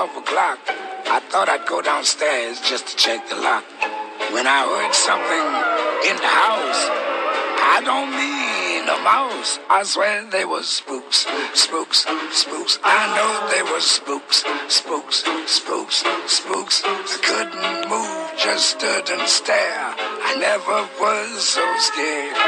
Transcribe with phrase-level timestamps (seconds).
[0.00, 0.58] 12 o'clock.
[1.12, 3.68] I thought I'd go downstairs just to check the lock.
[4.32, 5.46] When I heard something
[6.08, 6.82] in the house,
[7.60, 9.60] I don't mean a mouse.
[9.68, 12.80] I swear they were spooks, spooks, spooks.
[12.80, 14.40] I know they were spooks,
[14.72, 16.80] spooks, spooks, spooks.
[16.80, 19.84] I couldn't move, just stood and stare.
[20.00, 22.40] I never was so scared.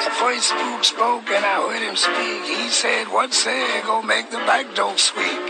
[0.00, 2.40] The first spook spoke and I heard him speak.
[2.48, 5.43] He said, What say, go make the back door squeak.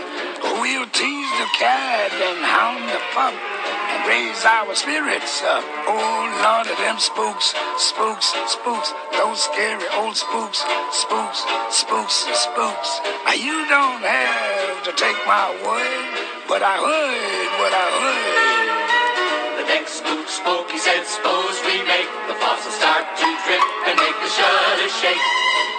[0.55, 5.67] We'll tease the cat and hound the pup and raise our spirits up.
[5.83, 5.99] Oh,
[6.39, 10.63] Lord of them spooks, spooks, spooks, those scary old spooks,
[10.95, 11.43] spooks,
[11.75, 12.89] spooks, spooks.
[13.27, 16.11] Now, you don't have to take my word,
[16.47, 19.59] but I heard what I heard.
[19.59, 23.99] The next spook spoke, he said, suppose we make the faucet start to drip and
[23.99, 25.25] make the shutters shake.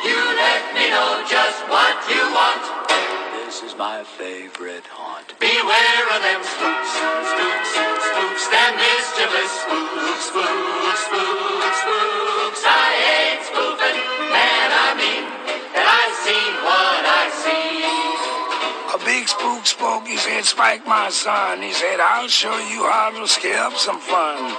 [0.05, 2.76] You let me know just what you want.
[3.57, 5.33] This is my favorite haunt.
[5.41, 7.73] Beware of them spooks, spooks,
[8.05, 12.63] spooks, them mischievous spooks, spooks, spooks, spooks.
[12.69, 15.25] I ain't spoofing, man, I mean
[15.73, 17.81] that I've seen what I see.
[18.93, 21.65] A big spook spoke, he said, Spike, my son.
[21.65, 24.53] He said, I'll show you how to scare up some fun.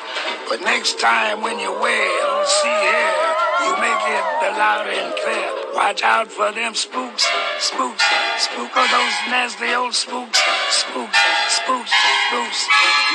[0.49, 3.13] But next time when you wail, see here,
[3.61, 4.25] you make it
[4.57, 5.66] loud and clear.
[5.77, 7.21] Watch out for them spooks,
[7.61, 8.01] spooks,
[8.41, 10.41] spook of those nasty old spooks,
[10.73, 11.21] spooks,
[11.53, 12.61] spooks, spooks.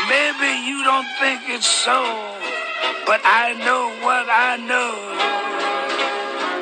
[0.07, 1.99] Maybe you don't think it's so,
[3.03, 4.95] but I know what I know.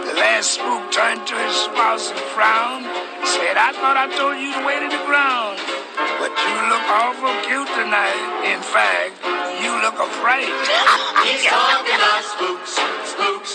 [0.08, 2.88] The last spook turned to his spouse and frowned.
[3.28, 5.60] Said, I thought I told you to wait in the ground.
[6.16, 8.48] But you look awful cute tonight.
[8.48, 9.20] In fact,
[9.60, 10.48] you look afraid.
[11.28, 12.72] He's talking about spooks,
[13.04, 13.52] spooks,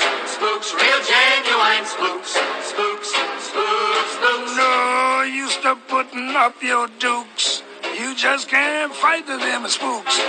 [0.55, 2.31] spooks, real genuine spooks,
[2.63, 3.09] spooks,
[3.39, 4.55] spooks, spooks.
[4.55, 7.61] no, you stop putting up your dukes.
[7.97, 10.19] You just can't fight the them spooks.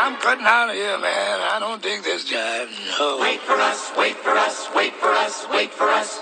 [0.00, 1.40] I'm cutting out of here, man.
[1.40, 2.68] I don't dig this job.
[2.98, 3.18] No.
[3.20, 6.20] Wait for us, wait for us, wait for us, wait for us.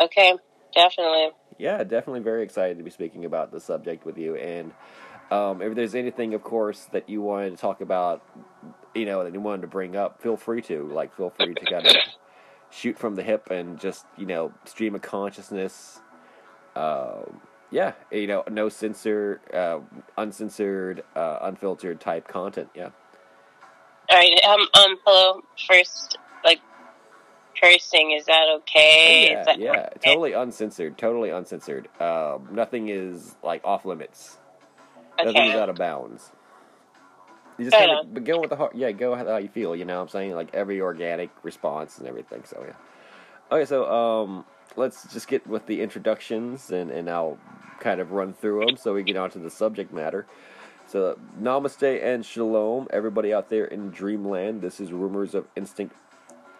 [0.00, 0.34] Okay,
[0.74, 1.30] definitely.
[1.62, 4.34] Yeah, definitely very excited to be speaking about the subject with you.
[4.34, 4.72] And
[5.30, 8.20] um, if there's anything, of course, that you wanted to talk about,
[8.96, 10.88] you know, that you wanted to bring up, feel free to.
[10.88, 11.94] Like, feel free to kind of
[12.70, 16.00] shoot from the hip and just, you know, stream of consciousness.
[16.74, 17.40] Um,
[17.70, 19.78] yeah, you know, no censor, uh,
[20.18, 22.70] uncensored, uh, unfiltered type content.
[22.74, 22.88] Yeah.
[24.10, 24.44] All right.
[24.44, 24.62] Um.
[24.74, 24.96] Um.
[25.06, 25.42] Hello.
[25.68, 26.18] First,
[27.62, 28.12] cursing.
[28.12, 29.30] Is that okay?
[29.30, 29.88] yeah, is that yeah, okay?
[30.04, 31.88] totally uncensored, totally uncensored.
[32.00, 34.38] Um, nothing is like off limits.
[35.18, 36.32] Nothing is out of bounds.
[37.58, 38.74] You just kind of but go with the heart.
[38.74, 39.76] Yeah, go how you feel.
[39.76, 40.34] You know what I'm saying?
[40.34, 42.42] Like every organic response and everything.
[42.44, 42.74] So yeah.
[43.54, 44.44] Okay, so um,
[44.76, 47.38] let's just get with the introductions and and I'll
[47.80, 50.26] kind of run through them so we get on to the subject matter.
[50.86, 54.62] So namaste and shalom, everybody out there in dreamland.
[54.62, 55.94] This is Rumors of Instinct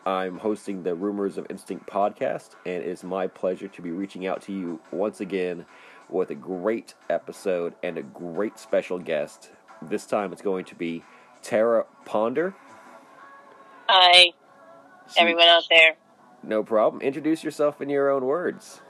[0.05, 4.43] I'm hosting the Rumors of Instinct podcast, and it's my pleasure to be reaching out
[4.43, 5.65] to you once again
[6.09, 9.51] with a great episode and a great special guest.
[9.81, 11.05] This time it's going to be
[11.43, 12.55] Terra Ponder.
[13.89, 14.33] Hi,
[15.12, 15.95] She- everyone out there.
[16.43, 17.01] No problem.
[17.03, 18.81] Introduce yourself in your own words.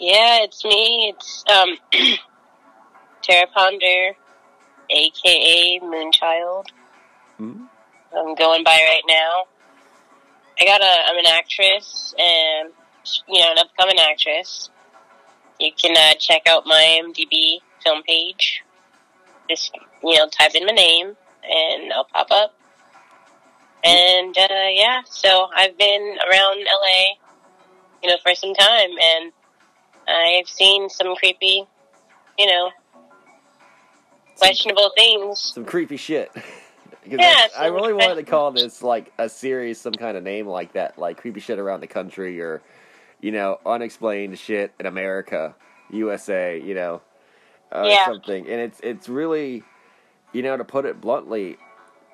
[0.00, 1.14] Yeah, it's me.
[1.16, 1.76] It's um,
[3.22, 4.16] Terra Ponder,
[4.90, 6.66] aka Moonchild.
[7.40, 7.68] Mhm.
[8.16, 9.44] I'm going by right now.
[10.60, 10.96] I got a.
[11.08, 12.70] I'm an actress, and
[13.28, 14.70] you know, an upcoming actress.
[15.58, 18.62] You can uh, check out my IMDb film page.
[19.48, 22.54] Just you know, type in my name, and I'll pop up.
[23.82, 27.18] And uh, yeah, so I've been around LA,
[28.02, 29.32] you know, for some time, and
[30.08, 31.64] I've seen some creepy,
[32.38, 32.70] you know,
[34.38, 35.52] questionable things.
[35.54, 36.32] Some creepy shit.
[37.06, 40.46] Yeah, I, I really wanted to call this like a series, some kind of name
[40.46, 42.62] like that, like creepy shit around the country, or
[43.20, 45.54] you know, unexplained shit in America,
[45.90, 47.00] USA, you know,
[47.72, 48.04] uh, Yeah.
[48.06, 48.46] something.
[48.48, 49.62] And it's it's really,
[50.32, 51.58] you know, to put it bluntly,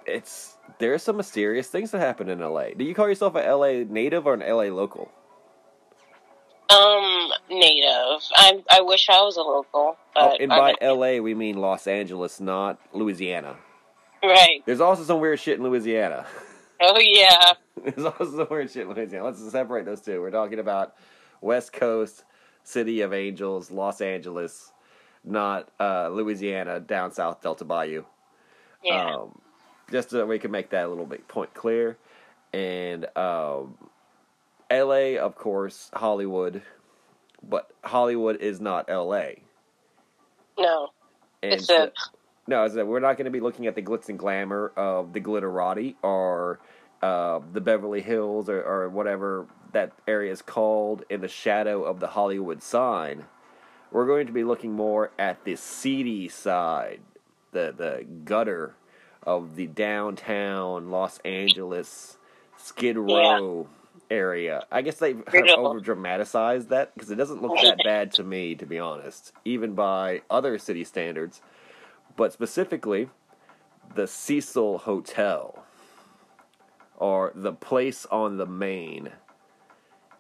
[0.07, 2.71] it's there's some mysterious things that happen in LA.
[2.77, 5.11] Do you call yourself a LA native or an LA local?
[6.69, 8.23] Um, native.
[8.37, 10.97] I I wish I was a local, Oh, but and I'm by not.
[10.99, 13.57] LA we mean Los Angeles, not Louisiana.
[14.29, 14.63] right.
[14.67, 16.27] There's also some weird shit in Louisiana.
[16.83, 17.53] Oh yeah,
[17.85, 19.27] There's also some weird shit in Louisiana.
[19.27, 20.19] Let's separate those two.
[20.23, 20.95] We're talking about
[21.43, 22.25] West Coast,
[22.65, 24.73] City of Angels, Los Angeles,
[25.23, 28.05] not uh, Louisiana, down south Delta Bayou.
[28.83, 29.15] yeah.
[29.15, 29.39] Um,
[29.93, 31.99] just so we can make that a little bit point clear.
[32.55, 33.77] and um,
[34.71, 35.19] L.A.
[35.19, 36.63] of course Hollywood,
[37.47, 39.43] but Hollywood is not L.A.
[40.59, 40.89] No.
[41.43, 41.93] And It's a-
[42.51, 45.13] no, is that we're not going to be looking at the glitz and glamour of
[45.13, 46.59] the glitterati or
[47.01, 52.01] uh, the Beverly Hills or, or whatever that area is called in the shadow of
[52.01, 53.25] the Hollywood sign.
[53.93, 57.01] We're going to be looking more at the seedy side,
[57.53, 58.75] the the gutter
[59.23, 62.19] of the downtown Los Angeles
[62.57, 63.69] Skid Row
[64.11, 64.67] area.
[64.73, 65.69] I guess they have Brutal.
[65.69, 69.75] over dramatized that because it doesn't look that bad to me, to be honest, even
[69.75, 71.41] by other city standards.
[72.17, 73.09] But specifically,
[73.95, 75.65] the Cecil Hotel
[76.97, 79.11] or the place on the Main.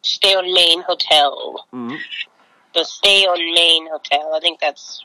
[0.02, 1.66] Stay on Main Hotel.
[1.72, 1.98] Mhm.
[2.74, 4.32] The Stay on Main Hotel.
[4.34, 5.04] I think that's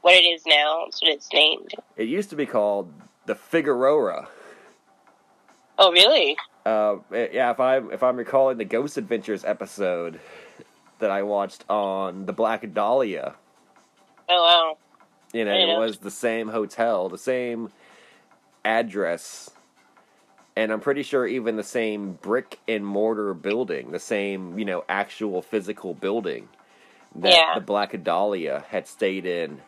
[0.00, 0.84] what it is now.
[0.84, 1.74] That's what it's named.
[1.96, 2.90] It used to be called
[3.26, 4.28] the Figueroa.
[5.78, 6.36] Oh, really?
[6.64, 10.20] Uh, yeah, if I if I'm recalling the Ghost Adventures episode
[11.00, 13.34] that I watched on the Black Dahlia,
[14.28, 14.78] Oh, wow.
[15.32, 17.70] You know, it was the same hotel, the same
[18.64, 19.50] address,
[20.56, 24.84] and I'm pretty sure even the same brick and mortar building, the same you know
[24.88, 26.48] actual physical building
[27.16, 27.54] that Yeah.
[27.54, 29.62] the Black Dahlia had stayed in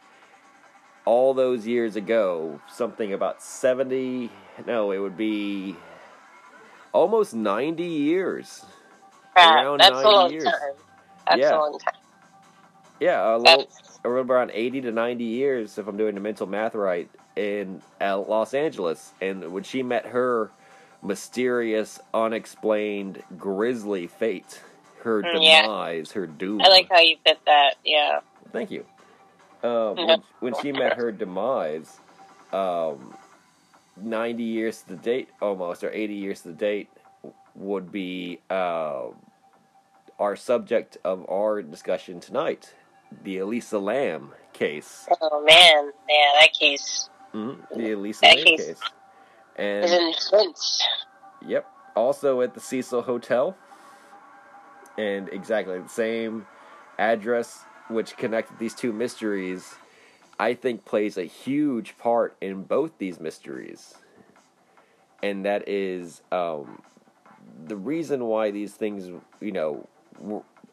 [1.05, 2.61] all those years ago.
[2.69, 4.31] Something about seventy,
[4.67, 5.77] no, it would be
[6.93, 8.65] almost ninety years.
[9.35, 10.45] Crap, Around that's a 90 long years.
[10.45, 10.75] time.
[11.29, 11.53] That's Yeah.
[11.53, 11.95] a long time.
[13.01, 13.69] Yeah, a little,
[14.05, 18.19] around around 80 to 90 years, if I'm doing the mental math right, in uh,
[18.19, 19.13] Los Angeles.
[19.21, 20.51] And when she met her
[21.03, 24.61] mysterious, unexplained, grisly fate,
[25.03, 25.63] her Mm, yeah.
[25.63, 26.61] demise, her doom.
[26.63, 27.77] I like how you fit that.
[27.85, 28.21] Yeah.
[28.53, 28.85] Thank you.
[29.63, 31.99] Um, when, when she met her demise,
[32.53, 33.15] um,
[34.01, 36.89] 90 years to the date, almost, or 80 years to the date,
[37.55, 39.05] would be uh,
[40.19, 42.73] our subject of our discussion tonight
[43.25, 45.09] the Elisa Lam case.
[45.21, 48.69] Oh man, yeah, that case hmm The Elisa That Lam case case.
[48.71, 48.81] is
[49.57, 50.83] And, intense.
[51.47, 51.67] yep,
[51.97, 53.57] also at the Cecil Hotel.
[54.99, 56.47] And exactly the same
[56.99, 59.75] address which connected these two mysteries,
[60.39, 63.95] I think plays a huge part in both these mysteries.
[65.23, 66.83] And that is um,
[67.67, 69.11] the reason why these things,
[69.41, 69.87] you know,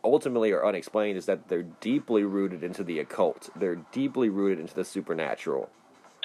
[0.04, 3.50] ultimately are unexplained is that they're deeply rooted into the occult.
[3.56, 5.69] They're deeply rooted into the supernatural.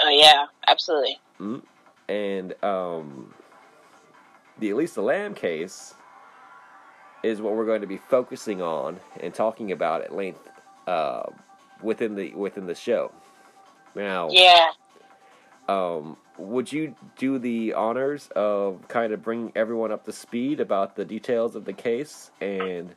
[0.01, 1.19] Oh yeah, absolutely.
[2.09, 3.35] And um,
[4.59, 5.95] the Elisa Lam case
[7.23, 10.49] is what we're going to be focusing on and talking about at length
[10.87, 11.23] uh,
[11.83, 13.11] within the within the show.
[13.95, 14.71] Now, Yeah.
[15.69, 20.97] um, would you do the honors of kind of bringing everyone up to speed about
[20.97, 22.95] the details of the case and,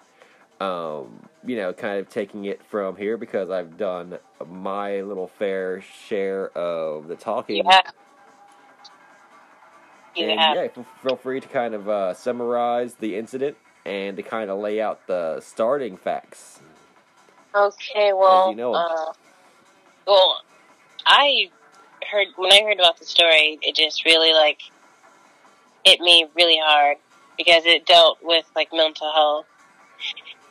[0.59, 5.81] um, you know, kind of taking it from here because I've done my little fair
[5.81, 7.57] share of the talking.
[7.57, 7.93] You have.
[10.15, 10.55] You and have.
[10.55, 14.81] yeah, feel free to kind of uh, summarize the incident and to kind of lay
[14.81, 16.59] out the starting facts.
[17.55, 19.13] Okay, well, you know uh,
[20.07, 20.41] well,
[21.05, 21.49] I
[22.11, 24.61] heard when I heard about the story, it just really like
[25.85, 26.97] hit me really hard
[27.37, 29.45] because it dealt with like mental health,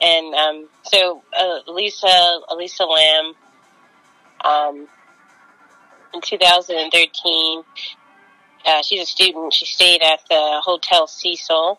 [0.00, 3.34] and um, so uh, Lisa Elisa Lam,
[4.44, 4.88] um,
[6.14, 7.62] in 2013,
[8.66, 9.52] uh, she's a student.
[9.52, 11.78] She stayed at the Hotel Cecil,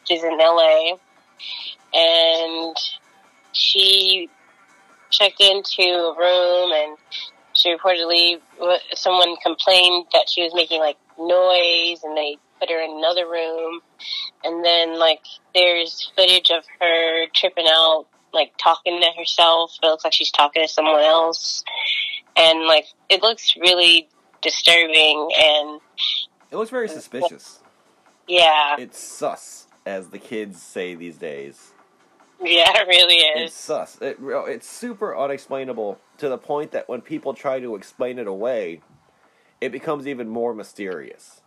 [0.00, 0.96] which is in LA,
[1.94, 2.76] and
[3.52, 4.28] she
[5.10, 6.98] checked into a room and
[7.54, 8.38] she reportedly
[8.94, 13.80] someone complained that she was making like noise and they put her in another room
[14.44, 15.20] and then like
[15.54, 20.62] there's footage of her tripping out like talking to herself it looks like she's talking
[20.62, 21.64] to someone else
[22.36, 24.08] and like it looks really
[24.42, 25.80] disturbing and
[26.50, 27.60] It was very suspicious.
[28.28, 31.72] yeah It's sus, as the kids say these days.
[32.42, 33.98] yeah it really It's is sus.
[34.00, 38.82] It, it's super unexplainable to the point that when people try to explain it away,
[39.60, 41.40] it becomes even more mysterious.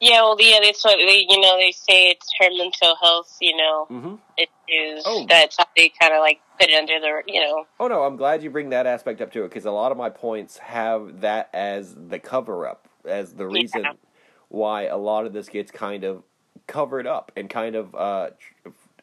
[0.00, 3.56] Yeah well yeah that's what they you know they say it's her mental health you
[3.56, 4.14] know Mm-hmm.
[4.36, 5.26] issues Oh.
[5.28, 8.16] that's how they kind of like put it under the you know Oh no, I'm
[8.16, 11.20] glad you bring that aspect up to it because a lot of my points have
[11.20, 13.92] that as the cover up, as the reason Yeah.
[14.48, 16.24] why a lot of this gets kind of
[16.66, 18.30] covered up and kind of, uh,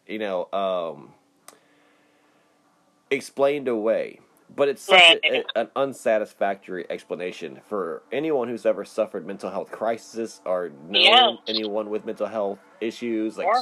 [0.06, 1.14] you know, um,
[3.10, 4.20] explained away.
[4.56, 5.22] But it's such Right.
[5.30, 11.32] a, an unsatisfactory explanation for anyone who's ever suffered mental health crisis or known Yeah.
[11.48, 13.62] anyone with mental health issues, like Yeah.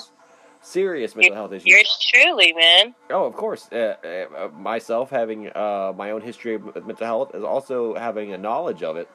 [0.62, 1.72] serious mental health issues.
[1.72, 2.96] Yours truly, man.
[3.10, 3.70] Oh, of course.
[3.72, 3.96] Uh,
[4.38, 8.84] uh, myself having uh, my own history of mental health is also having a knowledge
[8.84, 9.10] of it.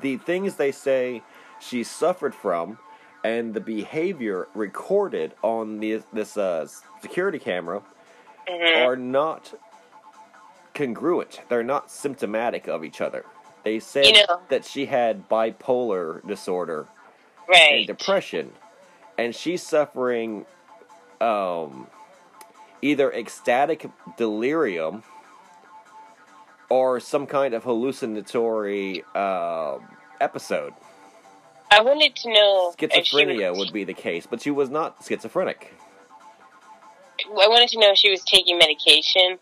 [0.00, 1.22] The things they say
[1.60, 2.78] she suffered from,
[3.24, 6.66] and the behavior recorded on the, this uh,
[7.02, 7.82] security camera
[8.48, 9.54] hmm are not
[10.80, 11.40] congruent.
[11.48, 13.24] They're not symptomatic of each other.
[13.64, 16.86] They said You know- that she had bipolar disorder
[17.54, 18.52] and depression,
[19.18, 20.46] and she's suffering
[21.20, 21.86] um,
[22.80, 25.02] either ecstatic delirium
[26.70, 29.78] or some kind of hallucinatory uh,
[30.20, 30.72] episode.
[31.72, 35.74] I wanted to know Schizophrenia was, would be the case, but she was not schizophrenic.
[37.26, 39.38] I wanted to know if she was taking medication,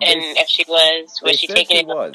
[0.00, 2.14] and They- if she was, was she taking she it was.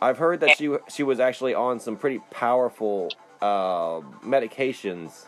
[0.00, 5.26] I've heard that she she was actually on some pretty powerful uh, medications,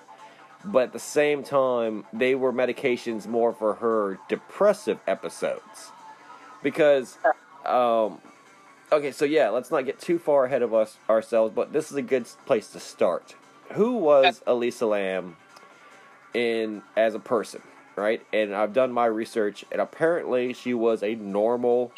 [0.64, 5.92] but at the same time, they were medications more for her depressive episodes.
[6.62, 7.18] Because,
[7.66, 8.20] um,
[8.90, 11.96] okay, so yeah, let's not get too far ahead of us ourselves, but this is
[11.96, 13.34] a good place to start.
[13.74, 15.36] Who was Elisa Lam
[16.34, 17.62] in as a person,
[17.96, 18.24] right?
[18.32, 21.92] And I've done my research, and apparently she was a normal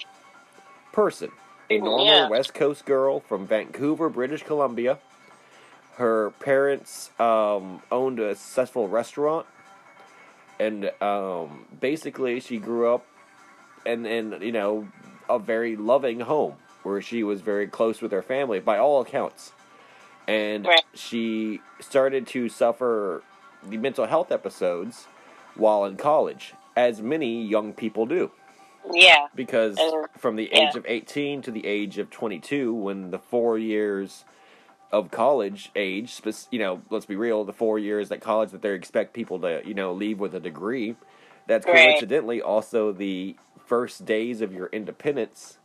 [0.92, 1.30] person
[1.70, 2.28] a normal Yeah.
[2.28, 4.98] West Coast girl from Vancouver, British Columbia.
[5.96, 9.46] Her parents um, owned a successful restaurant,
[10.60, 13.06] and um, basically she grew up
[13.84, 14.88] in, in you know
[15.28, 19.52] a very loving home where she was very close with her family by all accounts,
[20.28, 20.84] and Right.
[20.94, 23.22] she started to suffer
[23.62, 25.06] the mental health episodes
[25.56, 28.30] while in college, as many young people do
[28.92, 29.26] Yeah.
[29.34, 29.78] because
[30.18, 30.68] from the yeah.
[30.68, 34.24] age of 18 to the age of 22 when the four years
[34.92, 36.20] of college age
[36.50, 39.60] you know let's be real the four years at college that they expect people to
[39.66, 40.94] you know leave with a degree
[41.48, 41.74] that's Right.
[41.88, 43.36] coincidentally also the
[43.66, 45.58] first days of your independence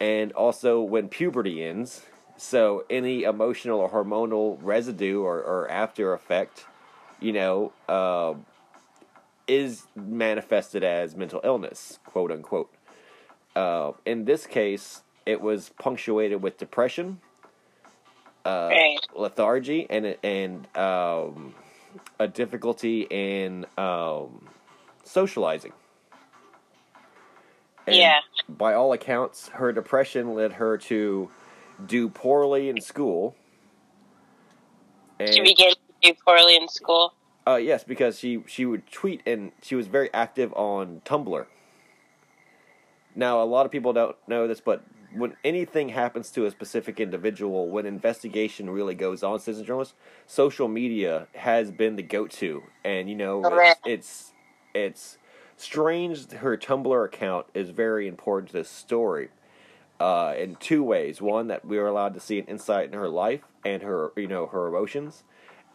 [0.00, 2.06] and also when puberty ends
[2.38, 6.64] so any emotional or hormonal residue or, or after effect
[7.20, 8.32] you know uh,
[9.46, 12.72] is manifested as mental illness, quote unquote.
[13.54, 17.20] Uh, in this case, it was punctuated with depression,
[18.44, 18.98] uh, Right.
[19.14, 21.54] lethargy, and and um,
[22.18, 24.48] a difficulty in um,
[25.04, 25.72] socializing.
[27.86, 28.20] And Yeah.
[28.48, 31.30] By all accounts, her depression led her to
[31.86, 33.36] do poorly in school.
[35.18, 37.14] And, She began to do poorly in school.
[37.46, 41.46] Uh, yes, because she she would tweet and she was very active on Tumblr.
[43.16, 44.82] Now, a lot of people don't know this, but
[45.14, 49.94] when anything happens to a specific individual, when investigation really goes on, citizen journalists,
[50.26, 54.32] social media has been the go-to, and you know it's it's,
[54.74, 55.18] it's
[55.56, 56.32] strange.
[56.32, 59.28] Her Tumblr account is very important to this story.
[60.00, 63.08] Uh, in two ways: one, that we were allowed to see an insight in her
[63.08, 65.22] life and her, you know, her emotions,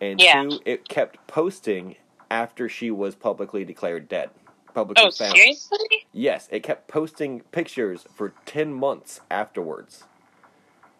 [0.01, 0.43] and Yeah.
[0.43, 1.95] two, it kept posting
[2.31, 4.29] after she was publicly declared dead,
[4.73, 5.35] publicly Oh, found.
[5.35, 6.05] seriously?
[6.11, 10.03] Yes, it kept posting pictures for ten months afterwards.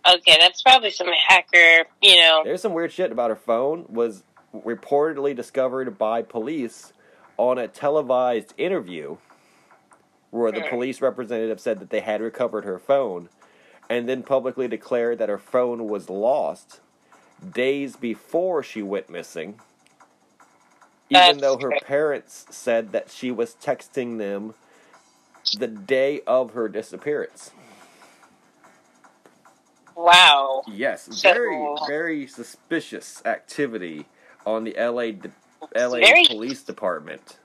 [0.08, 2.41] Okay, that's probably some hacker, you know.
[2.44, 3.86] There's some weird shit about her phone.
[3.89, 4.24] Was
[4.56, 6.94] reportedly discovered by police
[7.38, 9.18] on a televised interview
[10.32, 10.70] where the Hmm.
[10.70, 13.29] police representative said that they had recovered her phone
[13.89, 16.79] and then publicly declared that her phone was lost
[17.53, 19.60] days before she went missing.
[21.10, 24.53] Even though her parents said that she was texting them
[25.58, 27.51] the day of her disappearance.
[29.96, 30.63] Wow.
[30.67, 34.05] Yes, very very suspicious activity
[34.46, 35.31] on the LA de-
[35.75, 37.38] LA very- Police Department.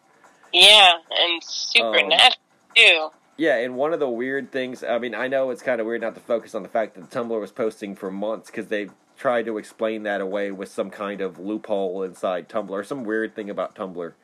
[0.52, 2.38] Yeah, and super Um, nasty,
[2.76, 3.10] too.
[3.36, 6.02] Yeah, and one of the weird things, I mean, I know it's kind of weird
[6.02, 8.92] not to focus on the fact that the Tumblr was posting for months because they've
[9.16, 13.50] tried to explain that away with some kind of loophole inside Tumblr, some weird thing
[13.50, 14.14] about Tumblr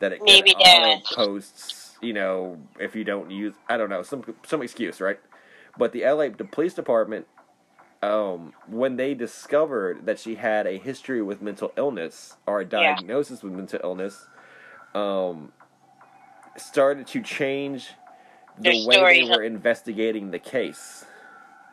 [0.00, 0.98] that it Maybe can that.
[1.10, 5.20] posts, you know, if you don't use, I don't know, some some excuse, right?
[5.76, 7.26] But the LA the police department,
[8.02, 12.98] um, when they discovered that she had a history with mental illness or a Yeah.
[12.98, 14.28] diagnosis with mental illness,
[14.94, 15.52] um,
[16.56, 17.90] started to change
[18.58, 21.06] the Their way they were investigating the case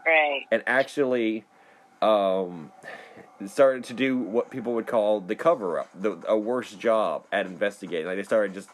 [0.05, 0.48] Right.
[0.51, 1.46] and actually
[2.05, 2.71] um,
[3.47, 7.45] started to do what people would call the cover up, the, a worse job at
[7.45, 8.05] investigating.
[8.07, 8.69] Like they started just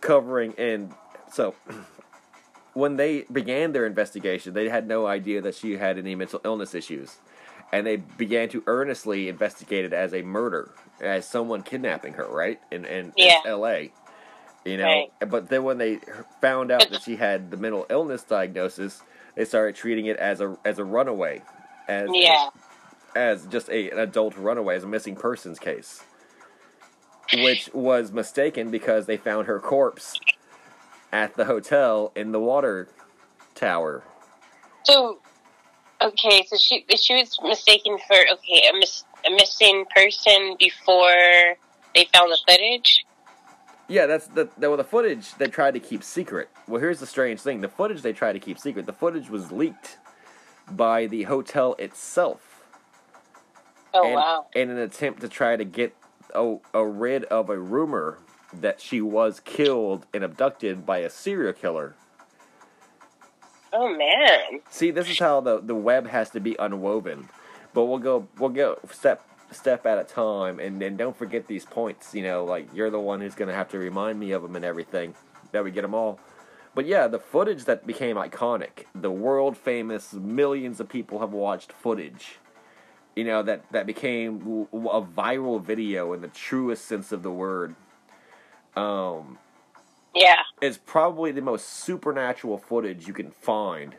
[0.00, 0.92] covering and
[1.32, 1.54] so
[2.74, 6.74] when they began their investigation, they had no idea that she had any mental illness
[6.74, 7.16] issues,
[7.72, 12.60] and they began to earnestly investigate it as a murder, as someone kidnapping her, right?
[12.70, 13.40] In in, Yeah.
[13.44, 13.92] in L.A.
[14.64, 15.12] You know, Right.
[15.28, 16.00] but then when they
[16.40, 19.02] found out that she had the mental illness diagnosis,
[19.34, 21.42] they started treating it as a as a runaway,
[21.88, 22.48] as Yeah.
[23.14, 26.02] as just a, an adult runaway, as a missing persons case,
[27.34, 30.18] which was mistaken because they found her corpse
[31.12, 32.88] at the hotel in the water
[33.54, 34.02] tower.
[34.84, 35.18] So,
[36.00, 41.56] okay, so she she was mistaken for okay a miss a missing person before
[41.94, 43.04] they found the footage.
[43.88, 46.48] Yeah, that's the the, well, the footage they tried to keep secret.
[46.66, 49.52] Well, here's the strange thing: the footage they tried to keep secret, the footage was
[49.52, 49.98] leaked
[50.70, 52.62] by the hotel itself.
[53.94, 54.46] Oh and, wow!
[54.54, 55.94] in an attempt to try to get
[56.34, 58.18] a, a rid of a rumor
[58.52, 61.94] that she was killed and abducted by a serial killer.
[63.72, 64.60] Oh man!
[64.70, 67.28] See, this is how the the web has to be unwoven.
[67.74, 71.64] But we'll go we'll go step step at a time, and then don't forget these
[71.64, 72.14] points.
[72.14, 74.64] You know, like you're the one who's gonna have to remind me of them and
[74.64, 75.14] everything.
[75.52, 76.18] That we get them all.
[76.74, 81.72] But yeah, the footage that became iconic, the world famous, millions of people have watched
[81.72, 82.38] footage.
[83.16, 87.74] You know that that became a viral video in the truest sense of the word.
[88.76, 89.38] Um,
[90.14, 93.96] Yeah, It's probably the most supernatural footage you can find.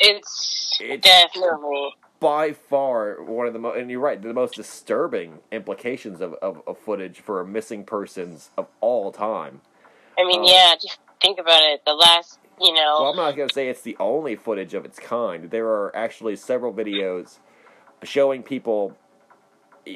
[0.00, 1.90] it's, It's- definitely
[2.20, 6.62] by far one of the most, and you're right, the most disturbing implications of, of,
[6.66, 9.62] of footage for a missing persons of all time.
[10.18, 11.82] I mean, Um, yeah, just think about it.
[11.86, 14.84] The last, you know, Well, I'm not going to say it's the only footage of
[14.84, 15.50] its kind.
[15.50, 17.38] There are actually several videos
[18.04, 18.96] showing people,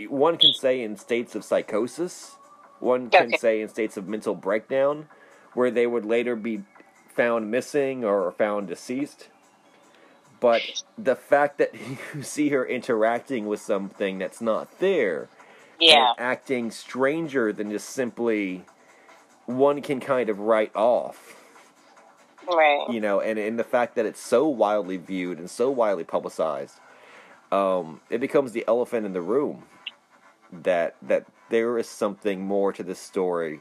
[0.08, 2.36] one can say in states of psychosis,
[2.80, 3.38] one can Okay.
[3.38, 5.08] say in states of mental breakdown,
[5.54, 6.62] where they would later be
[7.08, 9.28] found missing or found deceased.
[10.40, 11.74] But the fact that
[12.14, 15.28] you see her interacting with something that's not there,
[15.80, 18.64] yeah, acting stranger than just simply
[19.46, 21.36] one can kind of write off
[22.52, 22.86] right.
[22.90, 26.78] you know, and, and the fact that it's so widely viewed and so widely publicized,
[27.52, 29.64] um, it becomes the elephant in the room
[30.52, 33.60] that that there is something more to this story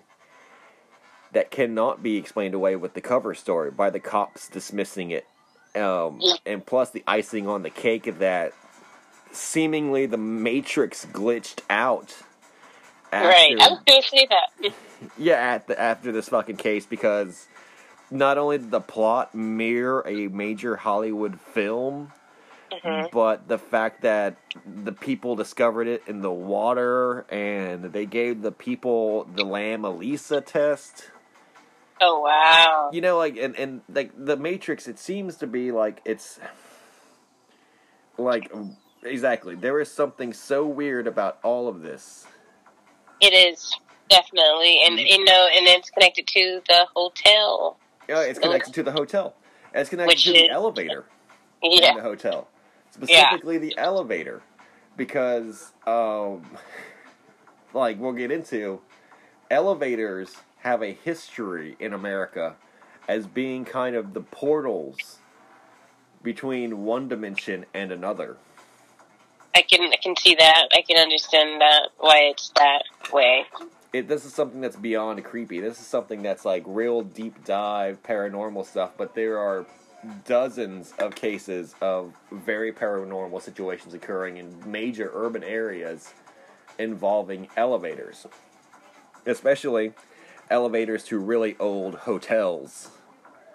[1.32, 5.26] that cannot be explained away with the cover story by the cops dismissing it,
[5.76, 8.54] um, and plus the icing on the cake of that
[9.32, 12.16] seemingly the Matrix glitched out.
[13.12, 13.56] Right.
[13.60, 14.74] I after- was going to say that.
[15.18, 17.48] yeah, at the, after this fucking case because
[18.12, 22.12] not only did the plot mirror a major Hollywood film,
[22.72, 23.12] Mhm.
[23.12, 24.36] but the fact that
[24.66, 30.42] the people discovered it in the water and they gave the people the LAM Elisa
[30.42, 31.12] test.
[32.02, 32.90] Oh wow.
[32.92, 36.40] You know, like and, and like the Matrix, it seems to be like it's
[38.18, 38.52] like
[39.04, 42.26] exactly there is something so weird about all of this.
[43.22, 43.72] It is
[44.10, 45.06] definitely, and Mm-hmm.
[45.08, 47.78] you know, and it's connected to the hotel.
[48.10, 49.36] Yeah, it's connected to the hotel.
[49.74, 51.06] And It's connected Which to the is- elevator.
[51.62, 52.48] in the hotel,
[52.92, 54.42] specifically the elevator,
[54.98, 56.46] because um,
[57.74, 58.82] like we'll get into,
[59.50, 62.56] elevators have a history in America
[63.08, 65.18] as being kind of the portals
[66.22, 68.38] between one dimension and another.
[69.56, 70.68] I can I can see that.
[70.74, 73.46] I can understand that why it's that way.
[73.94, 75.60] It, this is something that's beyond creepy.
[75.60, 79.66] This is something that's like real deep dive paranormal stuff, but there are
[80.26, 86.14] dozens of cases of very paranormal situations occurring in major urban areas
[86.80, 88.26] involving elevators,
[89.28, 89.94] especially
[90.50, 92.90] elevators to really old hotels.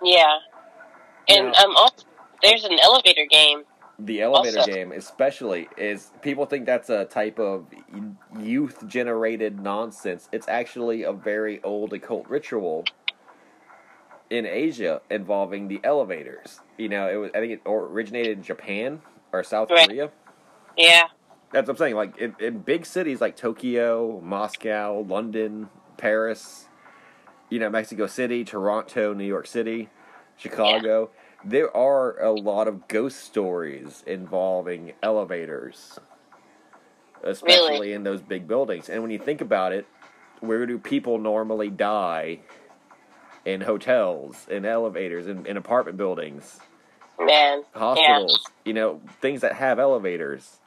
[0.02, 0.38] Yeah,
[1.28, 2.04] and Now- um, also
[2.42, 3.64] there's an elevator game.
[4.00, 7.66] The elevator Also- game, especially, is people think that's a type of
[8.38, 10.28] youth generated nonsense.
[10.30, 12.84] It's actually a very old occult ritual
[14.30, 16.60] in Asia involving the elevators.
[16.76, 19.00] You know, it was I think it originated in Japan
[19.32, 19.88] or South Right.
[19.88, 20.10] Korea.
[20.76, 21.08] Yeah,
[21.50, 21.96] That's what I'm saying.
[21.96, 26.68] Like in, in big cities like Tokyo, Moscow, London, Paris,
[27.50, 29.88] you know, Mexico City, Toronto, New York City,
[30.36, 31.10] Chicago,
[31.44, 35.98] there are a lot of ghost stories involving elevators,
[37.22, 37.92] especially Really?
[37.92, 38.88] in those big buildings.
[38.88, 39.86] And when you think about it,
[40.40, 42.40] where do people normally die?
[43.44, 46.60] In hotels, in elevators, in, in apartment buildings,
[47.18, 47.62] man.
[47.74, 50.58] hospitals, you know, things that have elevators.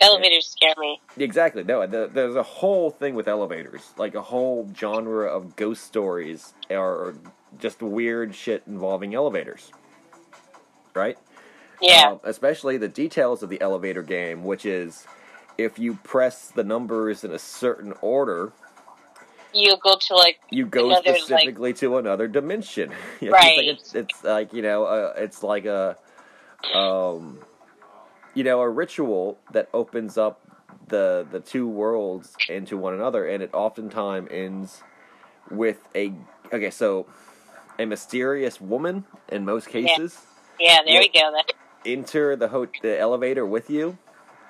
[0.00, 1.00] Yeah, elevators scare me.
[1.16, 1.64] Exactly.
[1.64, 6.52] No, the, there's a whole thing with elevators, like a whole genre of ghost stories
[6.68, 7.14] or
[7.58, 9.70] just weird shit involving elevators,
[10.94, 11.18] right?
[11.80, 12.10] Yeah.
[12.10, 15.06] Um, especially the details of the elevator game, which is
[15.58, 18.52] if you press the numbers in a certain order,
[19.52, 22.92] you go to like you go Another, like- specifically to another dimension.
[23.20, 23.56] It's Right.
[23.56, 25.96] like it's, it's like you know, uh, it's like a,
[26.74, 27.40] um,
[28.34, 30.40] you know, a ritual that opens up
[30.88, 34.82] the the two worlds into one another, and it oftentimes ends
[35.50, 36.12] with a
[36.52, 37.06] okay, so
[37.78, 40.29] a mysterious woman in most cases yeah.
[40.60, 41.00] Yeah, there Yeah.
[41.00, 41.32] we go.
[41.86, 43.96] Enter the ho- the elevator with you,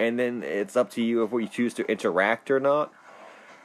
[0.00, 2.92] and then it's up to you if we choose to interact or not.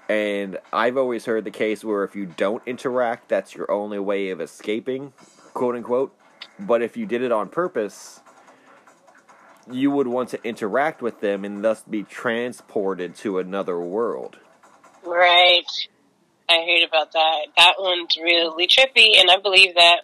[0.07, 4.29] And I've always heard the case where if you don't interact, that's your only way
[4.29, 5.13] of escaping,
[5.55, 6.15] quote unquote.
[6.59, 8.21] But if you did it on purpose,
[9.71, 14.37] you would want to interact with them and thus be transported to another world.
[15.03, 15.63] right.
[16.47, 17.47] I heard about that.
[17.57, 20.01] That one's really trippy, and I believe that.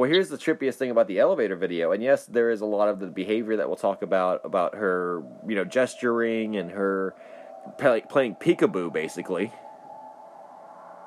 [0.00, 2.88] Well, here's the trippiest thing about the elevator video, and yes, there is a lot
[2.88, 7.14] of the behavior that we'll talk about about her, you know, gesturing and her
[7.76, 9.52] play, playing peekaboo, basically.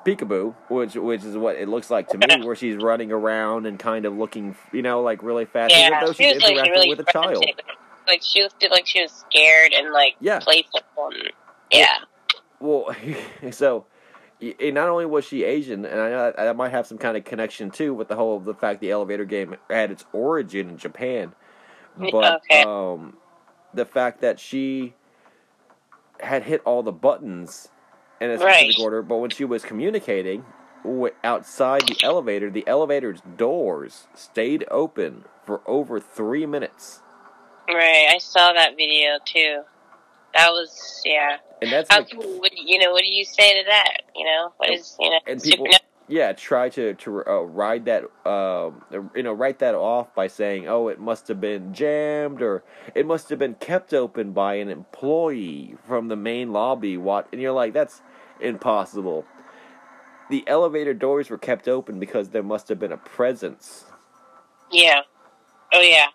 [0.06, 3.80] Peekaboo, which which is what it looks like to me, where she's running around and
[3.80, 6.52] kind of looking, you know, like really fast, as Yeah, though she she's was like
[6.52, 7.44] interacting really with a child.
[8.06, 10.38] Like she looked like she was scared and like Yeah.
[10.38, 10.82] playful.
[10.96, 11.32] And,
[11.72, 11.96] yeah.
[12.60, 12.94] Well,
[13.50, 13.86] so
[14.52, 17.70] and not only was she Asian, and I, I might have some kind of connection
[17.70, 21.34] too with the whole the fact the elevator game had its origin in Japan,
[21.96, 22.64] but Okay.
[22.64, 23.16] um,
[23.72, 24.94] the fact that she
[26.20, 27.68] had hit all the buttons
[28.20, 28.78] in a specific Right.
[28.78, 30.44] order, but when she was communicating
[31.24, 37.02] outside the elevator, the elevator's doors stayed open for over three minutes,
[37.68, 38.08] Right.
[38.10, 39.62] I saw that video too.
[40.34, 41.36] That was yeah.
[41.62, 42.92] and that's How like, what you know?
[42.92, 44.02] What do you say to that?
[44.16, 45.18] You know, what is you know?
[45.26, 45.66] and people
[46.08, 48.82] yeah try to to uh, ride that um
[49.14, 52.62] you know write that off by saying oh it must have been jammed or
[52.94, 57.40] it must have been kept open by an employee from the main lobby what and
[57.40, 58.02] you're like that's
[58.40, 59.24] impossible
[60.30, 63.84] the elevator doors were kept open because there must have been a presence
[64.72, 65.02] Yeah.
[65.72, 66.08] Oh yeah.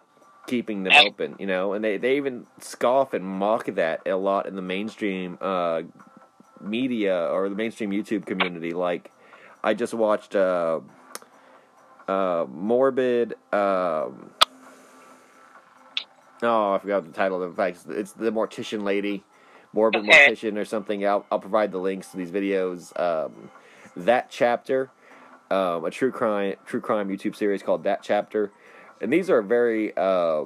[0.49, 1.73] Keeping them open you know?
[1.73, 5.83] And they they even scoff and mock that a lot in the mainstream uh
[6.59, 8.71] media or the mainstream youtube community.
[8.71, 9.11] Like
[9.63, 10.79] i just watched uh
[12.07, 14.31] uh morbid um
[16.41, 19.23] oh i forgot the title of the fact it's the mortician lady
[19.73, 20.33] morbid Okay.
[20.33, 21.05] mortician or something.
[21.05, 23.49] I'll, I'll provide the links to these videos um
[23.95, 24.89] that chapter
[25.51, 28.51] um a true crime true crime youtube series called that chapter
[29.01, 30.45] and these are very uh,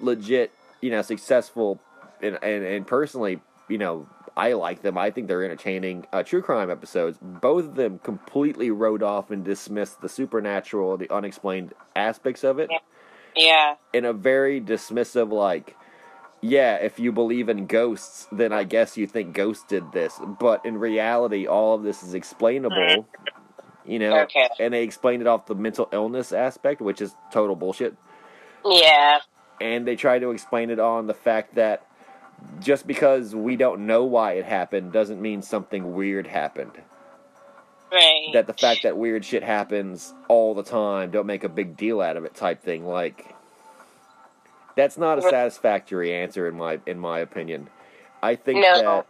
[0.00, 1.80] legit, you know, successful,
[2.22, 4.96] and, and and personally, you know, I like them.
[4.96, 6.06] I think they're entertaining.
[6.12, 7.18] Uh, true crime episodes.
[7.20, 12.70] Both of them completely wrote off and dismissed the supernatural, the unexplained aspects of it,
[13.34, 13.74] Yeah.
[13.92, 15.76] in a very dismissive, like,
[16.40, 20.20] yeah, if you believe in ghosts, then I guess you think ghosts did this.
[20.38, 23.06] But in reality, all of this is explainable.
[23.88, 24.48] You know, Okay.
[24.60, 27.94] and they explained it off the mental illness aspect, which is total bullshit
[28.64, 29.18] Yeah.
[29.60, 31.82] and they try to explain it on the fact that
[32.60, 36.80] just because we don't know why it happened doesn't mean something weird happened.
[37.90, 38.28] Right.
[38.34, 42.00] That the fact that weird shit happens all the time, don't make a big deal
[42.02, 42.86] out of it type thing.
[42.86, 43.34] Like
[44.76, 47.70] that's not a satisfactory answer in my in my opinion.
[48.22, 48.82] I think No.
[48.82, 49.06] that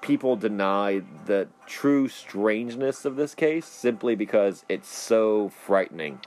[0.00, 6.20] people deny the true strangeness of this case simply because it's so frightening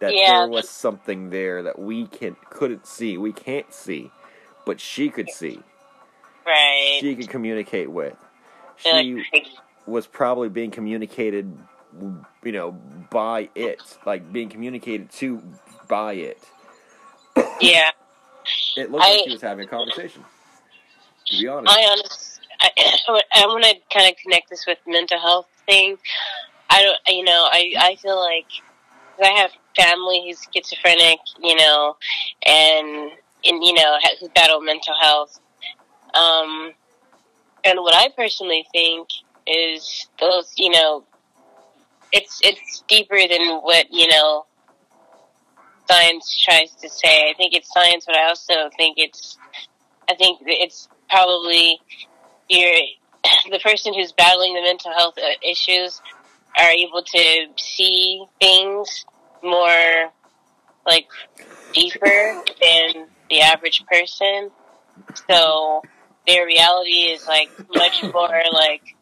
[0.00, 0.40] that Yeah.
[0.40, 4.10] there was something there that we can couldn't see, we can't see,
[4.66, 5.60] but she could see,
[6.46, 6.98] right.
[7.00, 8.16] she could communicate with.
[8.76, 8.92] She
[9.32, 9.46] like,
[9.86, 11.56] was probably being communicated,
[12.42, 12.72] you know,
[13.10, 15.42] by it, like being communicated to
[15.88, 16.42] by it.
[17.60, 17.90] yeah.
[18.76, 20.24] It looked like she was having a conversation.
[21.26, 22.13] To be honest, I honest,
[22.64, 25.96] I, I want to kind of connect this with mental health thing.
[26.70, 28.46] I don't, you know, I I feel like
[29.22, 31.96] I have family who's schizophrenic, you know,
[32.46, 33.12] and
[33.44, 35.38] and you know who battle mental health.
[36.14, 36.72] Um,
[37.64, 39.08] and what I personally think
[39.46, 41.04] is those, you know,
[42.12, 44.46] it's it's deeper than what you know
[45.88, 47.30] science tries to say.
[47.30, 49.38] I think it's science, but I also think it's
[50.08, 51.80] I think it's probably
[52.48, 52.78] you're
[53.50, 56.00] the person who's battling the mental health uh, issues
[56.58, 59.04] are able to see things
[59.42, 60.12] more
[60.86, 61.08] like
[61.72, 64.50] deeper than the average person.
[65.28, 65.82] So
[66.26, 68.94] their reality is like much more like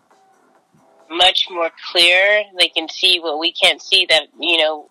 [1.10, 2.44] much more clear.
[2.58, 4.88] They can see what we can't see that, you know,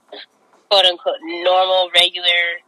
[0.69, 2.59] quote unquote normal, regular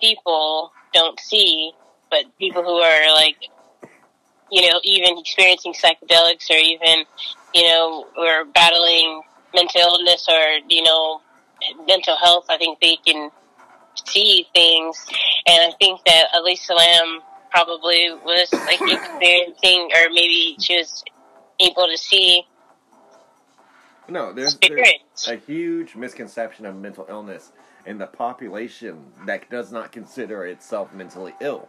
[0.00, 1.72] people don't see,
[2.10, 3.36] but people who are like,
[4.50, 7.04] you know, even experiencing psychedelics or even,
[7.54, 9.22] you know, or battling
[9.54, 11.20] mental illness or, you know,
[11.86, 13.30] mental health, I think they can
[14.06, 15.04] see things.
[15.46, 21.04] And I think that Elisa Lam probably was like experiencing, or maybe she was
[21.60, 22.44] able to see
[24.08, 27.52] No, there's, there's a huge misconception of mental illness
[27.86, 31.68] in the population that does not consider itself mentally ill.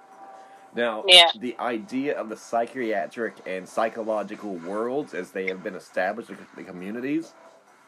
[0.75, 1.31] Now, Yeah.
[1.39, 6.63] the idea of the psychiatric and psychological worlds as they have been established in the
[6.63, 7.33] communities,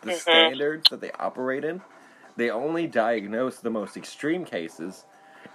[0.01, 0.21] the Mhm.
[0.21, 1.81] standards that they operate in,
[2.37, 5.05] they only diagnose the most extreme cases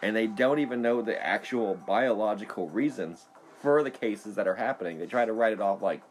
[0.03, 3.27] and they don't even know the actual biological reasons
[3.61, 4.99] for the cases that are happening.
[4.99, 6.03] They try to write it off like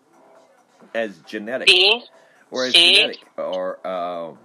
[0.96, 2.04] as genetic See?
[2.50, 2.96] or as See?
[2.96, 4.40] genetic or um,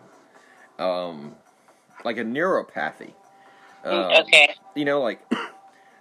[0.78, 1.36] um,
[2.04, 3.12] like a neuropathy.
[3.84, 4.54] Um, okay.
[4.74, 5.20] You know, like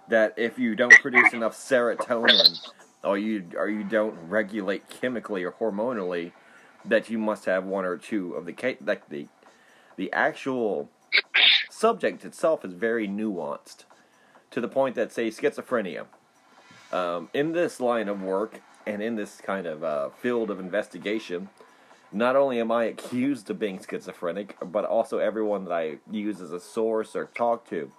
[0.08, 2.58] that if you don't produce enough serotonin
[3.02, 6.32] or you or you don't regulate chemically or hormonally,
[6.84, 9.28] that you must have one or two of the like the
[9.96, 10.90] the actual
[11.70, 13.84] subject itself is very nuanced
[14.50, 16.06] to the point that say schizophrenia.
[16.92, 21.48] Um, in this line of work and in this kind of uh, field of investigation
[22.12, 26.52] not only am i accused of being schizophrenic but also everyone that i use as
[26.52, 27.90] a source or talk to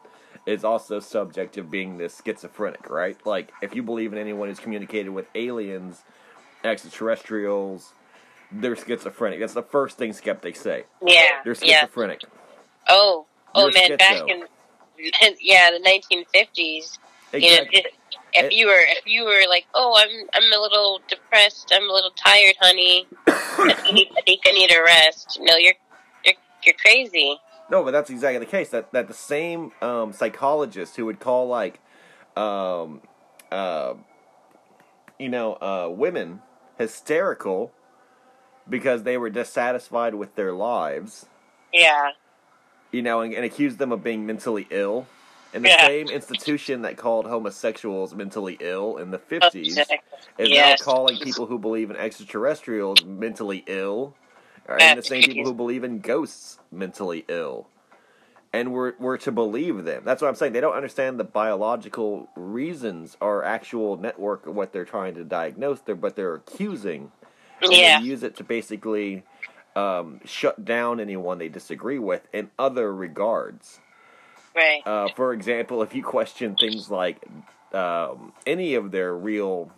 [0.48, 4.60] is also subject of being this schizophrenic right like if you believe in anyone who's
[4.60, 6.02] communicated with aliens
[6.64, 7.94] extraterrestrials
[8.52, 11.42] they're schizophrenic that's the first thing skeptics say Yeah.
[11.44, 11.82] they're Yeah.
[11.82, 12.22] schizophrenic
[12.90, 13.26] Oh.
[13.54, 14.44] Oh You're man, back in
[15.42, 17.00] yeah, the 1950s.
[17.34, 17.86] You know, exactly if-
[18.34, 21.94] if you were if you were like, oh, I'm I'm a little depressed, I'm a
[21.94, 23.08] little tired, honey.
[23.28, 25.40] I need I think I need a rest.
[25.42, 25.74] No, you're
[26.24, 27.40] you're you're crazy.
[27.70, 28.70] No, but that's exactly the case.
[28.70, 31.80] That that the same um, psychologist who would call like,
[32.36, 33.02] um,
[33.52, 33.96] uh,
[35.20, 36.42] you know, uh, women
[36.78, 37.72] hysterical
[38.70, 41.26] because they were dissatisfied with their lives,
[41.74, 42.12] Yeah.
[42.92, 45.08] you know, and, and accuse them of being mentally ill.
[45.54, 45.88] And the Yeah.
[45.88, 49.78] same institution that called homosexuals mentally ill in the fifties
[50.38, 50.80] is Yes.
[50.80, 54.14] now calling people who believe in extraterrestrials mentally ill,
[54.68, 57.68] and the same people who believe in ghosts mentally ill.
[58.54, 60.04] And we're, we're to believe them.
[60.06, 60.54] That's what I'm saying.
[60.54, 65.82] They don't understand the biological reasons or actual network of what they're trying to diagnose
[65.82, 67.12] there, but they're accusing.
[67.62, 68.00] And Yeah.
[68.00, 69.24] they use it to basically
[69.76, 73.80] um, shut down anyone they disagree with in other regards.
[74.56, 74.82] Right.
[74.86, 77.24] Uh, for example, if you question things like
[77.74, 79.72] um, any of their real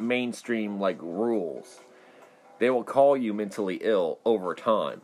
[0.00, 1.80] mainstream like rules,
[2.58, 5.00] they will call you mentally ill over time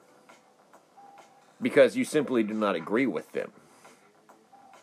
[1.61, 3.53] because you simply do not agree with them.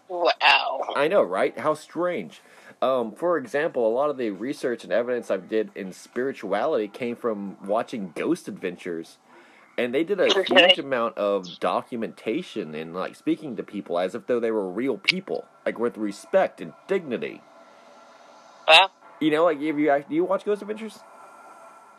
[0.10, 0.94] Wow.
[0.96, 1.58] I know, right?
[1.58, 2.42] How strange.
[2.82, 7.16] Um, for example, a lot of the research and evidence I did in spirituality came
[7.16, 9.18] from watching Ghost Adventures,
[9.78, 14.28] and they did a huge amount of documentation and like speaking to people as if
[14.28, 17.42] though they were real people, like with respect and dignity.
[18.68, 18.92] Wow.
[19.20, 21.00] You know, like if you you watch Ghost Adventures?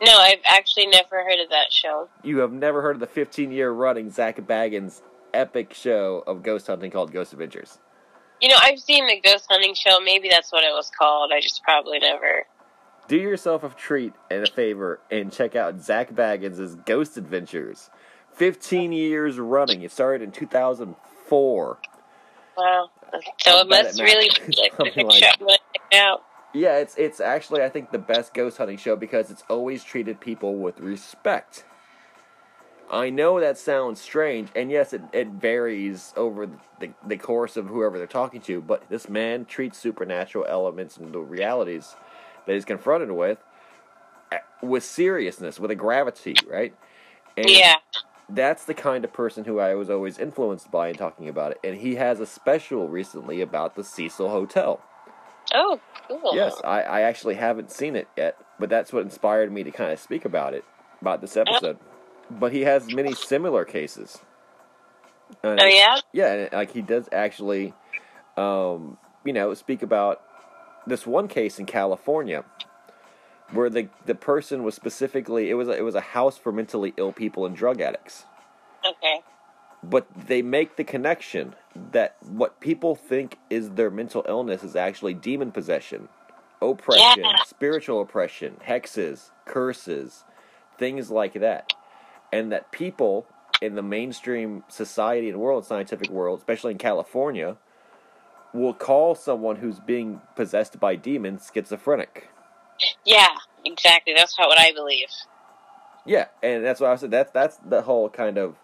[0.01, 2.07] No, I've actually never heard of that show.
[2.23, 5.01] You have never heard of the 15 year running Zak Bagans
[5.33, 7.79] epic show of ghost hunting called Ghost Adventures.
[8.41, 9.99] You know, I've seen the ghost hunting show.
[9.99, 11.31] Maybe that's what it was called.
[11.33, 12.45] I just probably never.
[13.09, 17.89] Do yourself a treat and a favor and check out Zak Bagans' Ghost Adventures.
[18.33, 19.81] 15 years running.
[19.81, 21.77] It started in 2004.
[22.57, 22.89] Wow.
[23.41, 25.29] So it must really be like a Something good like- show.
[25.39, 26.23] I'm gonna check it out.
[26.53, 30.19] Yeah, it's it's actually I think the best ghost hunting show because it's always treated
[30.19, 31.65] people with respect.
[32.91, 36.47] I know that sounds strange, and yes, it, it varies over
[36.79, 41.13] the, the course of whoever they're talking to, but this man treats supernatural elements and
[41.13, 41.95] the realities
[42.47, 43.37] that he's confronted with
[44.31, 46.75] uh, with seriousness, with a gravity, right?
[47.37, 47.75] And Yeah.
[48.29, 51.59] that's the kind of person who I was always influenced by in talking about it.
[51.63, 54.81] And he has a special recently about the Cecil Hotel.
[55.53, 56.33] Oh, cool.
[56.33, 59.91] Yes, I, I actually haven't seen it yet, but that's what inspired me to kind
[59.91, 60.63] of speak about it,
[61.01, 61.77] about this episode.
[62.31, 64.19] But he has many similar cases.
[65.43, 65.97] And Oh yeah.
[66.13, 67.73] yeah, and like he does actually,
[68.37, 70.21] um, you know, speak about
[70.87, 72.43] this one case in California
[73.51, 76.93] where the the person was specifically it was a, it was a house for mentally
[76.97, 78.25] ill people and drug addicts
[78.85, 79.21] Okay.
[79.83, 81.55] But they make the connection
[81.91, 86.09] that what people think is their mental illness is actually demon possession,
[86.61, 87.43] oppression, Yeah.
[87.45, 90.25] spiritual oppression, hexes, curses,
[90.77, 91.73] things like that,
[92.31, 93.25] and that people
[93.61, 97.57] in the mainstream society and world, scientific world, especially in California,
[98.53, 102.29] will call someone who's being possessed by demons schizophrenic.
[103.05, 104.13] Yeah, exactly.
[104.15, 105.09] That's what I believe.
[106.05, 107.11] Yeah, and that's what I said.
[107.11, 108.55] That's that's the whole kind of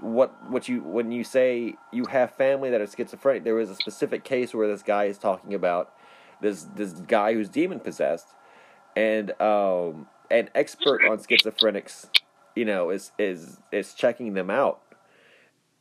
[0.00, 3.44] what what you when you say you have family that are schizophrenic.
[3.44, 5.92] There was a specific case where this guy is talking about
[6.40, 8.28] this this guy who's demon possessed,
[8.96, 12.08] and um, an expert on schizophrenics,
[12.54, 14.80] you know, is is is checking them out,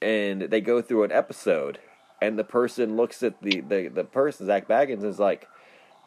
[0.02, 1.80] and they go through an episode,
[2.22, 5.48] and the person looks at the the the person Zak Bagans is like,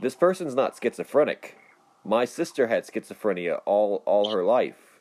[0.01, 1.59] this person's not schizophrenic.
[2.05, 5.01] My sister had schizophrenia all all her life.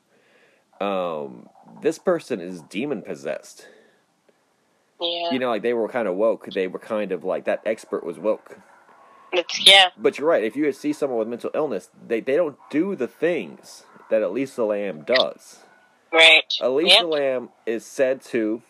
[0.81, 1.47] Um,
[1.81, 3.67] this person is demon possessed.
[4.99, 5.31] Yeah.
[5.31, 6.47] You know, like they were kind of woke.
[6.53, 8.59] They were kind of like that expert was woke.
[9.33, 9.89] it's, yeah.
[9.97, 10.43] But you're right.
[10.43, 14.63] If you see someone with mental illness, they, they don't do the things that Elisa
[14.63, 15.59] Lam does.
[16.13, 16.43] Right.
[16.61, 17.05] Elisa Yep.
[17.07, 18.61] Lam is said to.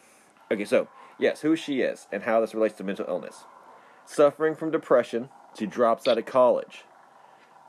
[0.51, 0.87] Okay, so,
[1.19, 3.43] yes, who she is and how this relates to mental illness.
[4.05, 6.83] Suffering from depression, she drops out of college.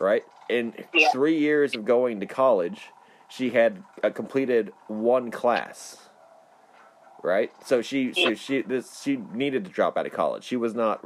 [0.00, 0.22] Right?
[0.48, 1.10] In Yeah.
[1.12, 2.88] three years of going to college,
[3.28, 5.98] she had uh, completed one class.
[7.22, 7.50] Right?
[7.64, 10.44] So she so she this she needed to drop out of college.
[10.44, 11.04] She was not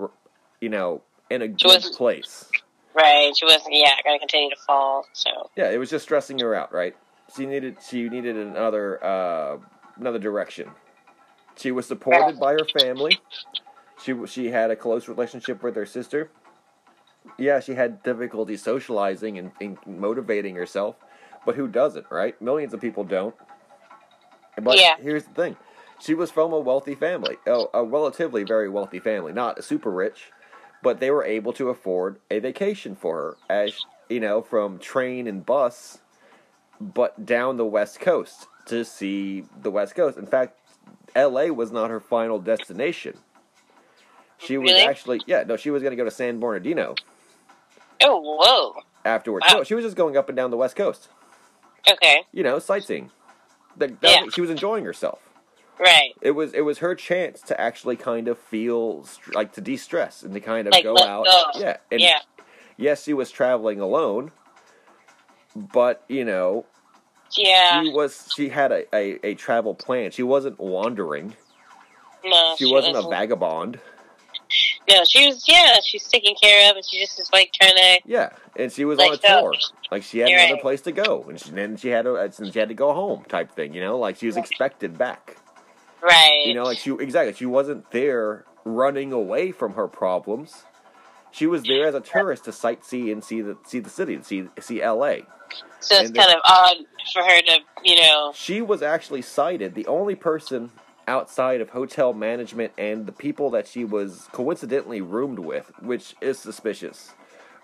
[0.60, 2.50] you know in a good place.
[2.94, 3.32] Right.
[3.36, 5.30] She wasn't, yeah, going to continue to fall, so.
[5.56, 6.96] Yeah, it was just stressing her out, right?
[7.36, 9.58] She needed she needed another uh,
[9.96, 10.70] another direction.
[11.56, 13.20] She was supported by her family.
[14.02, 16.30] She she had a close relationship with her sister.
[17.38, 20.96] Yeah, she had difficulty socializing and, and motivating herself,
[21.44, 22.40] but who doesn't, right?
[22.40, 23.34] Millions of people don't.
[24.60, 24.96] But Yeah.
[25.00, 25.56] here's the thing:
[26.00, 30.32] she was from a wealthy family, a, a relatively very wealthy family, not super rich,
[30.82, 35.26] but they were able to afford a vacation for her, as you know, from train
[35.26, 35.98] and bus,
[36.80, 40.18] but down the west coast to see the west coast.
[40.18, 40.58] In fact,
[41.14, 41.50] L.A.
[41.50, 43.16] was not her final destination.
[44.38, 44.84] She was Really?
[44.84, 46.94] actually, yeah, no, she was going to go to San Bernardino
[48.02, 48.82] Oh, whoa.
[49.04, 49.46] afterwards.
[49.50, 49.58] Wow.
[49.58, 51.08] No, she was just going up and down the west coast.
[51.90, 52.22] Okay.
[52.32, 53.10] You know, sightseeing.
[53.76, 54.30] The, that- Yeah.
[54.32, 55.20] She was enjoying herself.
[55.78, 56.12] Right.
[56.20, 60.34] It was it was her chance to actually kind of feel like to de-stress and
[60.34, 61.24] to kind of Like, go out.
[61.24, 61.42] go.
[61.58, 62.18] Yeah, and yeah.
[62.76, 64.30] yes, she was traveling alone,
[65.56, 66.66] but you know,
[67.34, 67.82] Yeah.
[67.82, 70.10] she was she had a, a, a travel plan.
[70.10, 71.34] She wasn't wandering.
[72.24, 73.80] no, She, wasn't a vagabond.
[74.88, 78.00] No, she was, yeah, she's taken care of, and she just is like trying to,
[78.04, 79.54] Yeah, and she was on a tour.
[79.90, 80.62] Like she had You're another right.
[80.62, 82.92] place to go, and she, then she had to and uh, she had to go
[82.92, 83.74] home type thing.
[83.74, 85.36] You know, like she was expected back.
[86.02, 86.42] right.
[86.44, 90.64] You know, like she exactly she wasn't there running away from her problems.
[91.30, 94.48] She was there as a tourist to sightsee and see the see the city, see
[94.58, 95.26] see L.A.
[95.78, 96.76] so it's and kind of odd
[97.12, 100.72] for her to, you know, She was actually cited the only person
[101.08, 106.38] outside of hotel management and the people that she was coincidentally roomed with, which is
[106.38, 107.12] suspicious.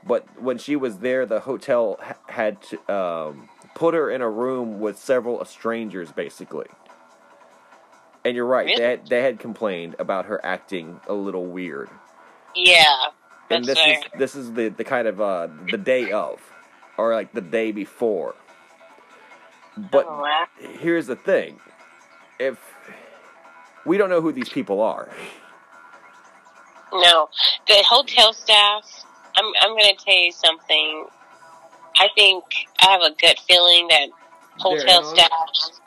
[0.06, 4.30] But when she was there, the hotel ha- had to, um, put her in a
[4.30, 6.66] room with several strangers, basically.
[8.24, 11.88] And you're right; they had, they had complained about her acting a little weird.
[12.54, 12.84] yeah.
[13.50, 13.98] and this fair.
[13.98, 16.40] is this is the the kind of uh the day of
[16.98, 18.34] or like the day before
[19.76, 20.46] but Oh, wow.
[20.80, 21.60] here's the thing
[22.40, 22.58] if
[23.86, 25.08] we don't know who these people are
[26.92, 27.28] No,
[27.68, 29.04] the hotel staff.
[29.36, 31.06] I'm I'm going to tell you something.
[31.98, 32.44] I think
[32.80, 34.08] I have a gut feeling that
[34.58, 35.18] hotel They're in on it?
[35.18, 35.80] staff,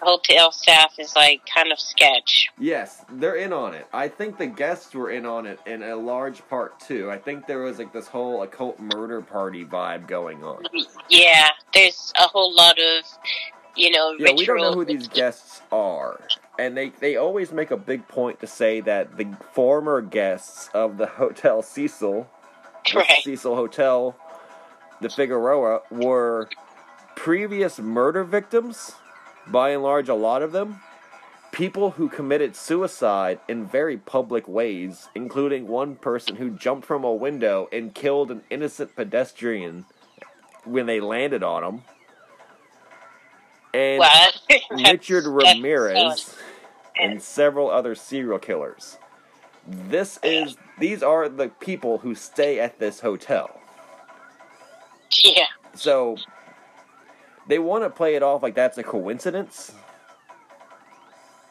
[0.00, 2.48] hotel staff is like kind of sketch.
[2.58, 5.96] yes they're in on it i think the guests were in on it in a
[5.96, 10.42] large part too i think there was like this whole occult murder party vibe going
[10.44, 10.62] on
[11.08, 13.04] Yeah, there's a whole lot of,
[13.74, 16.20] you know, yeah we don't know who these guests are
[16.58, 20.96] and they they always make a big point to say that the former guests of
[20.98, 22.28] the hotel cecil
[22.92, 23.22] the Right.
[23.22, 24.16] Cecil Hotel,
[25.00, 26.48] the Figueroa, were
[27.16, 28.92] previous murder victims,
[29.46, 30.80] by and large, a lot of them.
[31.52, 37.12] People who committed suicide in very public ways, including one person who jumped from a
[37.12, 39.86] window and killed an innocent pedestrian
[40.64, 41.82] when they landed on him.
[43.72, 44.40] And What?
[44.70, 46.34] Richard Ramirez
[47.00, 48.98] and several other serial killers.
[49.66, 53.60] This is these are the people who stay at this hotel.
[55.24, 55.44] Yeah.
[55.74, 56.16] So
[57.48, 59.72] they want to play it off like that's a coincidence.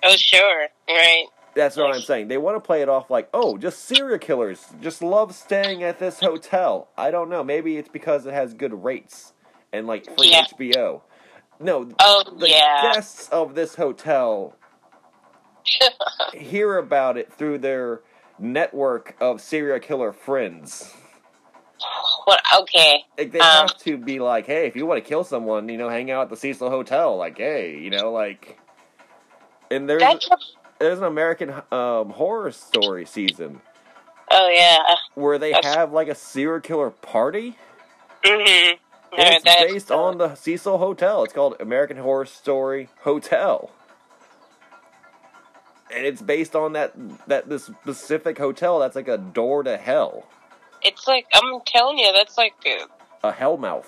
[0.03, 0.67] Oh, sure.
[0.87, 1.25] Right.
[1.55, 2.27] That's what I'm saying.
[2.27, 5.99] They want to play it off like, oh, just serial killers just love staying at
[5.99, 6.89] this hotel.
[6.97, 7.43] I don't know.
[7.43, 9.33] Maybe it's because it has good rates
[9.73, 10.45] and like free Yeah.
[10.59, 11.01] HBO.
[11.59, 12.93] no, Oh the yeah.
[12.93, 14.55] guests of this hotel
[16.33, 18.01] hear about it through their
[18.39, 20.93] network of serial killer friends.
[22.25, 22.41] what?
[22.61, 23.03] Okay.
[23.17, 25.77] Like, they Um, have to be like, hey, if you want to kill someone, you
[25.77, 27.15] know, hang out at the Cecil Hotel.
[27.17, 28.59] Like, hey, you know, like.
[29.71, 30.01] And there's
[30.79, 33.61] there's an American um, horror story season
[34.29, 34.77] Oh yeah.
[35.15, 37.57] where they That's- have like a serial killer party.
[38.23, 38.75] Mm-hmm.
[39.17, 41.23] No, it's based on the Cecil Hotel.
[41.23, 43.71] It's called American Horror Story Hotel.
[45.93, 46.93] And it's based on that
[47.27, 50.25] that this specific hotel that's like a door to hell.
[50.81, 52.53] It's like I'm telling you, that's like
[53.23, 53.85] uh, A hellmouth.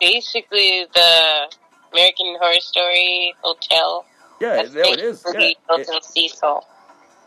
[0.00, 1.52] basically the
[1.92, 4.04] American Horror Story Hotel.
[4.40, 5.24] Yeah, that's it, it is.
[5.32, 6.66] Yeah, built it, Cecil.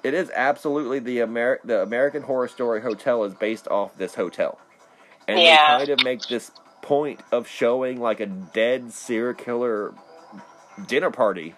[0.03, 4.59] it is absolutely the Amer- the American Horror Story Hotel is based off this hotel.
[5.27, 5.77] And Yeah.
[5.79, 9.93] they kind of make this point of showing like a dead serial killer
[10.87, 11.55] dinner party.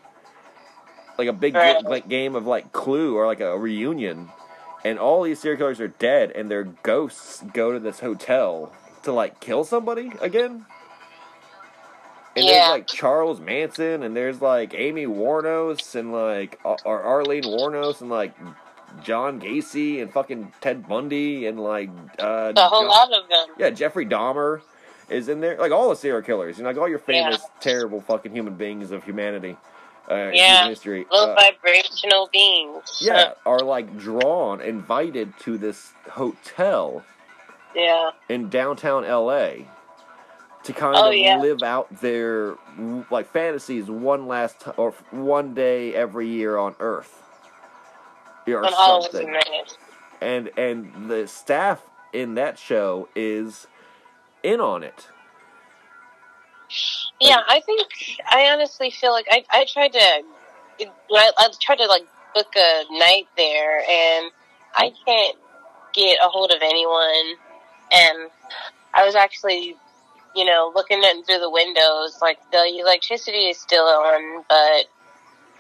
[1.20, 1.84] Like a big Right.
[1.84, 4.30] like game of like Clue or like a reunion.
[4.86, 8.72] And all these serial killers are dead and their ghosts go to this hotel
[9.04, 10.66] to like kill somebody again.
[12.38, 12.52] And Yeah.
[12.54, 18.10] there's like Charles Manson and there's like Amy Wuornos and like or Arlene Wuornos and
[18.10, 18.32] like
[19.04, 23.48] John Gacy and fucking Ted Bundy and like uh A whole John- lot of them.
[23.58, 24.62] yeah, Jeffrey Dahmer
[25.10, 25.58] is in there.
[25.58, 28.92] Like all the serial killers, you know, like all your famous terrible fucking human beings
[28.92, 29.58] of humanity,
[30.10, 30.68] uh, Yeah.
[30.68, 31.06] history.
[31.12, 32.98] Low uh, vibrational beings.
[33.02, 37.04] yeah, are like drawn, invited to this hotel
[37.76, 38.12] yeah.
[38.28, 39.66] in downtown LA
[40.64, 41.38] to kind Oh, of yeah.
[41.40, 42.56] live out their
[43.10, 47.24] like fantasies one last t- or one day every year on Earth.
[48.48, 49.36] Or On something.
[50.22, 51.82] And and the staff
[52.12, 53.68] in that show is
[54.42, 55.08] in on it.
[57.20, 57.88] Yeah, I think
[58.30, 62.04] I honestly feel like I I tried to I, I tried to like
[62.34, 64.32] book a night there and
[64.76, 65.38] I can't
[65.94, 67.36] get a hold of anyone
[67.92, 68.30] and
[68.94, 69.76] I was actually
[70.36, 74.86] you know looking in through the windows like the electricity is still on but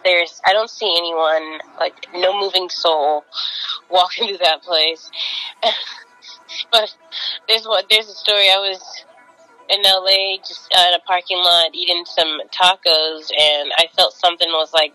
[0.03, 3.25] there's I don't see anyone like no moving soul
[3.89, 5.09] walking through that place.
[6.71, 6.95] But
[7.47, 9.05] there's what there's a story I was
[9.69, 14.49] in LA, just uh, in a parking lot eating some tacos, and I felt something
[14.49, 14.93] was like,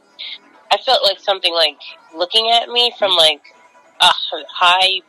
[0.70, 1.78] I felt like something like
[2.14, 3.42] looking at me from like
[4.00, 4.10] a
[4.52, 5.00] high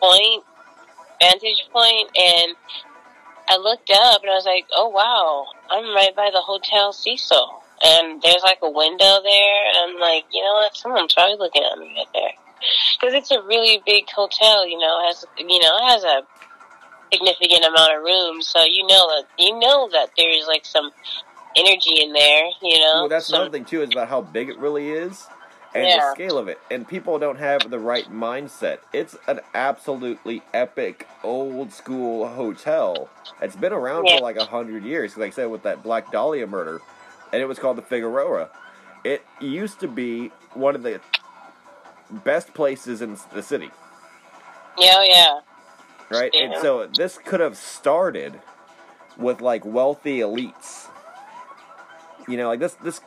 [0.00, 0.44] point,
[1.20, 2.56] vantage point, and
[3.48, 7.62] I looked up and I was like, oh wow, I'm right by the Hotel Cecil,
[7.82, 11.64] and there's like a window there, and I'm like, you know what, someone's probably looking
[11.64, 12.32] at me right there.
[12.98, 16.22] Because it's a really big hotel, you know, it has you know, it has a
[17.12, 20.90] significant amount of rooms, so you know that you know that there's like some
[21.56, 22.92] energy in there, you know.
[23.00, 25.26] Well, that's some, another thing too is about how big it really is
[25.74, 26.58] and the scale of it.
[26.70, 28.78] And people don't have the right mindset.
[28.92, 33.08] It's an absolutely epic old school hotel.
[33.42, 34.16] It's been around Yeah.
[34.16, 35.16] for like a hundred years.
[35.16, 36.80] Like I said, with that Black Dahlia murder,
[37.32, 38.50] and it was called the Figueroa.
[39.04, 41.00] It used to be one of the
[42.10, 43.70] best places in the city.
[44.78, 45.40] Yeah, oh, yeah,
[46.10, 46.34] right?
[46.34, 48.40] And so this could have started
[49.16, 50.88] with like wealthy elites.
[52.28, 53.00] You know, like this this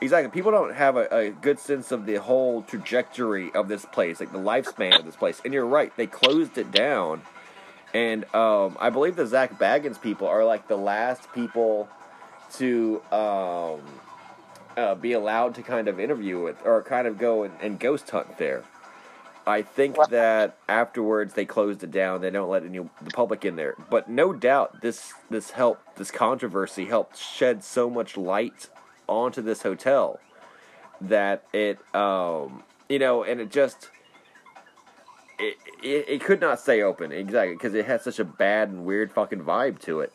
[0.00, 4.20] exactly people don't have a, a good sense of the whole trajectory of this place,
[4.20, 5.40] like the lifespan of this place.
[5.44, 7.22] And you're right, they closed it down.
[7.94, 11.88] And um, I believe the Zak Bagans people are like the last people
[12.54, 13.80] to um,
[14.76, 18.08] uh, be allowed to kind of interview with or kind of go and, and ghost
[18.10, 18.64] hunt there.
[19.46, 22.20] I think that afterwards they closed it down.
[22.20, 23.74] They don't let any the public in there.
[23.90, 28.68] But no doubt this this helped this controversy helped shed so much light
[29.08, 30.20] onto this hotel
[31.00, 33.90] that it um you know and it just
[35.38, 38.84] it it, it could not stay open exactly because it had such a bad and
[38.84, 40.12] weird fucking vibe to it.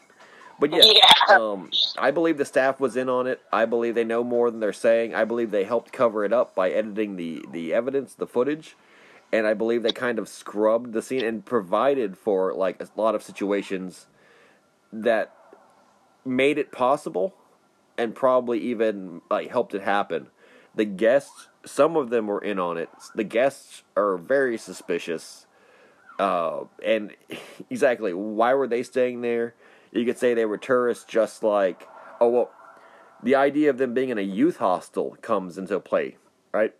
[0.60, 1.38] But yeah, Yeah.
[1.38, 3.42] um, I believe the staff was in on it.
[3.54, 5.14] I believe they know more than they're saying.
[5.16, 8.76] I believe they helped cover it up by editing the the evidence, the footage,
[9.32, 13.16] and I believe they kind of scrubbed the scene and provided for like a lot
[13.16, 14.08] of situations
[14.92, 15.34] that
[16.26, 17.34] made it possible
[17.98, 20.28] and probably even like helped it happen.
[20.76, 22.90] The guests, some of them were in on it.
[23.16, 25.48] The guests are very suspicious.
[26.20, 27.16] Uh, and
[27.70, 29.56] exactly, why were they staying there?
[29.92, 31.88] You could say they were tourists, just like
[32.22, 32.52] oh well.
[33.24, 36.18] The idea of them being in a youth hostel comes into play,
[36.54, 36.76] right?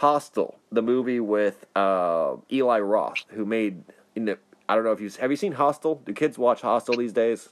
[0.00, 3.84] Hostel, the movie with uh, Eli Roth, who made.
[4.16, 5.96] Know, I don't know if you have you seen Hostel.
[6.06, 7.50] Do kids watch Hostel these days?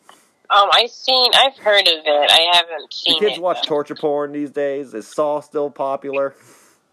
[0.49, 2.31] Um, I've seen, I've heard of it.
[2.31, 3.43] I haven't Do seen kids it.
[3.43, 4.95] watch torture porn these days?
[4.95, 6.35] Is Saw still popular?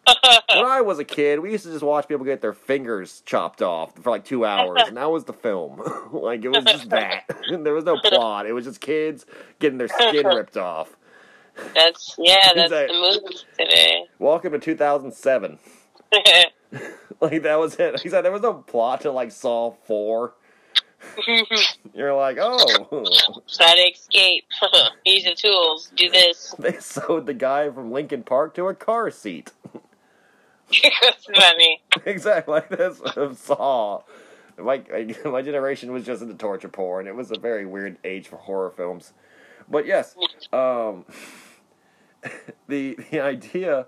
[0.53, 3.61] when I was a kid, we used to just watch people get their fingers chopped
[3.61, 5.81] off for like two hours, and that was the film.
[6.11, 7.31] like it was just that.
[7.49, 8.45] there was no plot.
[8.45, 9.25] It was just kids
[9.59, 10.97] getting their skin ripped off.
[11.73, 12.95] That's yeah, that's Exactly.
[12.97, 14.03] the movies today.
[14.19, 15.59] Welcome to 2007.
[17.21, 18.01] Like that was it.
[18.01, 20.33] He said there was no plot to like Saw Four.
[21.93, 22.57] You're like, oh,
[23.47, 24.43] Try to escape.
[25.05, 25.91] Use the tools.
[25.95, 26.53] Do this.
[26.59, 29.51] they sewed the guy from Linkin Park to a car seat.
[31.01, 31.81] That's funny.
[32.05, 34.01] exactly like this of Saw.
[34.57, 34.83] My
[35.23, 37.07] my generation was just into torture porn.
[37.07, 39.13] It was a very weird age for horror films.
[39.69, 40.15] But yes,
[40.51, 41.05] um,
[42.67, 43.87] the the idea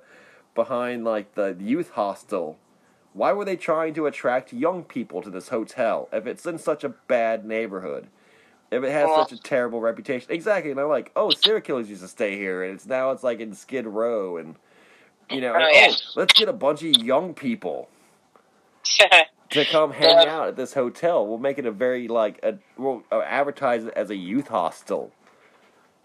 [0.56, 2.58] behind like the youth hostel.
[3.14, 6.84] Why were they trying to attract young people to this hotel if it's in such
[6.84, 8.08] a bad neighborhood?
[8.70, 10.72] If it has Well- such a terrible reputation, exactly.
[10.72, 13.40] And they're like, oh, serial killers used to stay here, and it's now it's like
[13.40, 14.56] in Skid Row, and
[15.30, 15.88] you know, Oh, and, yeah.
[15.92, 17.90] oh, let's get a bunch of young people
[19.50, 20.36] to come hang Yeah.
[20.38, 21.26] out at this hotel.
[21.26, 25.12] We'll make it a very like a we'll uh, advertise it as a youth hostel.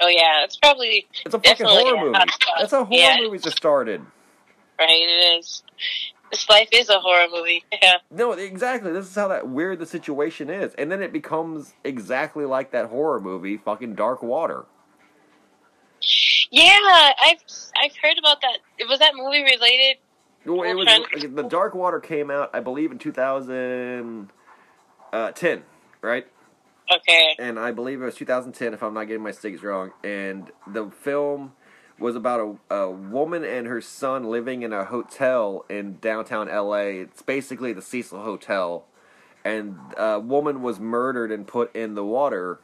[0.03, 2.19] Oh yeah, it's probably It's a fucking horror a movie.
[2.59, 3.17] That's how horror Yeah.
[3.21, 4.03] movies are started.
[4.79, 4.91] right.
[4.91, 5.63] It is.
[6.31, 7.65] This life is a horror movie.
[7.83, 7.97] Yeah.
[8.11, 8.91] No, exactly.
[8.93, 12.87] This is how that weird the situation is, and then it becomes exactly like that
[12.87, 14.65] horror movie, fucking Dark Water.
[16.51, 16.79] Yeah,
[17.23, 17.39] I've
[17.83, 18.59] I've heard about that.
[18.89, 19.99] Was that movie related?
[20.45, 20.87] Well, It was
[21.35, 24.29] the Dark Water came out, I believe, in 2010,
[25.13, 25.61] uh,
[26.01, 26.27] right?
[26.91, 27.37] Okay.
[27.39, 29.93] and I believe it was 2010, if I'm not getting my stakes wrong.
[30.05, 31.53] And the film
[31.99, 36.77] was about a, a woman and her son living in a hotel in downtown LA.
[37.03, 38.85] It's basically the Cecil Hotel,
[39.45, 42.61] and a woman was murdered and put in the water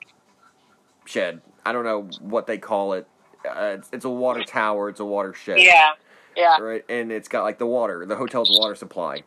[1.05, 1.41] shed.
[1.65, 3.07] I don't know what they call it.
[3.49, 4.89] Uh, it's, it's a water tower.
[4.89, 5.91] It's a water shed Yeah.
[6.37, 6.59] Yeah.
[6.61, 6.85] right?
[6.89, 9.23] And it's got like the water, the hotel's water supply.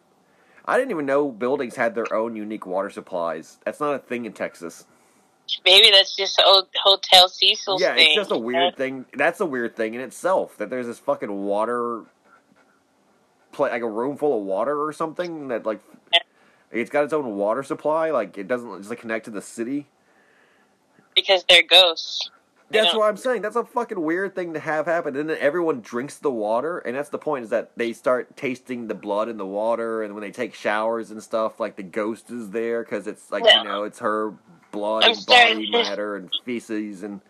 [0.65, 3.57] I didn't even know buildings had their own unique water supplies.
[3.65, 4.85] That's not a thing in Texas.
[5.65, 8.07] Maybe that's just old Hotel Cecil's yeah, thing.
[8.07, 9.05] it's just a weird thing.
[9.13, 12.03] That's a weird thing in itself that there's this fucking water,
[13.57, 15.81] like a room full of water or something that like
[16.71, 18.11] it's got its own water supply.
[18.11, 19.87] Like it doesn't just like connect to the city.
[21.15, 22.29] because they're ghosts.
[22.71, 23.41] That's what I'm saying.
[23.41, 25.15] That's a fucking weird thing to have happen.
[25.15, 28.87] And then everyone drinks the water, and that's the point is that they start tasting
[28.87, 32.29] the blood in the water, and when they take showers and stuff, like the ghost
[32.31, 33.59] is there because it's like Yeah.
[33.59, 34.33] you know it's her
[34.71, 37.21] blood I'm and body matter and feces and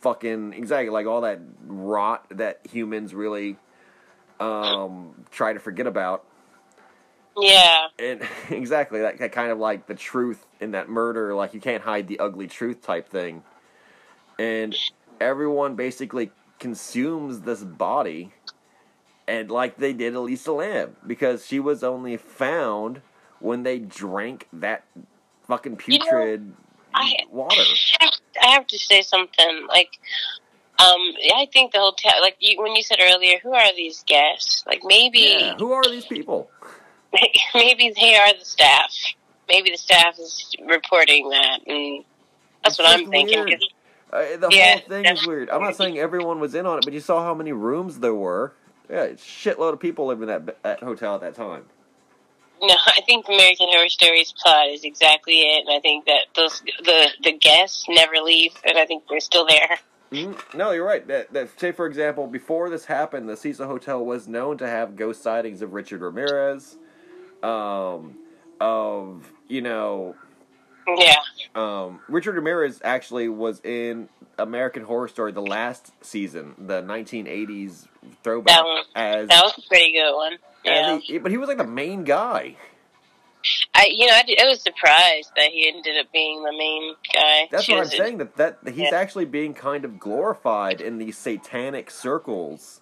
[0.00, 3.56] fucking exactly like all that rot that humans really
[4.40, 6.24] um try to forget about.
[7.36, 7.86] Yeah.
[7.98, 11.82] And exactly that, that kind of like the truth in that murder, like you can't
[11.82, 13.42] hide the ugly truth type thing.
[14.38, 14.74] And
[15.20, 18.32] everyone basically consumes this body,
[19.28, 23.00] and like they did Elisa Lam, because she was only found
[23.40, 24.84] when they drank that
[25.46, 26.52] fucking You know, putrid
[26.94, 27.56] I- water.
[28.00, 28.12] I have,
[28.42, 29.66] I have to say something.
[29.68, 29.98] Like,
[30.78, 31.00] um,
[31.36, 34.64] I think the hotel, like you, when you said earlier, who are these guests?
[34.66, 36.50] Like maybe, Yeah, who are these people?
[37.54, 38.92] maybe they are the staff.
[39.48, 42.04] Maybe the staff is reporting that, and
[42.62, 43.58] that's It's what I'm thinking.
[44.14, 45.50] Uh, the Yeah, whole thing is weird.
[45.50, 48.14] I'm not saying everyone was in on it, but you saw how many rooms there
[48.14, 48.52] were.
[48.88, 51.64] Yeah, a shitload of people living at that hotel at that time.
[52.62, 56.62] No, I think American Horror Stories plot is exactly it, and I think that those
[56.84, 59.78] the the guests never leave, and I think they're still there.
[60.12, 60.54] Mhm.
[60.54, 61.04] No, you're right.
[61.08, 64.94] That, that say for example, before this happened, the Cecil Hotel was known to have
[64.96, 66.76] ghost sightings of Richard Ramirez,
[67.42, 68.16] um,
[68.60, 70.14] of you know,
[70.86, 71.14] Yeah,
[71.54, 74.08] um, Richard Ramirez actually was in
[74.38, 77.86] American Horror Story the last season, the 1980s
[78.22, 79.28] throwback That one- as.
[79.28, 80.38] that was a pretty good one.
[80.64, 82.56] Yeah, he- but he was like the main guy.
[83.74, 87.48] I you know I, I was surprised that he ended up being the main guy.
[87.50, 88.16] That's what I'm saying.
[88.18, 88.94] That that he's Yeah.
[88.96, 92.80] actually being kind of glorified in these satanic circles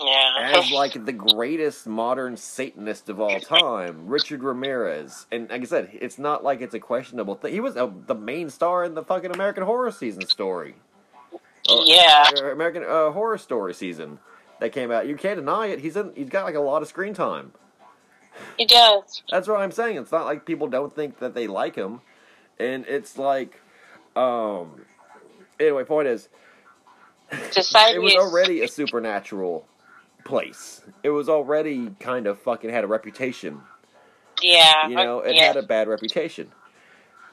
[0.00, 5.26] Yeah, as like the greatest modern Satanist of all time, Richard Ramirez.
[5.32, 7.52] And like I said, it's not like it's a questionable thing.
[7.52, 10.76] He was uh, the main star in the fucking American Horror Season story,
[11.68, 14.18] or- yeah, or American uh, Horror Story season
[14.60, 15.06] that came out.
[15.08, 15.80] You can't deny it.
[15.80, 16.12] He's in.
[16.14, 17.52] He's got like a lot of screen time.
[18.56, 19.22] he does.
[19.30, 19.96] That's what I'm saying.
[19.96, 22.00] It's not like people don't think that they like him,
[22.58, 23.60] and it's like,
[24.14, 24.82] um.
[25.60, 26.28] Anyway, point is,
[27.50, 29.66] Society it was already a supernatural
[30.28, 30.82] place.
[31.02, 33.62] It was already kind of fucking had a reputation.
[34.42, 35.46] yeah, You know, it yeah.
[35.46, 36.52] had a bad reputation.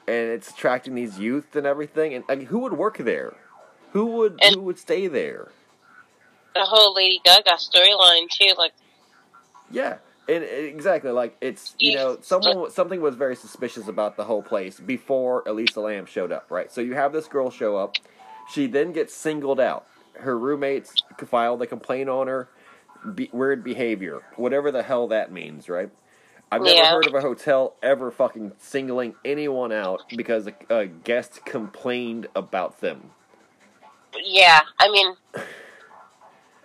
[0.08, 2.14] and it's attracting these youth and everything.
[2.14, 3.34] And like, who would work there?
[3.92, 5.48] Who would And- who would stay there?
[6.54, 8.72] The whole Lady Gaga storyline too, like
[9.70, 14.24] Yeah, and and exactly like it's you know someone something was very suspicious about the
[14.24, 16.70] whole place before Elisa Lam showed up, right?
[16.72, 17.96] So you have this girl show up,
[18.52, 19.86] she then gets singled out.
[20.14, 20.94] Her roommates
[21.26, 22.48] file the complaint on her,
[23.14, 25.90] be, weird behavior, whatever the hell that means, right?
[26.52, 26.90] I've never Yeah.
[26.90, 32.80] heard of a hotel ever fucking singling anyone out because a, a guest complained about
[32.80, 33.10] them.
[34.24, 34.60] yeah.
[34.78, 35.14] I mean,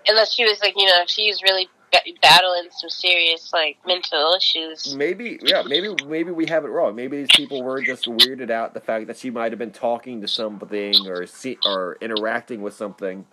[0.08, 3.78] unless she was like you know if she was really ba- battling some serious like
[3.86, 4.96] mental issues.
[4.96, 6.96] Maybe, yeah, maybe, maybe we have it wrong.
[6.96, 10.22] Maybe these people were just weirded out the fact that she might have been talking
[10.22, 13.26] to something or see, or interacting with something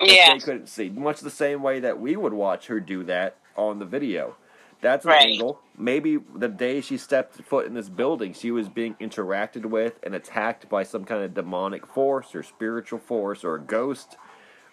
[0.00, 0.88] Yeah, they couldn't see.
[0.90, 4.36] Much the same way that we would watch her do that on the video.
[4.80, 5.26] That's an Right.
[5.30, 5.60] angle.
[5.76, 10.14] Maybe the day she stepped foot in this building, she was being interacted with and
[10.14, 14.16] attacked by some kind of demonic force or spiritual force or a ghost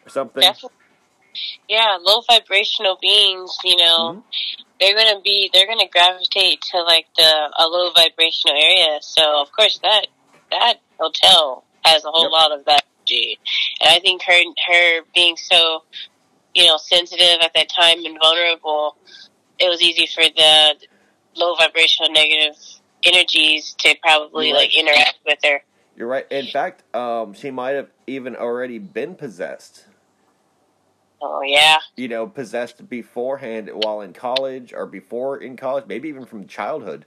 [0.05, 0.41] or something.
[0.41, 0.77] definitely.
[1.67, 3.57] Yeah, low vibrational beings.
[3.63, 4.19] You know, mm-hmm.
[4.79, 8.99] they're gonna be they're gonna gravitate to like the a low vibrational area.
[9.01, 10.07] So of course that
[10.51, 12.31] that hotel has a whole Yep.
[12.31, 13.39] lot of that energy,
[13.81, 15.83] and I think her her being so
[16.53, 18.97] you know sensitive at that time and vulnerable,
[19.59, 20.75] it was easy for the
[21.35, 22.55] low vibrational negative
[23.03, 24.59] energies to probably right.
[24.59, 25.61] like interact with her.
[25.95, 26.29] You're right.
[26.29, 29.85] In fact, um, she might have even already been possessed.
[31.21, 36.25] Oh yeah, you know, possessed beforehand while in college or before in college, maybe even
[36.25, 37.05] from childhood.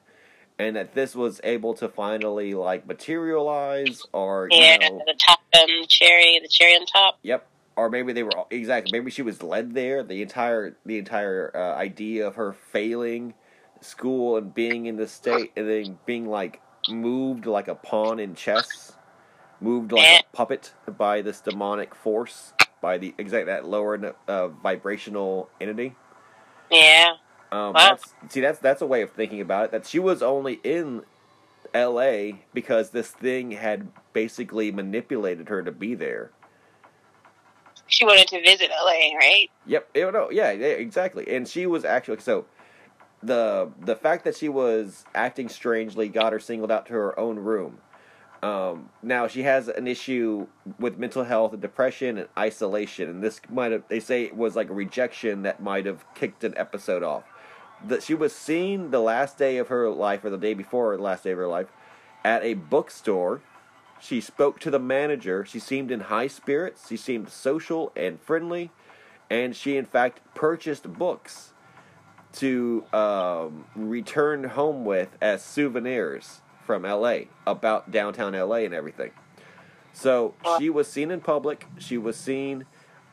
[0.58, 4.76] And that this was able to finally like materialize or you yeah.
[4.78, 7.18] know The top um cherry, the cherry on top.
[7.22, 7.46] Yep.
[7.76, 10.02] Or maybe they were exactly maybe she was led there.
[10.02, 13.34] The entire the entire uh, idea of her failing
[13.80, 18.34] school and being in the state and then being like moved like a pawn in
[18.34, 18.94] chess,
[19.60, 20.20] moved like Yeah.
[20.32, 25.94] a puppet by this demonic force, by the exact that lower uh, vibrational entity.
[26.70, 27.12] Yeah.
[27.50, 27.72] Um, Wow.
[27.74, 29.70] that's, see, that's that's a way of thinking about it.
[29.72, 31.02] That she was only in
[31.74, 32.42] L.A.
[32.54, 36.30] because this thing had basically manipulated her to be there.
[37.86, 39.50] She wanted to visit LA, right?
[39.66, 39.88] Yep.
[39.94, 40.30] eh, No.
[40.30, 40.52] Yeah.
[40.52, 41.34] yeah, Exactly.
[41.34, 42.44] And she was actually so.
[43.22, 47.38] The the fact that she was acting strangely got her singled out to her own
[47.38, 47.78] room.
[48.42, 50.46] Um, now she has an issue
[50.78, 54.54] with mental health and depression and isolation, and this might have they say it was
[54.54, 57.24] like a rejection that might have kicked an episode off.
[57.84, 61.02] That she was seen the last day of her life or the day before the
[61.02, 61.68] last day of her life
[62.24, 63.40] at a bookstore.
[64.00, 65.44] She spoke to the manager.
[65.44, 66.88] She seemed in high spirits.
[66.88, 68.70] She seemed social and friendly,
[69.28, 71.52] and she in fact purchased books
[72.34, 79.10] to um, return home with as souvenirs from LA about downtown LA and everything.
[79.92, 81.66] So she was seen in public.
[81.78, 82.66] She was seen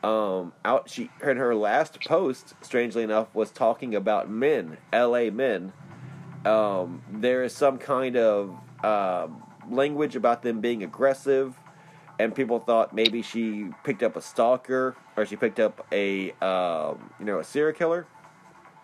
[0.06, 0.88] um, out.
[0.88, 5.72] She in her last post, strangely enough, was talking about men, LA men.
[6.44, 11.58] Um, there is some kind of um language about them being aggressive,
[12.18, 17.10] and people thought maybe she picked up a stalker or she picked up a um,
[17.18, 18.06] you know a serial killer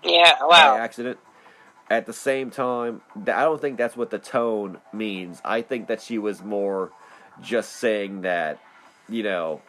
[0.02, 0.36] Yeah.
[0.48, 0.76] by Wow.
[0.76, 1.18] accident.
[1.90, 5.42] At the same time, I don't think that's what the tone means.
[5.44, 6.90] I think that she was more
[7.42, 8.58] just saying that,
[9.10, 9.60] you know,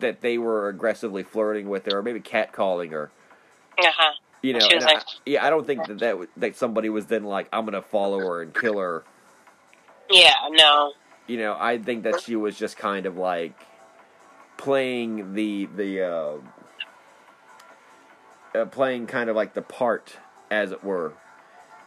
[0.00, 3.10] that they were aggressively flirting with her, or maybe catcalling her.
[3.78, 4.12] Uh huh.
[4.42, 6.88] You know, She was and I- like- yeah, I don't think that that, that somebody
[6.88, 9.04] was then like, I'm gonna follow her and kill her.
[10.10, 10.32] Yeah.
[10.50, 10.92] No.
[11.28, 13.54] You know, I think that she was just kind of like
[14.56, 16.32] playing the the uh,
[18.54, 20.18] uh, playing kind of like the part,
[20.50, 21.14] as it were,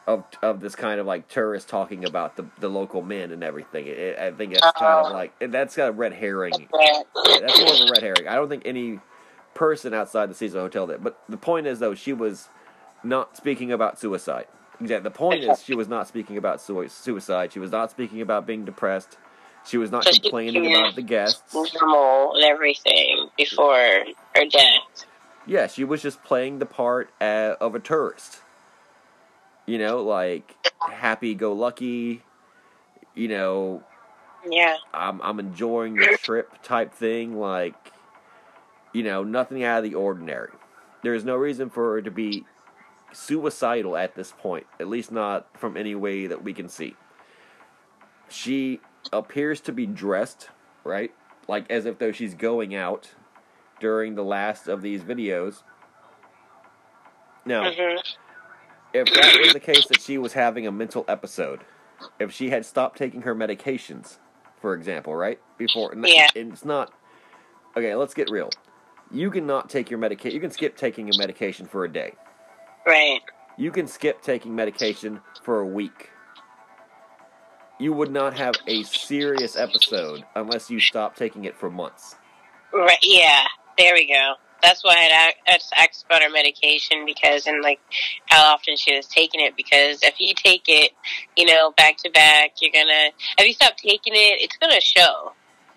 [0.07, 3.87] of of this kind of like tourist talking about the the local men and everything.
[3.87, 6.53] It, I think it's kind of like that's got a red herring.
[6.53, 8.27] That's more of a red herring.
[8.27, 8.99] I don't think any
[9.53, 11.03] person outside the Cecil Hotel did.
[11.03, 12.49] But the point is, though, she was
[13.03, 14.45] not speaking about suicide.
[14.79, 15.03] Exactly.
[15.03, 17.53] The point is, she was not speaking about sui- suicide.
[17.53, 19.17] She was not speaking about being depressed.
[19.65, 21.53] She was not So complaining about the guests.
[21.53, 23.75] Normal and everything before
[24.35, 25.05] her death.
[25.47, 28.41] Yeah, she was just playing the part uh, of a tourist.
[29.65, 30.55] You know, like
[30.87, 32.21] happy-go-lucky.
[33.15, 33.83] You know,
[34.49, 34.77] Yeah.
[34.93, 37.75] I'm I'm enjoying the trip type thing, like
[38.93, 40.51] you know, nothing out of the ordinary.
[41.03, 42.45] There is no reason for her to be
[43.11, 46.95] suicidal at this point, at least not from any way that we can see.
[48.29, 48.79] She
[49.13, 50.49] appears to be dressed,
[50.83, 51.13] right?
[51.47, 53.13] Like as if though she's going out
[53.79, 55.63] during the last of these videos.
[57.45, 57.97] Now, hmm
[58.95, 61.61] if that was the case that she was having a mental episode,
[62.19, 64.17] if she had stopped taking her medications,
[64.61, 66.27] for example, right before, and Yeah.
[66.35, 66.93] and it's not
[67.75, 67.93] okay.
[67.95, 68.49] Let's get real.
[69.11, 70.33] You cannot take your medication.
[70.35, 72.13] You can skip taking your medication for a day.
[72.85, 73.19] Right.
[73.57, 76.09] You can skip taking medication for a week.
[77.79, 82.15] You would not have a serious episode unless you stop taking it for months.
[82.73, 82.97] Right.
[83.03, 83.45] Yeah.
[83.77, 84.35] There we go.
[84.65, 87.79] That's why I had asked about her medication because, and like
[88.25, 89.55] how often she was taking it.
[89.55, 90.91] Because if you take it,
[91.37, 93.11] you know, back to back, you're gonna.
[93.37, 95.33] If you stop taking it, it's gonna show.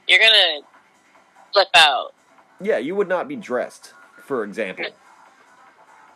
[0.09, 0.61] You're gonna
[1.53, 2.15] flip out.
[2.63, 3.93] Yeah, you would not be dressed,
[4.25, 4.87] for example.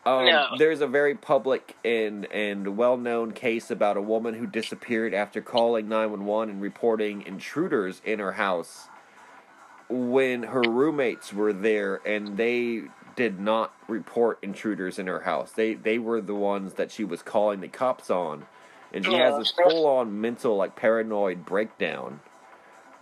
[0.05, 0.47] Um, No.
[0.59, 5.41] There's a very public and, and well known case about a woman who disappeared after
[5.41, 8.89] calling 911 and reporting intruders in her house
[9.93, 12.85] when her roommates were there and they
[13.15, 15.53] did not report intruders in her house.
[15.53, 18.47] They they were the ones that she was calling the cops on.
[18.95, 22.21] And she has this full on mental like paranoid breakdown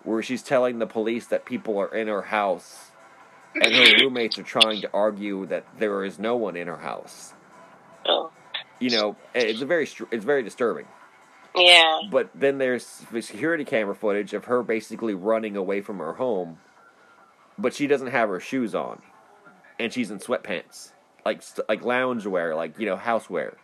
[0.05, 2.93] where she's telling the police that people are in her house
[3.55, 7.34] and her roommates are trying to argue that there is no one in her house.
[8.07, 8.30] Oh.
[8.78, 10.86] You know, it's a very it's very disturbing.
[11.57, 12.01] Yeah.
[12.11, 16.59] But then there's the security camera footage of her basically running away from her home,
[17.61, 19.00] but she doesn't have her shoes on,
[19.78, 20.92] and she's in sweatpants,
[21.24, 23.54] like like loungewear, like you know housewear.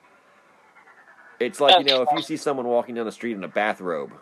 [1.40, 4.12] It's like you know if you see someone walking down the street in a bathrobe,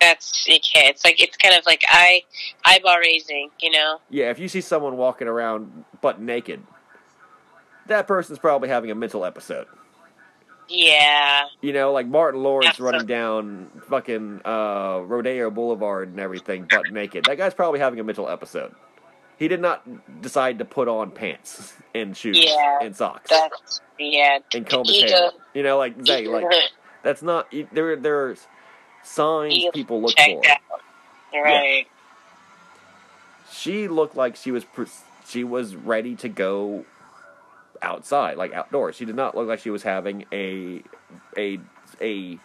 [0.00, 0.88] That's okay.
[0.88, 2.22] It's like it's kind of like eye
[2.64, 3.50] eyeball raising.
[3.60, 4.00] You know.
[4.10, 6.62] yeah, if you see someone walking around butt naked,
[7.86, 9.66] that person's probably having a mental episode.
[10.68, 11.44] Yeah.
[11.60, 12.92] You know, like Martin Lawrence Absolutely.
[12.92, 17.24] running down fucking uh, Rodeo Boulevard and everything, butt naked.
[17.24, 18.74] That guy's probably having a mental episode.
[19.38, 24.38] He did not decide to put on pants and shoes Yeah, and socks That's yeah.
[24.54, 25.30] and comb his hair.
[25.54, 26.46] You know, like Zay, like
[27.02, 27.96] that's not there.
[27.96, 28.46] There's
[29.04, 30.42] signs Ego people look for.
[30.50, 30.60] out.
[31.34, 31.86] Right.
[33.52, 34.64] She looked like she was
[35.26, 36.84] she was ready to go
[37.82, 38.96] outside, like outdoors.
[38.96, 40.82] She did not look like she was having a
[41.36, 41.60] a
[42.00, 42.38] a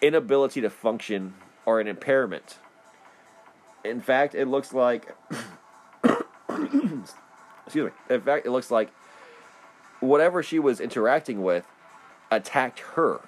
[0.00, 1.34] inability to function
[1.64, 2.58] or an impairment.
[3.84, 5.14] In fact, it looks like
[7.66, 8.14] excuse me.
[8.14, 8.90] In fact, it looks like
[10.00, 11.64] whatever she was interacting with
[12.30, 13.20] attacked her.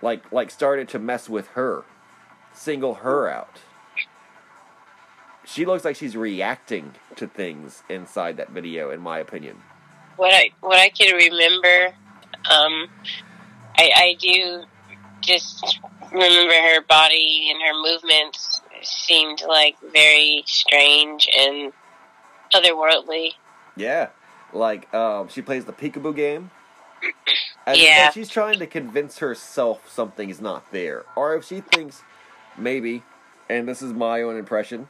[0.00, 1.84] Like like started to mess with her.
[2.52, 3.60] Single her out.
[5.48, 9.62] She looks like she's reacting to things inside that video in my opinion.
[10.16, 11.94] What I what I can remember,
[12.50, 12.88] um,
[13.76, 14.64] I I do
[15.22, 15.78] just
[16.12, 21.72] remember her body and her movements seemed like very strange and
[22.52, 23.30] otherworldly.
[23.76, 24.08] Yeah,
[24.52, 26.50] like um, she plays the peekaboo game.
[27.66, 28.08] As Yeah.
[28.08, 32.02] if she's trying to convince herself something's not there, or if she thinks
[32.56, 33.02] maybe,
[33.48, 34.88] and this is my own impression,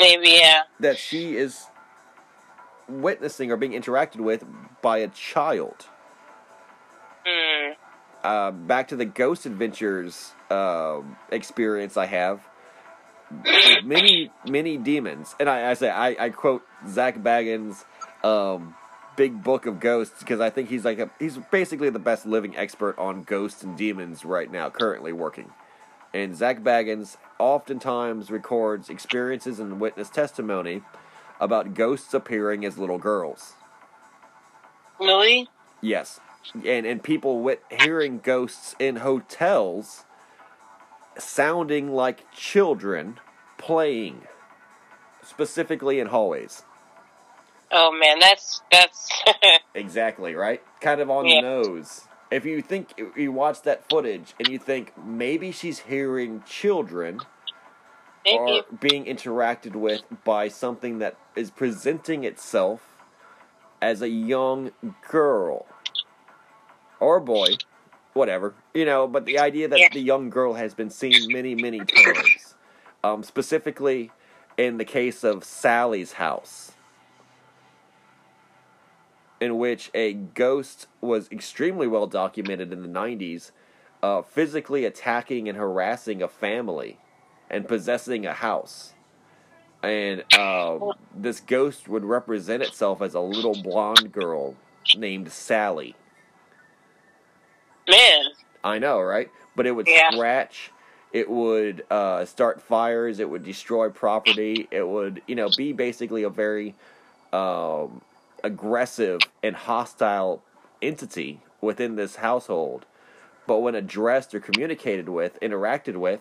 [0.00, 0.62] Maybe yeah.
[0.80, 1.66] that she is
[2.88, 4.44] witnessing or being interacted with
[4.82, 5.86] by a child.
[7.24, 7.72] Hmm.
[8.24, 12.40] Uh, back to the Ghost Adventures um experience I have.
[13.84, 17.84] Many, many demons, and I, I say I, I quote Zak Bagans'
[18.24, 18.74] um,
[19.16, 22.56] big book of ghosts because I think he's like a, he's basically the best living
[22.56, 25.52] expert on ghosts and demons right now, currently working.
[26.12, 30.82] And Zak Bagans oftentimes records experiences and witness testimony
[31.40, 33.54] about ghosts appearing as little girls.
[34.98, 35.48] Really?
[35.80, 36.20] Yes,
[36.66, 40.04] and and people wit- hearing ghosts in hotels,
[41.16, 43.18] sounding like children
[43.56, 44.22] playing,
[45.22, 46.64] specifically in hallways.
[47.70, 49.10] Oh man, that's that's
[49.74, 50.62] Exactly right.
[50.80, 51.36] Kind of on Yeah.
[51.36, 52.02] the nose.
[52.30, 57.20] If you think you watch that footage and you think maybe she's hearing children
[58.24, 62.82] maybe or being interacted with by something that is presenting itself
[63.82, 64.72] as a young
[65.08, 65.66] girl
[67.00, 67.56] or boy,
[68.12, 69.08] whatever, you know.
[69.08, 69.88] But the idea that Yeah.
[69.92, 72.54] the young girl has been seen many, many times,
[73.02, 74.12] um, specifically
[74.56, 76.72] in the case of Sally's house,
[79.40, 83.52] in which a ghost was extremely well documented in the '90s,
[84.02, 86.98] uh, physically attacking and harassing a family
[87.50, 88.94] and possessing a house.
[89.82, 90.78] And uh,
[91.14, 94.56] this ghost would represent itself as a little blonde girl
[94.92, 95.96] named Sally.
[97.88, 98.24] man.
[98.62, 99.30] I know, right?
[99.56, 100.10] But it would Yeah.
[100.12, 100.72] scratch.
[101.12, 103.18] It would uh, start fires.
[103.20, 104.68] It would destroy property.
[104.70, 106.74] It would, you know, be basically a very
[107.32, 108.02] um,
[108.44, 110.42] aggressive and hostile
[110.82, 112.86] entity within this household.
[113.46, 116.20] but when addressed or communicated with, interacted with,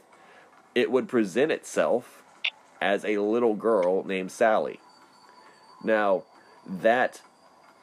[0.74, 2.24] it would present itself
[2.82, 4.80] as a little girl named Sally.
[5.84, 6.24] Now,
[6.66, 7.22] that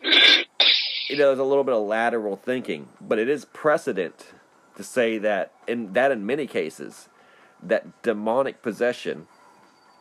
[0.03, 4.33] you know is a little bit of lateral thinking, but it is precedent
[4.77, 7.09] to say that in that in many cases
[7.63, 9.27] that demonic possession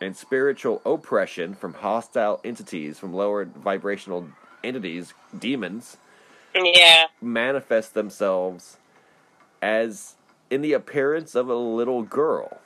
[0.06, 4.30] and spiritual oppression from hostile entities, from lower vibrational
[4.64, 5.98] entities, demons,
[6.54, 7.06] Yeah.
[7.22, 8.78] manifest themselves
[9.62, 10.16] as
[10.50, 12.60] in the appearance of a little girl.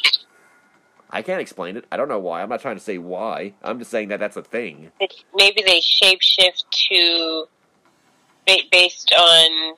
[1.10, 1.86] I can't explain it.
[1.92, 2.44] I don't know why.
[2.44, 3.54] I'm not trying to say why.
[3.64, 4.92] I'm just saying that that's a thing.
[5.00, 7.48] It- Maybe they shapeshift to
[8.72, 9.76] based on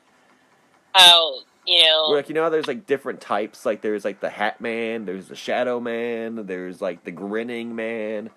[0.94, 1.40] how
[1.72, 2.18] you know.
[2.18, 3.66] Like you know, there's like different types.
[3.66, 8.32] Like there's like the Hat Man, there's the Shadow Man, there's like the Grinning Man.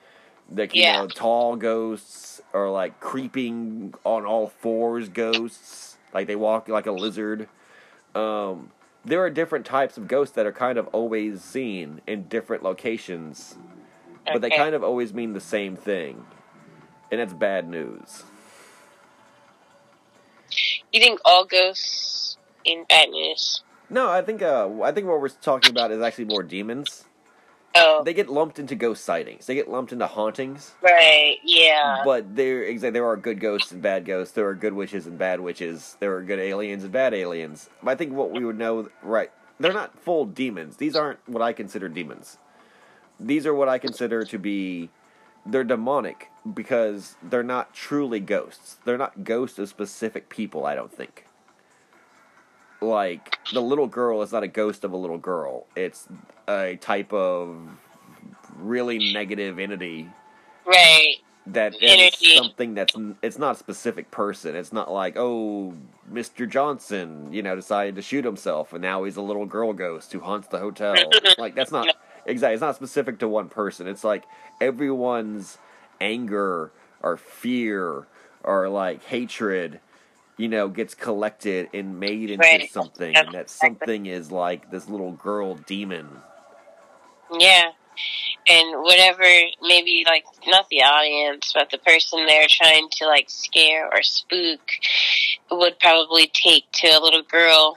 [0.51, 0.85] Like you Yeah.
[0.85, 5.97] know, tall ghosts or like creeping on all fours ghosts.
[6.15, 7.49] Like they walk like a lizard.
[8.15, 8.71] Um,
[9.05, 13.57] there are different types of ghosts that are kind of always seen in different locations,
[14.33, 16.25] but they kind of always mean the same thing,
[17.13, 18.25] and it's bad news.
[20.93, 22.14] You think all ghosts
[22.65, 23.63] in bad news?
[23.91, 27.05] No, I think uh, I think what we're talking about is actually more demons.
[27.77, 29.47] Oh, They get lumped into ghost sightings.
[29.47, 30.75] They get lumped into hauntings.
[30.81, 31.39] right.
[31.43, 32.03] Yeah.
[32.05, 34.33] But there, exactly, there are good ghosts and bad ghosts.
[34.33, 35.97] There are good witches and bad witches.
[35.99, 37.69] There are good aliens and bad aliens.
[37.83, 39.33] But I think what we would know, right?
[39.59, 40.77] They're not full demons.
[40.77, 42.39] These aren't what I consider demons.
[43.19, 44.91] These are what I consider to be.
[45.45, 48.79] They're demonic because they're not truly ghosts.
[48.85, 50.65] They're not ghosts of specific people.
[50.65, 51.27] I don't think.
[52.85, 55.67] Like the little girl is not a ghost of a little girl.
[55.77, 56.09] It's
[56.49, 57.59] a type of
[58.57, 60.09] really negative entity
[60.67, 61.17] right.
[61.47, 64.57] that is something that's it's not a specific person.
[64.57, 65.75] It's not like oh,
[66.11, 66.49] Mr.
[66.49, 70.21] Johnson, you know, decided to shoot himself, and now he's a little girl ghost who
[70.21, 70.95] haunts the hotel.
[71.39, 71.89] like that's not
[72.27, 72.55] exactly.
[72.55, 73.87] It's not specific to one person.
[73.87, 74.25] It's like
[74.61, 75.59] everyone's
[76.01, 76.73] anger
[77.03, 78.07] or fear
[78.43, 79.81] or like hatred.
[80.37, 82.71] You know, gets collected and made into Right.
[82.71, 86.09] something, and that something is like this little girl demon.
[87.39, 87.71] Yeah.
[88.49, 89.23] And whatever,
[89.63, 94.61] maybe like not the audience, but the person they're trying to like scare or spook
[95.53, 97.77] would probably take to a little girl,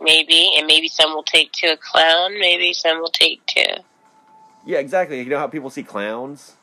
[0.00, 3.82] maybe, and maybe some will take to a clown, maybe some will take to,
[4.66, 5.20] Yeah, exactly.
[5.22, 6.54] You know how people see clowns?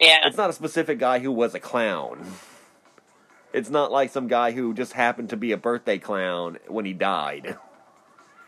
[0.00, 2.26] yeah, it's not a specific guy who was a clown.
[3.52, 6.92] It's not like some guy who just happened to be a birthday clown when he
[6.92, 7.56] died.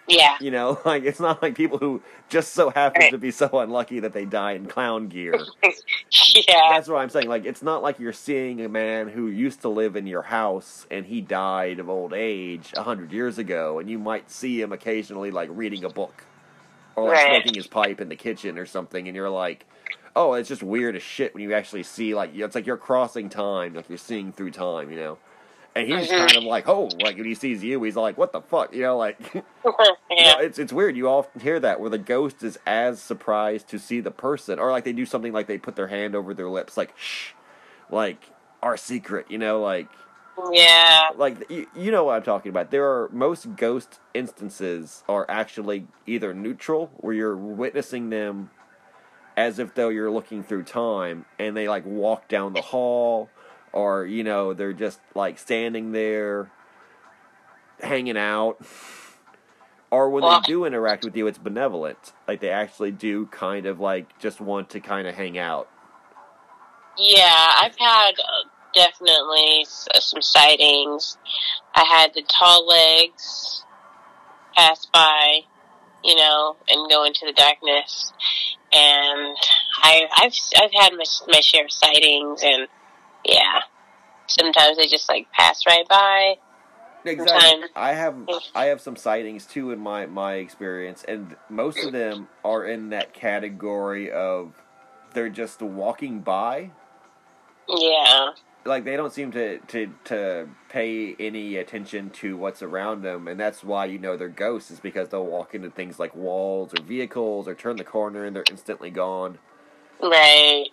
[0.09, 3.11] yeah, You know, like it's not like people who just so happen Right.
[3.11, 5.49] to be so unlucky that they die in clown gear.
[6.49, 7.29] yeah, That's what I'm saying.
[7.29, 10.87] Like it's not like you're seeing a man who used to live in your house
[10.91, 14.73] and he died of old age a hundred years ago, and you might see him
[14.73, 16.25] occasionally like reading a book
[16.97, 17.21] or like Right.
[17.21, 19.67] smoking his pipe in the kitchen or something, and you're like,
[20.17, 23.29] oh, it's just weird as shit when you actually see like it's like you're crossing
[23.29, 25.19] time, like you're seeing through time, you know.
[25.75, 26.11] And he's Mhm.
[26.13, 28.83] kind of like, oh, like when he sees you, he's like, what the fuck, you
[28.83, 29.19] know, like.
[30.19, 30.97] You yeah, know, it's it's weird.
[30.97, 34.71] You often hear that where the ghost is as surprised to see the person, or
[34.71, 37.33] like they do something like they put their hand over their lips, like shh,
[37.91, 38.31] like
[38.63, 39.27] our secret.
[39.31, 39.89] You know, like
[40.53, 42.71] yeah, like you, you know what I'm talking about.
[42.71, 48.51] There are most ghost instances are actually either neutral, where you're witnessing them
[49.37, 53.29] as if though you're looking through time, and they like walk down the hall,
[53.73, 56.51] or you know they're just like standing there,
[57.81, 58.59] hanging out.
[59.91, 62.13] Or when Well- they do interact with you, it's benevolent.
[62.27, 65.69] Like they actually do kind of like just want to kind of hang out.
[66.99, 67.53] yeah.
[67.59, 71.17] I've had uh, definitely uh, some sightings.
[71.75, 73.65] I had the tall legs
[74.57, 75.41] pass by,
[76.05, 78.13] you know, and go into the darkness.
[78.75, 79.37] And
[79.83, 82.67] I, I've I've had my my share of sightings, and
[83.25, 83.61] yeah,
[84.27, 86.35] sometimes they just like pass right by.
[87.05, 87.41] Exactly.
[87.41, 87.71] Sometimes.
[87.77, 88.17] I have
[88.55, 92.91] I have some sightings too in my my experience, and most of them are in
[92.91, 94.55] that category of
[95.13, 96.71] they're just walking by.
[97.69, 98.31] Yeah,
[98.67, 103.39] Like they don't seem to to to pay any attention to what's around them, and
[103.39, 106.81] that's why you know they're ghosts is because they'll walk into things like walls or
[106.83, 109.39] vehicles or turn the corner and they're instantly gone.
[110.03, 110.67] right,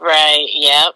[0.00, 0.94] right, yep,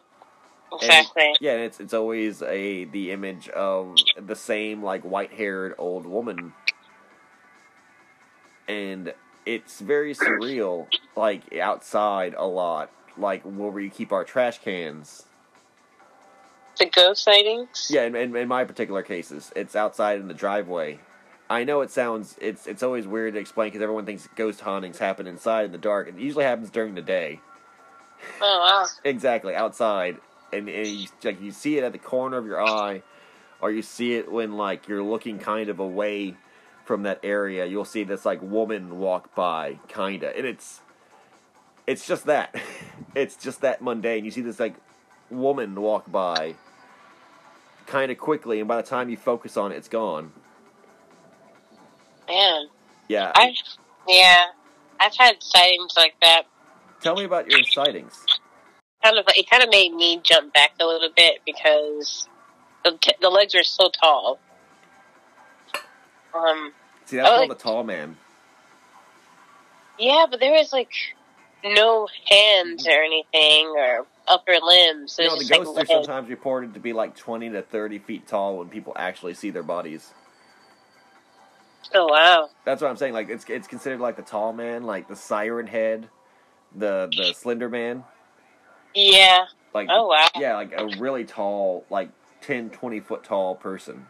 [0.83, 1.35] And- exactly.
[1.41, 6.07] yeah, and it's it's always a the image of the same like white haired old
[6.07, 6.55] woman,
[8.69, 9.15] and
[9.47, 10.89] it's very surreal.
[11.17, 15.28] Like outside a lot, like where we keep our trash cans.
[16.79, 17.89] The ghost sightings.
[17.91, 21.01] Yeah, in, in, in my particular cases, it's outside in the driveway,
[21.51, 24.99] I know it sounds it's it's always weird to explain because everyone thinks ghost hauntings
[24.99, 26.09] happen inside in the dark.
[26.09, 27.41] And it usually happens during the day.
[28.41, 28.87] Oh wow.
[29.05, 30.19] Exactly outside,
[30.53, 33.03] and, and you, like you see it at the corner of your eye,
[33.61, 36.37] or you see it when like you're looking kind of away
[36.85, 37.65] from that area.
[37.65, 40.81] You'll see this like woman walk by, kinda, and it's
[41.87, 42.55] it's just that.
[43.15, 44.27] it's just that mundane.
[44.27, 44.75] You see this like
[45.31, 46.57] woman walk by,
[47.89, 50.33] kind of quickly, and by the time you focus on it, it's gone.
[52.29, 52.67] Man.
[53.09, 53.33] Yeah.
[53.35, 53.55] I
[54.07, 54.45] yeah.
[55.01, 56.43] I've had sightings like that.
[57.01, 58.25] Tell me about your sightings.
[59.03, 62.29] Kind of it kind of made me jump back a little bit because
[62.85, 64.39] the t- the legs are so tall.
[66.35, 66.73] Um
[67.07, 68.17] See, that's called like- a tall man.
[69.99, 70.91] yeah, but there was like
[71.65, 75.19] no hands or anything or upper limbs.
[75.19, 77.63] It You know, the just, like, ghosts are sometimes reported to be like 20 to
[77.63, 80.13] 30 feet tall when people actually see their bodies.
[81.95, 82.51] Oh wow.
[82.65, 83.15] That's what I'm saying.
[83.15, 86.09] Like, it's it's considered like the tall man, like the siren head,
[86.75, 88.05] the the slender man.
[88.95, 89.47] Yeah.
[89.75, 90.29] Like, Oh wow.
[90.37, 92.11] yeah, like a really tall, like
[92.43, 94.07] 10, 20 foot tall person.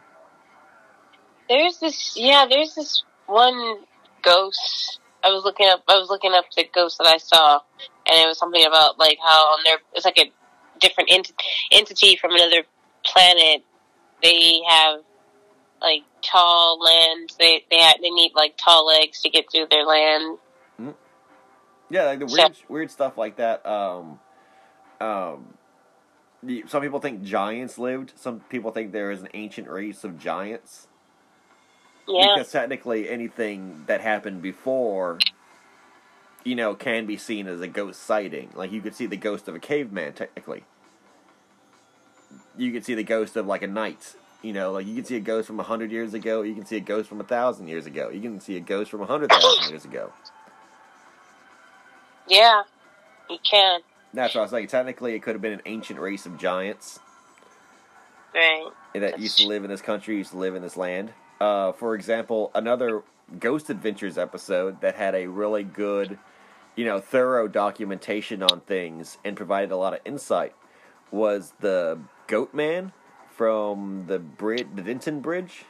[1.47, 3.79] There's this yeah, there's this one
[4.23, 4.99] ghost.
[5.23, 7.61] I was looking up I was looking up the ghost that I saw
[8.09, 10.31] and it was something about like how on their it's like a
[10.79, 11.31] different ent-
[11.71, 12.63] entity from another
[13.05, 13.63] planet.
[14.23, 14.99] They have
[15.81, 17.31] like tall land.
[17.39, 20.37] They they ha- they need like tall legs to get through their land.
[21.91, 23.65] Yeah, like the So- weird weird stuff like that.
[23.65, 24.19] Um,
[25.01, 25.53] um,
[26.67, 28.13] some people think giants lived.
[28.15, 30.87] Some people think there is an ancient race of giants.
[32.07, 32.33] Yeah.
[32.35, 35.19] because technically anything that happened before
[36.43, 39.47] you know can be seen as a ghost sighting like you could see the ghost
[39.47, 40.63] of a caveman technically
[42.57, 45.15] you could see the ghost of like a knight you know like you can see
[45.15, 47.67] a ghost from a hundred years ago you can see a ghost from a thousand
[47.67, 50.11] years ago you can see a ghost from a hundred thousand years ago
[52.27, 52.63] Yeah.
[53.29, 53.81] You can.
[54.13, 56.99] that's what i was saying technically it could have been an ancient race of giants
[58.33, 58.67] Right.
[58.93, 61.11] that used to live in this country, used to live in this land.
[61.41, 63.01] Uh, for example, another
[63.39, 66.19] Ghost Adventures episode that had a really good,
[66.75, 70.55] you know, thorough documentation on things and provided a lot of insight
[71.11, 72.93] was the Goat Man
[73.35, 75.65] from the bridge, the Denton Bridge.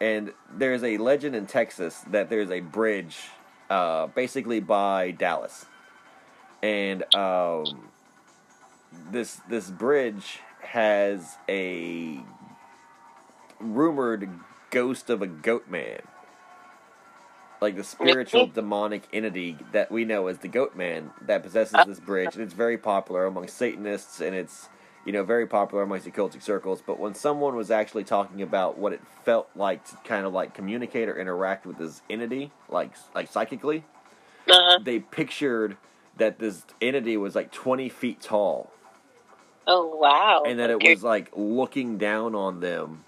[0.00, 3.18] And there's a legend in Texas that there's a bridge,
[3.68, 5.66] uh, basically by Dallas,
[6.62, 7.88] and um,
[9.10, 12.20] this this bridge has a
[13.58, 14.30] rumored
[14.70, 16.02] ghost of a goat man.
[17.60, 22.00] Like the spiritual demonic entity that we know as the goat man that possesses this
[22.00, 24.68] bridge, and it's very popular among Satanists and it's
[25.04, 26.82] you know very popular amongst the cultic circles.
[26.86, 30.54] But when someone was actually talking about what it felt like to kind of like
[30.54, 33.84] communicate or interact with this entity, like like psychically,
[34.48, 34.78] Uh huh.
[34.82, 35.76] they pictured
[36.18, 38.70] that this entity was like twenty feet tall
[39.66, 40.42] Oh wow.
[40.46, 43.04] and that it was like looking down on them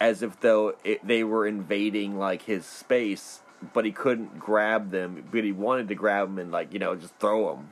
[0.00, 3.40] as if though it, they were invading like his space
[3.72, 6.94] but he couldn't grab them but he wanted to grab them and like you know
[6.94, 7.68] just throw them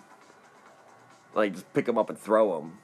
[1.34, 2.78] like just pick them up and throw them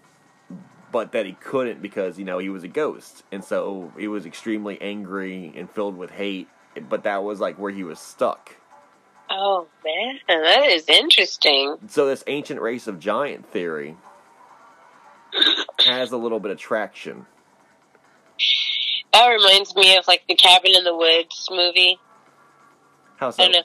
[0.92, 3.24] but that he couldn't because you know he was a ghost.
[3.32, 6.48] And so he was extremely angry and filled with hate
[6.88, 8.56] but that was like where he was stuck.
[9.28, 11.78] Oh man, that is interesting.
[11.88, 13.96] so this ancient race of giant theory
[15.80, 17.26] has a little bit of traction.
[19.12, 21.98] That reminds me of like the Cabin in the Woods movie.
[23.22, 23.62] How I don't know.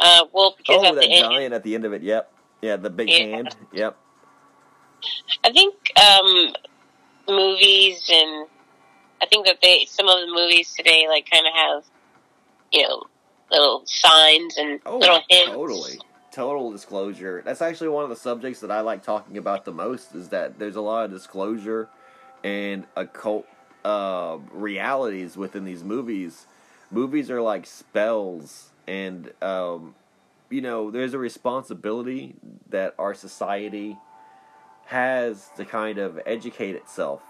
[0.00, 2.02] Uh, well, because Oh, at that the end, giant at the end of it.
[2.02, 2.30] Yep.
[2.62, 3.18] Yeah, the big Yeah.
[3.18, 3.56] hand.
[3.72, 3.96] Yep.
[5.44, 6.54] I think um,
[7.28, 8.46] movies and
[9.22, 11.84] I think that they some of the movies today like kind of have
[12.72, 13.02] you know
[13.50, 15.50] little signs and Oh, little hints.
[15.52, 15.98] totally.
[16.32, 17.42] Total disclosure.
[17.44, 20.14] That's actually one of the subjects that I like talking about the most.
[20.14, 21.88] Is that there's a lot of disclosure
[22.42, 23.46] and occult
[23.84, 26.46] uh, realities within these movies.
[26.94, 29.96] Movies are like spells, and um,
[30.48, 32.36] you know, there's a responsibility
[32.70, 33.98] that our society
[34.86, 37.22] has to kind of educate itself,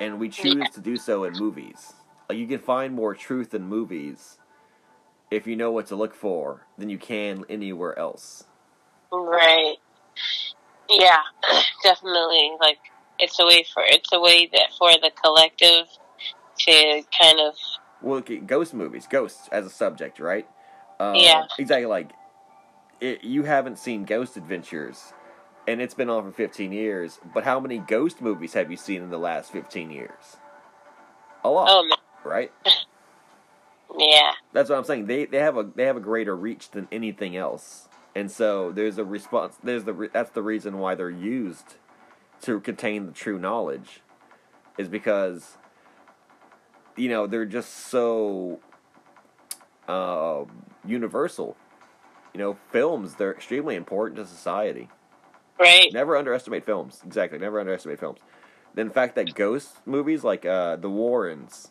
[0.00, 1.92] and we choose to do so in movies.
[2.28, 4.38] Like you can find more truth in movies
[5.30, 8.44] if you know what to look for than you can anywhere else.
[9.12, 9.76] Right.
[10.88, 11.20] Yeah,
[11.84, 12.52] definitely.
[12.60, 12.78] Like
[13.20, 15.86] it's a way for it's a way that for the collective
[16.60, 17.54] to kind of
[18.04, 20.48] look at ghost movies, ghosts as a subject, right?
[21.00, 21.44] Um, Yeah.
[21.58, 21.86] Exactly.
[21.86, 22.12] Like,
[23.00, 25.12] it, you haven't seen Ghost Adventures,
[25.68, 27.20] and it's been on for 15 years.
[27.34, 30.36] But how many ghost movies have you seen in the last 15 years?
[31.44, 31.68] A lot.
[31.70, 32.52] oh man, right?
[33.98, 34.32] Yeah.
[34.52, 35.06] That's what I'm saying.
[35.06, 38.98] They they have a they have a greater reach than anything else, and so there's
[38.98, 39.56] a response.
[39.62, 41.76] There's the re- that's the reason why they're used
[42.42, 44.00] to contain the true knowledge,
[44.78, 45.58] is because
[46.96, 48.60] you know they're just so
[49.88, 50.44] uh,
[50.86, 51.56] universal.
[52.34, 54.88] You know, films they're extremely important to society.
[55.60, 55.92] Right.
[55.92, 57.00] Never underestimate films.
[57.04, 57.38] Exactly.
[57.38, 58.20] Never underestimate films.
[58.74, 61.70] Then the fact that ghost movies like uh, the Warrens,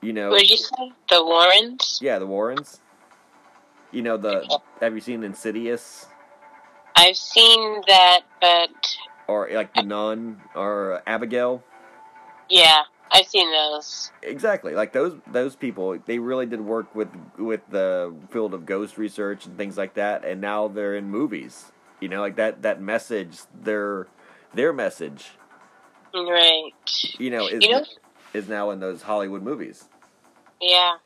[0.00, 0.92] you know, What did you say?
[1.10, 1.98] The Warrens?
[2.00, 2.80] yeah, the Warrens.
[3.90, 4.58] You know the.
[4.80, 6.06] Have you seen Insidious
[6.94, 8.70] I've seen that, but
[9.26, 11.62] or like the Nun or Abigail?
[12.48, 12.82] yeah,
[13.12, 14.12] I've seen those.
[14.22, 15.98] Exactly, like those those people.
[16.04, 17.08] They really did work with
[17.38, 21.72] with the field of ghost research and things like that, and now they're in movies.
[22.00, 23.38] You know, like that that message.
[23.62, 24.06] Their
[24.54, 25.30] their message.
[26.14, 26.72] Right.
[27.18, 27.84] You know is You know-
[28.32, 29.88] is now in those Hollywood movies.
[30.60, 30.96] Yeah.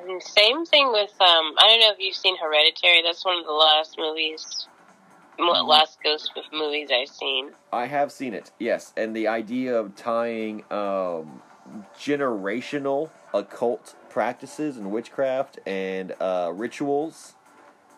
[0.00, 1.54] And same thing with um.
[1.58, 3.02] I don't know if you've seen Hereditary.
[3.04, 4.71] That's one of the last movies, mo-.
[5.38, 7.50] Last ghost with movies I've seen.
[7.72, 11.42] I have seen it, yes, and the idea of tying um,
[11.98, 17.34] generational occult practices and witchcraft and uh, rituals,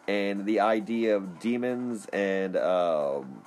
[0.06, 3.42] and the idea of demons and um,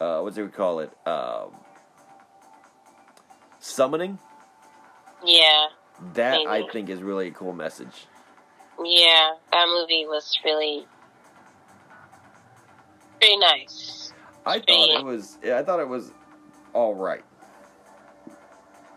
[0.00, 0.92] uh, what's it we call it?
[1.06, 1.50] Um,
[3.58, 4.18] summoning.
[5.24, 5.66] Yeah.
[6.14, 8.06] That I think is really a cool message.
[8.82, 9.34] Yeah.
[9.50, 10.86] That movie was really
[13.18, 14.12] pretty nice.
[14.46, 14.98] I thought Yeah.
[15.00, 15.38] it was.
[15.44, 16.12] I thought it was
[16.72, 17.24] all right.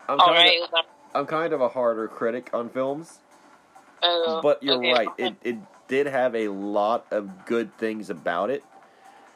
[0.08, 0.60] I'm All kind right.
[0.62, 3.18] Of, I'm kind of a harder critic on films.
[4.02, 4.92] Oh, But you're okay.
[4.92, 5.08] right.
[5.18, 5.56] It it
[5.88, 8.64] did have a lot of good things about it,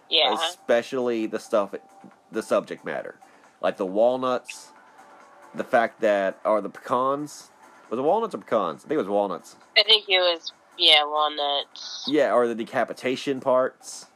[0.09, 0.35] yeah.
[0.35, 1.75] especially the stuff,
[2.33, 3.17] the subject matter,
[3.61, 4.73] like the walnuts,
[5.55, 7.51] the fact that or the pecans.
[7.91, 8.85] Was it walnuts or pecans?
[8.85, 9.57] I think it was walnuts.
[9.77, 12.05] I think it was yeah walnuts.
[12.09, 14.07] Yeah, or the decapitation parts.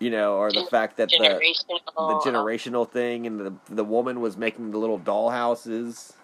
[0.00, 2.22] You know, or the fact that the Generational.
[2.24, 6.14] the generational thing and the the woman was making the little doll houses.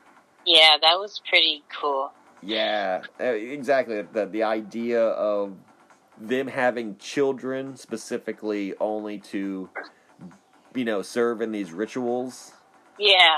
[0.44, 2.10] Yeah, that was pretty cool.
[2.42, 4.02] Yeah, uh, exactly.
[4.02, 5.54] The the idea of
[6.20, 9.70] them having children specifically only to,
[10.74, 12.52] you know, serve in these rituals.
[12.98, 13.36] Yeah.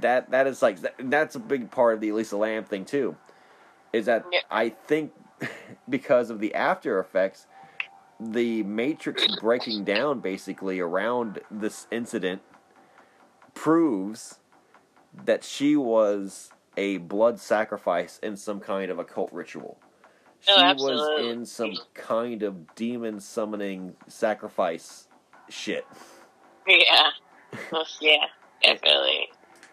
[0.00, 3.16] That that is like that, that's a big part of the Elisa Lam thing too.
[3.92, 4.40] Is that Yeah.
[4.50, 5.12] I think
[5.88, 7.46] because of the after effects,
[8.20, 12.42] the Matrix breaking down basically around this incident
[13.54, 14.38] proves
[15.24, 19.78] that she was a blood sacrifice in some kind of occult ritual.
[20.48, 25.08] Oh, she Oh, was in some kind of demon summoning sacrifice
[25.48, 25.86] shit.
[26.66, 27.10] Yeah.
[27.72, 28.26] Well, yeah.
[28.62, 29.28] Definitely.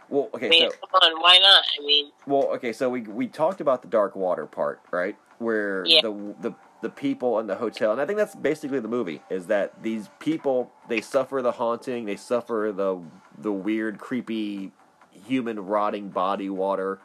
[0.10, 1.64] Well, I okay, mean, so come on, why not?
[1.80, 5.16] I mean, well, okay, so we we talked about the dark water part, right?
[5.40, 6.02] Where Yeah.
[6.02, 6.54] the the
[6.84, 10.10] the people in the hotel, and I think that's basically the movie, is that these
[10.20, 13.02] people they suffer the haunting, they suffer the
[13.38, 14.72] the weird, creepy,
[15.12, 17.00] human rotting body water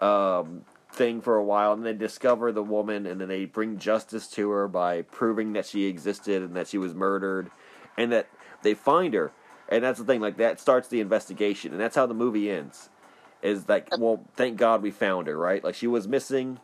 [0.00, 4.28] um, thing for a while, and they discover the woman, and then they bring justice
[4.28, 7.50] to her by proving that she existed and that she was murdered,
[7.98, 8.28] and that
[8.62, 9.32] they find her,
[9.68, 10.20] and that's the thing.
[10.20, 12.88] Like that starts the investigation, and that's how the movie ends.
[13.42, 15.62] Is like, well, thank God we found her, right?
[15.62, 16.58] Like she was missing,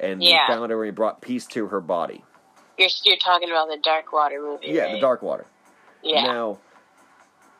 [0.00, 0.46] and Yeah.
[0.48, 2.24] we found her, and we brought peace to her body.
[2.78, 4.92] you're you're talking about the Dark Water movie, Yeah, right?
[4.92, 5.44] the dark water.
[6.02, 6.58] Yeah, Now,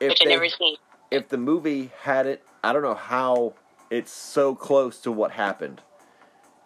[0.01, 0.77] if which I never seen.
[1.11, 3.53] if the movie had it, I don't know how
[3.91, 5.83] it's so close to what happened.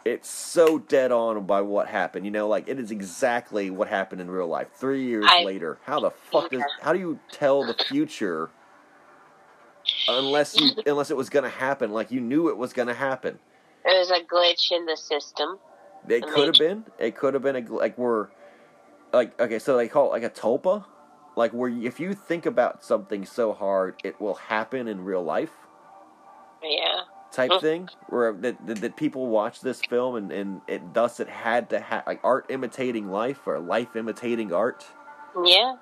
[0.04, 2.26] It's so dead on by what happened.
[2.26, 4.68] You know, like it is exactly what happened in real life.
[4.74, 6.62] Three years I- later, how the fuck does?
[6.82, 8.50] How do you tell the future
[10.08, 11.90] unless you unless it was gonna happen?
[11.90, 13.38] Like you knew it was gonna happen.
[13.84, 15.58] It was a glitch in the system.
[16.08, 16.84] It could have been.
[16.98, 18.28] It could have been a gl- like we're
[19.12, 20.84] like okay, so they call it like a tulpa,
[21.36, 25.22] like where you- if you think about something so hard, it will happen in real
[25.24, 25.52] life
[26.62, 27.02] Yeah,
[27.32, 27.60] type Oh.
[27.60, 27.88] thing.
[28.08, 31.80] Where that, that that people watch this film and and it thus it had to
[31.80, 34.86] have like art imitating life or life imitating art.
[35.44, 35.76] yeah,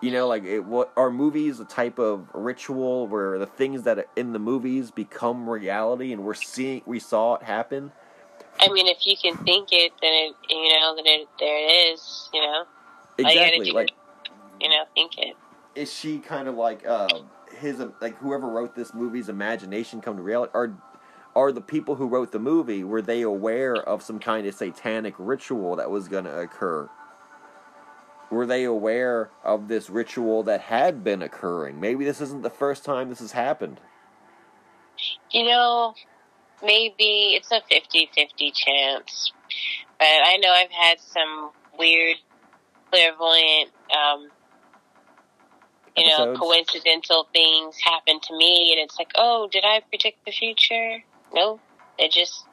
[0.00, 3.98] You know, like it, what are movies a type of ritual where the things that
[3.98, 7.92] are in the movies become reality and we're seeing we saw it happen.
[8.60, 11.92] I mean, if you can think it, then it, you know, then it, there it
[11.94, 12.30] is.
[12.32, 12.64] You know,
[13.18, 13.92] you Exactly, do like
[14.60, 15.36] you know, think it.
[15.74, 17.20] is she kind of like uh,
[17.58, 20.74] his like whoever wrote this movie's imagination come to reality are
[21.36, 25.14] are the people who wrote the movie were they aware of some kind of satanic
[25.18, 26.88] ritual that was going to occur
[28.30, 32.84] were they aware of this ritual that had been occurring maybe this isn't the first
[32.84, 33.80] time this has happened
[35.30, 35.94] You know,
[36.62, 39.32] maybe it's a 50-50 chance.
[39.98, 42.16] But I know I've had some weird
[42.90, 44.28] clairvoyant um
[45.96, 50.32] you know, coincidental things happen to me and it's like, "Oh, did I predict the
[50.32, 51.02] future?"
[51.32, 51.60] No.
[51.98, 52.44] It just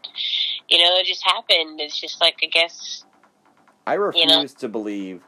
[0.67, 1.79] you know, it just happened.
[1.79, 3.05] It's just like I guess
[3.85, 4.45] I refuse You know?
[4.45, 5.21] to believe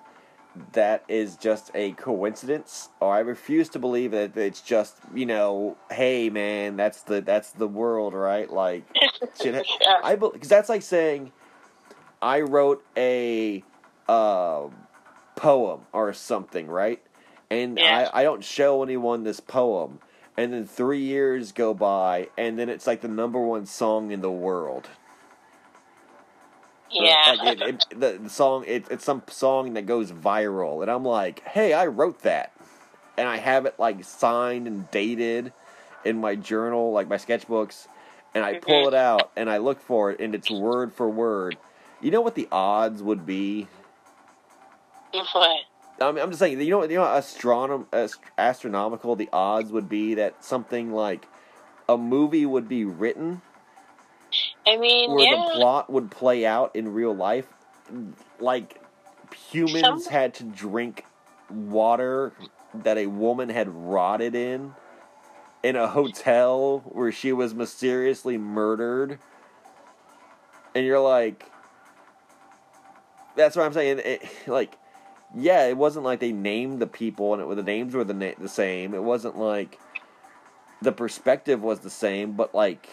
[0.73, 5.77] that is just a coincidence, or I refuse to believe that it's just you know,
[5.91, 8.49] hey man, that's the that's the world, right?
[8.51, 8.84] Like,
[9.41, 9.65] shit.
[9.81, 9.99] Yeah.
[10.03, 11.31] I because that's like saying
[12.21, 13.63] I wrote a
[14.07, 14.67] uh,
[15.35, 17.01] poem or something, right?
[17.49, 18.09] And Yeah.
[18.13, 19.99] I I don't show anyone this poem,
[20.38, 24.21] and then three years go by, and then it's like the number one song in
[24.21, 24.89] the world.
[26.91, 27.36] Yeah.
[27.38, 31.06] Like it, it, the, the song, it, it's some song that goes viral, and I'm
[31.06, 32.53] like, hey, I wrote that,
[33.18, 35.53] and I have it like signed and dated
[36.06, 37.88] in my journal, like my sketchbooks,
[38.34, 38.88] and I pull mm-hmm.
[38.90, 41.57] it out and I look for it, and it's word for word.
[42.02, 43.68] You know what the odds would be?
[45.11, 45.60] what?
[46.02, 49.90] I mean, I'm just saying, you know, you know, astronom- ast- astronomical the odds would
[49.90, 51.28] be that something like
[51.90, 53.41] a movie would be written
[54.68, 55.45] I mean, where yeah.
[55.47, 57.47] the plot would play out in real life.
[58.39, 58.80] Like
[59.49, 61.06] humans Some- had to drink
[61.49, 62.34] water
[62.73, 64.76] that a woman had rotted in
[65.64, 69.19] in a hotel where she was mysteriously murdered.
[70.76, 71.51] And you're like
[73.35, 73.99] that's what i'm saying.
[74.03, 74.76] It, like
[75.35, 78.34] yeah it wasn't like they named the people and it, the names were the, na-
[78.39, 78.93] the same.
[78.93, 79.80] It wasn't like
[80.81, 82.88] the perspective was the same but like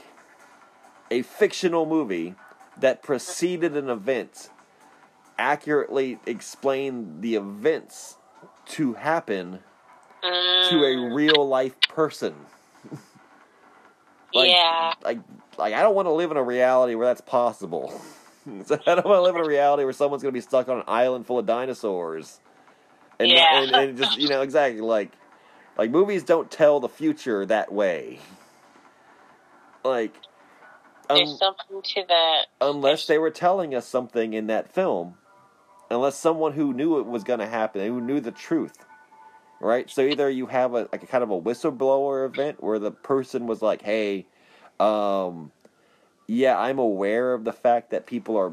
[1.11, 2.37] a fictional movie
[2.79, 4.51] that preceded an event
[5.39, 8.17] accurately explained the events
[8.67, 9.61] to happen
[10.25, 12.35] Mm, to a real life person.
[14.35, 14.93] Like, yeah.
[15.05, 15.21] Like,
[15.59, 18.01] like I don't want to live in a reality where that's possible.
[18.67, 20.69] So I don't want to live in a reality where someone's going to be stuck
[20.69, 22.41] on an island full of dinosaurs.
[23.21, 23.47] And, Yeah.
[23.51, 25.13] and, and just you know exactly like
[25.79, 28.21] like movies don't tell the future that way.
[29.85, 30.15] Like
[31.09, 32.47] There's um, something to that.
[32.61, 35.15] unless they were telling us something in that film,
[35.91, 38.85] unless someone who knew it was going to happen, who knew the truth,
[39.61, 39.89] right?
[39.91, 43.47] So either you have a like a kind of a whistleblower event where the person
[43.47, 44.27] was like, "Hey,
[44.81, 45.53] um,
[46.27, 48.53] yeah, I'm aware of the fact that people are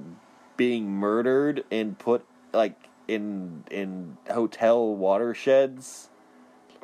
[0.57, 2.77] being murdered and put like
[3.07, 6.09] in in hotel watersheds."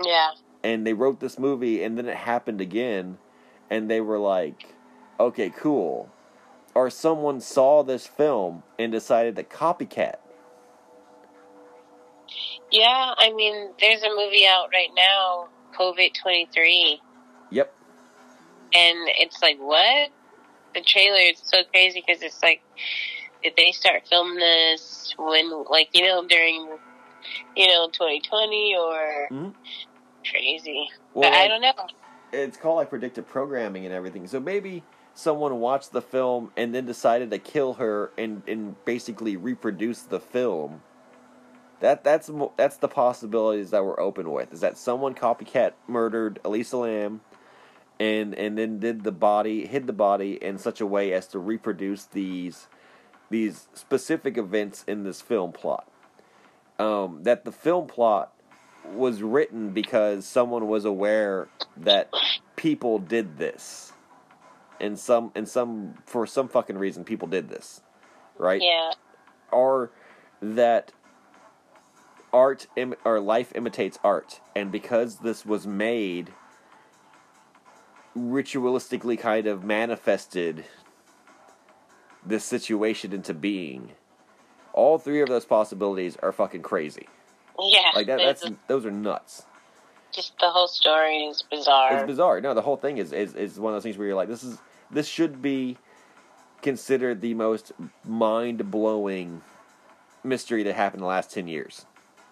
[0.03, 0.31] Yeah.
[0.63, 3.17] and they wrote this movie and then it happened again
[3.69, 4.73] and they were like
[5.19, 6.09] okay cool
[6.75, 10.15] or someone saw this film and decided to copycat
[12.71, 15.47] Yeah, I mean, there's a movie out right now,
[15.77, 17.01] COVID 23,
[17.49, 17.73] yep
[18.73, 20.09] and it's like, what?
[20.75, 22.61] The trailer is so crazy because it's like,
[23.43, 26.77] did they start filming this when, like, you know, during,
[27.55, 29.53] you know, 2020 or Mhm.
[30.29, 30.89] crazy?
[31.15, 31.73] well but I don't know.
[32.31, 34.83] it's called like predictive programming and everything so maybe
[35.19, 40.19] someone watched the film and then decided to kill her and and basically reproduce the
[40.19, 40.81] film
[41.81, 46.77] that that's that's the possibilities that we're open with is that someone copycat murdered Elisa
[46.77, 47.21] Lam
[47.99, 51.39] and and then did the body hid the body in such a way as to
[51.39, 52.67] reproduce these
[53.29, 55.87] these specific events in this film plot.
[56.79, 58.33] Um, that the film plot
[58.93, 62.09] was written because someone was aware that
[62.55, 63.88] people did this
[64.79, 67.81] and some and some for some fucking reason people did this
[68.37, 68.91] right Yeah.
[69.51, 69.91] or
[70.41, 70.91] that
[72.31, 76.31] art Im- or life imitates art and because this was made
[78.17, 80.65] ritualistically kind of manifested
[82.25, 83.91] this situation into being
[84.73, 87.07] all three of those possibilities are fucking crazy
[87.59, 87.89] Yeah.
[87.95, 89.43] like that that's those are nuts
[90.11, 91.93] just the whole story is bizarre.
[91.97, 94.15] it's bizarre no the whole thing is, is is one of those things where you're
[94.15, 94.57] like this is
[94.91, 95.77] this should be
[96.61, 97.71] considered the most
[98.05, 99.41] mind-blowing
[100.23, 101.85] mystery that happened in the last 10 years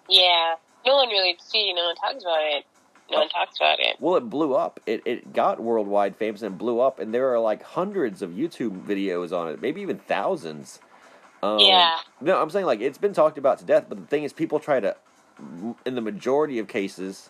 [0.10, 0.56] Yeah.
[0.86, 1.74] No one really see.
[1.74, 2.66] No one talks about it.
[3.10, 3.96] No one talks about it.
[4.00, 4.80] Well, it blew up.
[4.86, 8.86] It it got worldwide famous and blew up, and there are like hundreds of YouTube
[8.86, 10.80] videos on it, maybe even thousands.
[11.42, 11.98] Um, Yeah.
[12.20, 14.60] No, I'm saying like it's been talked about to death, but the thing is, people
[14.60, 14.96] try to,
[15.86, 17.30] in the majority of cases,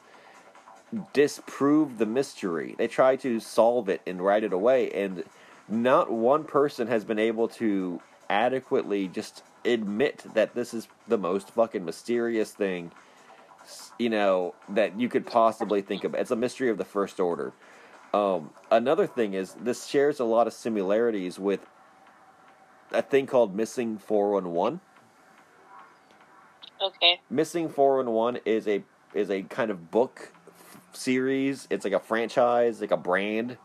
[1.13, 2.75] disprove the mystery.
[2.77, 5.23] They try to solve it and write it away, and
[5.67, 11.49] not one person has been able to adequately just admit that this is the most
[11.51, 12.91] fucking mysterious thing
[13.99, 16.13] you know that you could possibly think of.
[16.15, 17.53] It's a mystery of the first order.
[18.13, 21.59] Um, another thing is this shares a lot of similarities with
[22.91, 24.79] a thing called Missing 411.
[26.81, 27.19] Okay.
[27.29, 28.83] Missing 411 is a
[29.13, 30.31] is a kind of book
[30.97, 31.67] series.
[31.69, 33.57] It's like a franchise, like a brand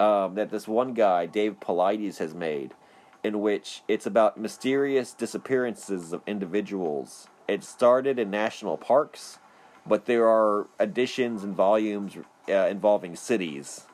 [0.00, 2.74] um, that this one guy, Dave Paulides, has made,
[3.22, 7.28] in which it's about mysterious disappearances of individuals.
[7.46, 9.38] It started in national parks,
[9.86, 12.16] but there are editions and volumes
[12.48, 13.86] uh, involving cities,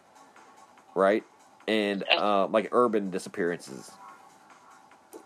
[0.95, 1.25] right?
[1.67, 3.91] And uh, like urban disappearances.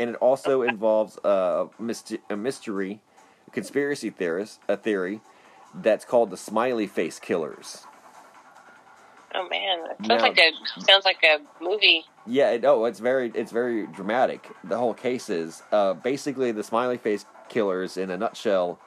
[0.01, 3.01] And it also involves uh, myst- a mystery,
[3.47, 5.21] a conspiracy theorist, a theory
[5.75, 7.87] that's called the Smiley Face Killers.
[9.35, 12.05] Oh man, that sounds Now- like a sounds like a movie.
[12.27, 14.49] Yeah, it, oh, it's very it's very dramatic.
[14.65, 18.79] The whole case is uh, basically the smiley face killers in a nutshell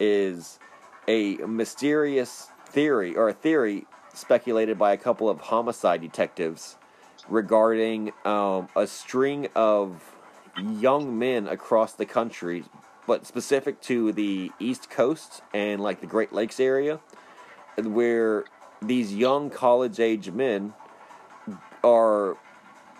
[0.00, 0.58] is
[1.06, 6.76] a mysterious theory or a theory speculated by a couple of homicide detectives
[7.28, 10.02] regarding um, a string of
[10.58, 12.64] young men across the country,
[13.06, 17.00] but specific to the East Coast and like the Great Lakes area,
[17.82, 18.44] where
[18.82, 20.74] these young college age men
[21.82, 22.36] are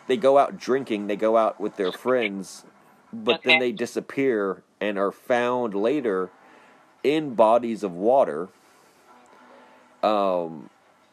[0.07, 2.65] they go out drinking, they go out with their friends,
[3.13, 6.31] but then they disappear and are found later
[7.05, 8.49] in bodies of water,
[10.03, 10.69] um,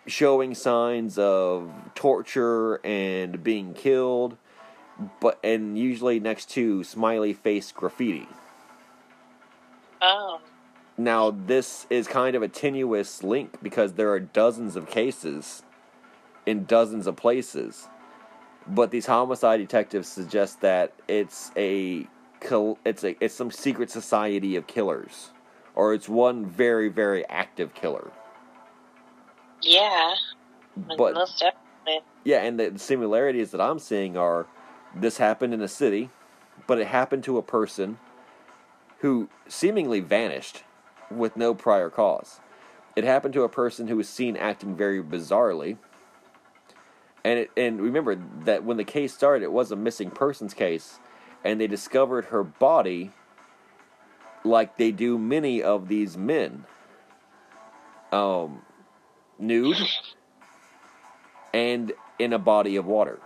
[0.08, 4.38] showing signs of torture and being killed,
[5.20, 8.28] but and usually next to smiley face graffiti.
[10.02, 10.42] Oh,
[10.98, 15.64] Now, this is kind of a tenuous link because there are dozens of cases
[16.46, 17.88] in dozens of places.
[18.68, 22.08] But these homicide detectives suggest that it's a
[22.86, 25.32] it's a it's some secret society of killers
[25.76, 28.12] or it's one very very active killer.
[29.62, 30.16] yeah.
[30.98, 32.06] But most definitely.
[32.24, 34.48] yeah, and the, the similarities that I'm seeing are
[34.96, 36.10] this happened in a city,
[36.68, 38.00] but it happened to a person
[39.00, 40.64] who seemingly vanished
[41.12, 42.40] with no prior cause.
[42.96, 45.78] It happened to a person who was seen acting very bizarrely.
[47.24, 48.16] And it, and remember
[48.46, 51.00] that when the case started, it was a missing persons case,
[51.44, 53.12] and they discovered her body
[54.44, 56.64] like they do many of these men.
[58.12, 58.62] Um,
[59.38, 59.78] nude
[61.54, 63.20] and in a body of water.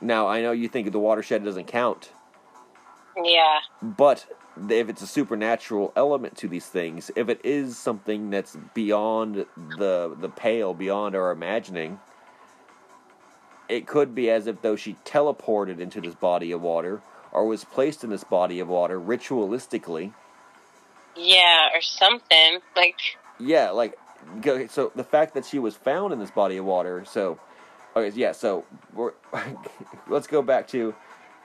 [0.00, 2.10] Now, I know you think the watershed doesn't count,
[3.16, 3.60] Yeah.
[3.82, 4.26] but
[4.68, 9.46] if it's a supernatural element to these things, if it is something that's beyond
[9.78, 12.00] the the pale, beyond our imagining,
[13.68, 17.00] it could be as if though she teleported into this body of water
[17.32, 20.12] or was placed in this body of water ritualistically.
[21.16, 22.98] Yeah, or something like.
[23.40, 23.98] Yeah, like
[24.68, 27.04] so the fact that she was found in this body of water.
[27.04, 27.38] So,
[27.96, 28.32] okay, yeah.
[28.32, 28.64] So
[28.94, 29.12] we're
[30.08, 30.94] let's go back to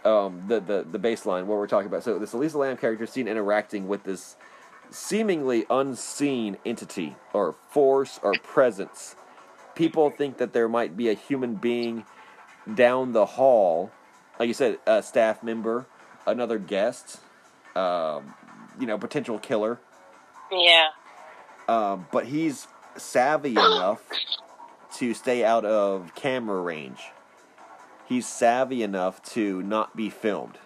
[0.07, 2.03] um, the the the baseline what we're talking about.
[2.03, 4.35] So this Elisa Lam character is seen interacting with this
[4.89, 9.15] seemingly unseen entity or force or presence.
[9.75, 12.05] People think that there might be a human being
[12.73, 13.91] down the hall,
[14.39, 15.85] like you said, a staff member,
[16.25, 17.19] another guest,
[17.75, 18.33] um,
[18.79, 19.79] you know, potential killer.
[20.51, 20.87] Yeah.
[21.67, 24.01] Um, but he's savvy enough
[24.95, 27.01] to stay out of camera range.
[28.07, 30.57] He's savvy enough to not be filmed.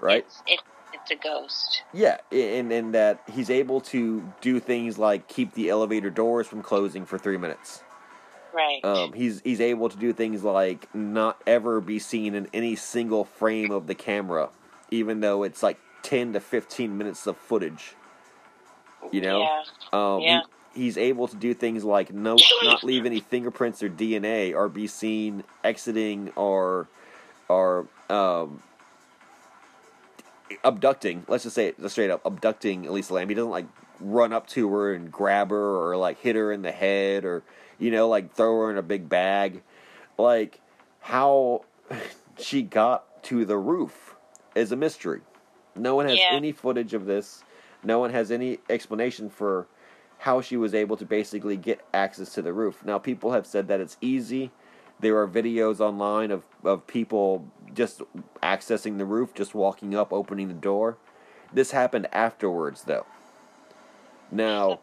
[0.00, 0.24] Right?
[0.24, 0.60] It's, it,
[0.92, 1.82] it's a ghost.
[1.92, 6.62] Yeah, and and that he's able to do things like keep the elevator doors from
[6.62, 7.82] closing for three minutes.
[8.52, 8.84] Right.
[8.84, 13.24] Um, he's he's able to do things like not ever be seen in any single
[13.24, 14.50] frame of the camera,
[14.90, 17.94] even though it's like ten to fifteen minutes of footage.
[19.12, 19.62] You know, Yeah.
[19.92, 20.40] um, Yeah.
[20.78, 24.86] He's able to do things like no, not leave any fingerprints or DNA, or be
[24.86, 26.86] seen exiting or
[27.48, 28.62] or um,
[30.62, 31.24] abducting.
[31.26, 33.28] Let's just say it straight up abducting Elisa Lam.
[33.28, 33.66] He doesn't like
[33.98, 35.56] run up to her and grab her
[35.90, 37.42] or like hit her in the head or
[37.80, 39.62] you know like throw her in a big bag.
[40.16, 40.60] Like
[41.00, 41.64] how
[42.38, 44.14] she got to the roof
[44.54, 45.22] is a mystery.
[45.74, 46.28] No one has Yeah.
[46.30, 47.42] any footage of this.
[47.82, 49.66] No one has any explanation for
[50.18, 52.84] how she was able to basically get access to the roof.
[52.84, 54.50] Now, people have said that it's easy.
[55.00, 58.02] There are videos online of, of people just
[58.42, 60.98] accessing the roof, just walking up, opening the door.
[61.52, 63.06] This happened afterwards, though.
[64.30, 64.80] Now,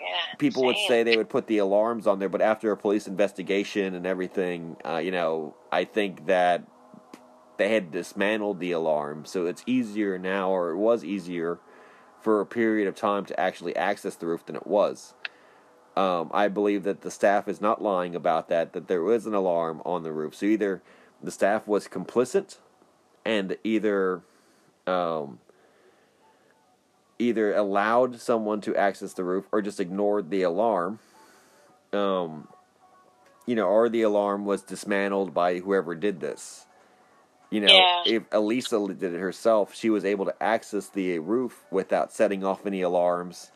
[0.00, 0.06] Yeah.
[0.38, 3.94] people would say they would put the alarms on there, but after a police investigation
[3.94, 6.64] and everything, uh, you know, I think that
[7.58, 11.58] they had dismantled the alarm, so it's easier now, or it was easier
[12.20, 15.14] for a period of time to actually access the roof than it was.
[15.96, 18.72] Um, I believe that the staff is not lying about that.
[18.72, 20.34] That there was an alarm on the roof.
[20.34, 20.82] So either
[21.22, 22.58] the staff was complicit,
[23.24, 24.22] and either
[24.86, 25.40] um,
[27.18, 30.98] either allowed someone to access the roof or just ignored the alarm.
[31.92, 32.48] Um,
[33.46, 36.66] you know, or the alarm was dismantled by whoever did this.
[37.50, 38.02] You know, Yeah.
[38.06, 42.66] if Elisa did it herself, she was able to access the roof without setting off
[42.66, 43.50] any alarms.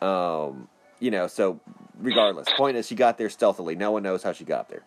[0.00, 0.68] Um,
[1.00, 1.60] you know, so
[1.98, 3.74] regardless, point is she got there stealthily.
[3.76, 4.82] No one knows how she got there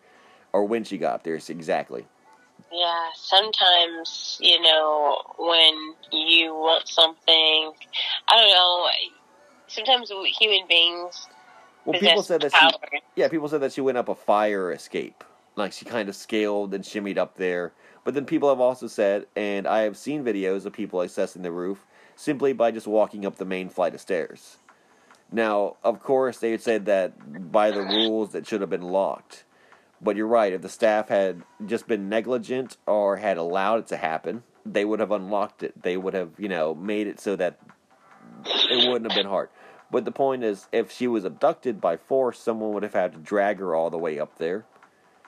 [0.54, 2.06] or when she got there exactly.
[2.72, 7.72] Yeah, sometimes, you know, when you want something,
[8.28, 8.90] I don't know,
[9.68, 11.28] sometimes human beings
[11.86, 12.70] Well, people said that she,
[13.16, 15.24] yeah, people said that she went up a fire escape,
[15.56, 17.74] like she kind of scaled and shimmied up there.
[18.08, 21.52] But then people have also said, and I have seen videos of people accessing the
[21.52, 21.86] roof
[22.16, 24.60] simply by just walking up the main flight of stairs.
[25.30, 29.44] Now, of course, they had said that by the rules that should have been locked.
[30.02, 30.54] But you're right.
[30.54, 35.02] If the staff had just been negligent or had allowed it to happen, they would
[35.02, 35.84] have unlocked it.
[35.84, 37.60] They would have, you know, made it so that
[38.46, 39.50] it wouldn't have been hard.
[39.92, 43.20] But the point is, if she was abducted by force, someone would have had to
[43.20, 44.64] drag her all the way up there.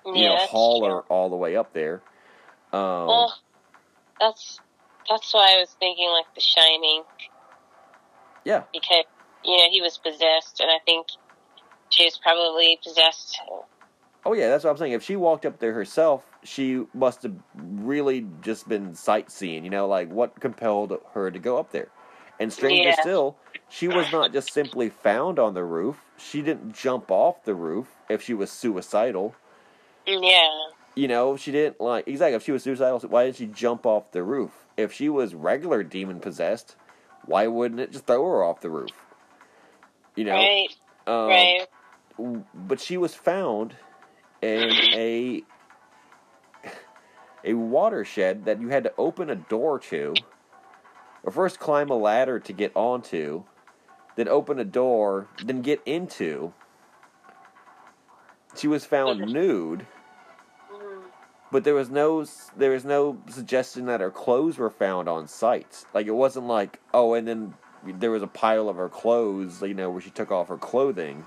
[0.05, 2.03] You yeah, know, haul her all the way up there.
[2.73, 3.33] Um, Well,
[4.19, 4.59] that's
[5.09, 7.03] that's why I was thinking like The Shining
[8.45, 9.05] yeah, because
[9.43, 11.07] you know he was possessed, and I think
[11.89, 13.39] she was probably possessed.
[14.25, 14.93] Oh yeah, that's what I'm saying.
[14.93, 19.63] If she walked up there herself, she must have really just been sightseeing.
[19.63, 21.87] You know, like what compelled her to go up there.
[22.39, 23.01] And stranger Yeah.
[23.01, 23.37] still,
[23.69, 25.97] she was not just simply found on the roof.
[26.17, 29.35] She didn't jump off the roof if she was suicidal.
[30.05, 30.49] Yeah,
[30.99, 32.99] You know, she didn't like exactly if she was suicidal.
[33.07, 34.65] Why didn't she jump off the roof?
[34.75, 36.75] If she was regular demon possessed,
[37.23, 38.89] why wouldn't it just throw her off the roof?
[40.17, 40.67] You know, right,
[41.07, 41.67] um, right.
[42.53, 43.77] but she was found
[44.41, 45.43] in a
[47.45, 50.13] a watershed that you had to open a door to,
[51.23, 53.45] or first climb a ladder to get onto,
[54.17, 56.51] then open a door, then get into.
[58.57, 59.98] She was found nude, Mm.
[61.51, 62.25] But there was no
[62.57, 65.85] there was no suggestion that her clothes were found on site.
[65.93, 67.53] Like it wasn't like oh, and then
[67.85, 71.25] there was a pile of her clothes, you know, where she took off her clothing.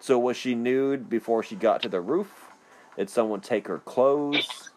[0.00, 2.50] So was she nude before she got to the roof?
[2.96, 4.70] Did someone take her clothes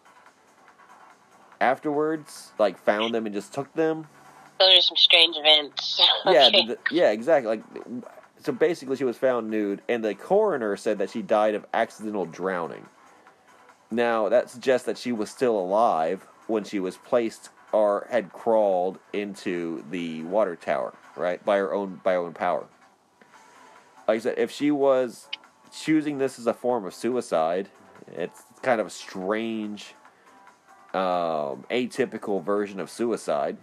[1.60, 2.52] afterwards?
[2.58, 4.06] Like found them and just took them?
[4.58, 6.00] Those are some strange events.
[6.26, 6.66] Yeah, Okay.
[6.66, 7.56] the, yeah, exactly.
[7.56, 7.64] Like
[8.42, 12.24] so basically she was found nude and the coroner said that she died of accidental
[12.26, 12.86] drowning.
[13.90, 18.98] Now, that suggests that she was still alive when she was placed or had crawled
[19.12, 21.44] into the water tower, right?
[21.44, 22.66] By her own by her own power.
[24.06, 25.28] Like I said, if she was
[25.72, 27.68] choosing this as a form of suicide,
[28.12, 29.94] it's kind of a strange
[30.94, 33.58] um, atypical version of suicide.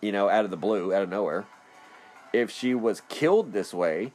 [0.00, 1.46] You know, out of the blue, out of nowhere.
[2.32, 4.12] If she was killed this way,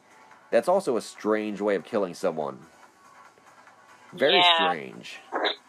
[0.52, 2.60] that's also a strange way of killing someone.
[4.14, 4.56] Very Yeah.
[4.56, 5.20] strange.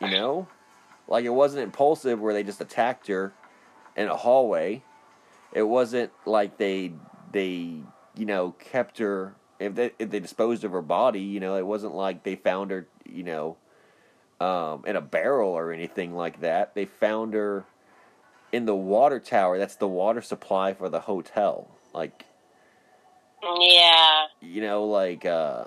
[0.00, 0.48] You know?
[1.08, 3.32] Like it wasn't impulsive where they just attacked her
[3.96, 4.82] in a hallway.
[5.52, 6.92] It wasn't like they
[7.32, 7.80] they
[8.14, 11.66] you know kept her if they if they disposed of her body, you know, it
[11.66, 13.56] wasn't like they found her, you know,
[14.40, 16.74] um, in a barrel or anything like that.
[16.74, 17.64] They found her
[18.50, 19.58] in the water tower.
[19.58, 21.68] That's the water supply for the hotel.
[21.94, 22.24] Like
[23.42, 25.66] yeah, you know, like uh,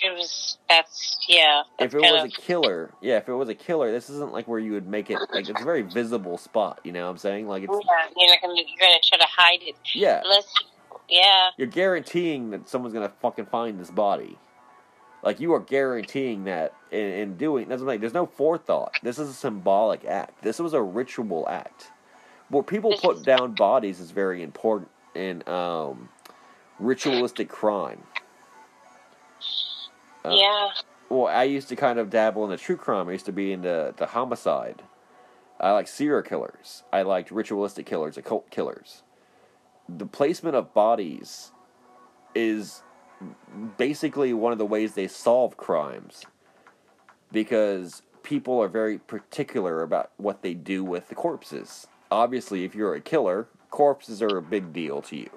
[0.00, 0.58] she was.
[0.68, 1.62] That's yeah.
[1.78, 4.46] That's if it was a killer, yeah, if it was a killer, this isn't like
[4.46, 6.80] where you would make it like it's a very visible spot.
[6.84, 7.48] You know what I'm saying?
[7.48, 10.52] Like it's yeah, you're not gonna you're gonna try to hide it yeah, unless.
[11.08, 14.36] Yeah, you're guaranteeing that someone's gonna fucking find this body.
[15.22, 18.92] Like you are guaranteeing that in, in doing that's like there's no forethought.
[19.02, 20.42] This is a symbolic act.
[20.42, 21.90] This was a ritual act.
[22.50, 26.08] Where people This put is- down bodies is very important in um,
[26.78, 28.02] ritualistic crime.
[30.28, 30.70] Uh, yeah,
[31.08, 33.08] Well, I used to kind of dabble in the true crime.
[33.08, 34.82] I used to be into the homicide.
[35.60, 36.84] I like serial killers.
[36.92, 39.02] I liked ritualistic killers, occult killers.
[39.88, 41.52] The placement of bodies
[42.34, 42.82] is
[43.76, 46.24] basically one of the ways they solve crimes
[47.32, 51.86] because people are very particular about what they do with the corpses.
[52.10, 55.30] Obviously, if you're a killer, corpses are a big deal to you.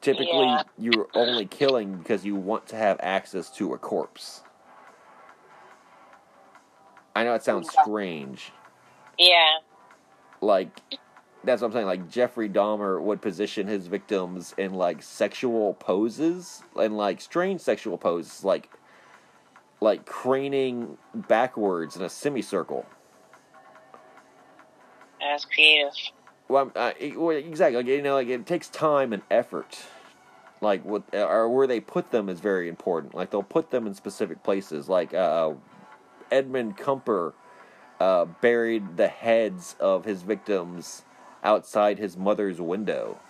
[0.00, 0.62] Typically, Yeah.
[0.78, 4.42] you're only killing because you want to have access to a corpse.
[7.14, 8.52] I know it sounds strange.
[9.18, 9.58] yeah,
[10.40, 10.80] Like,
[11.44, 11.86] that's what I'm saying.
[11.86, 17.98] Like Jeffrey Dahmer would position his victims in like sexual poses and like strange sexual
[17.98, 18.70] poses, like
[19.82, 22.86] like craning backwards in a semicircle.
[25.20, 25.92] That's creative.
[26.50, 27.76] Well, uh, exactly.
[27.76, 29.78] Like you know, like it takes time and effort.
[30.60, 33.14] Like what or where they put them is very important.
[33.14, 34.88] Like they'll put them in specific places.
[34.88, 35.52] Like uh,
[36.32, 37.34] Edmund Kemper
[38.00, 41.02] uh, buried the heads of his victims
[41.44, 43.20] outside his mother's window.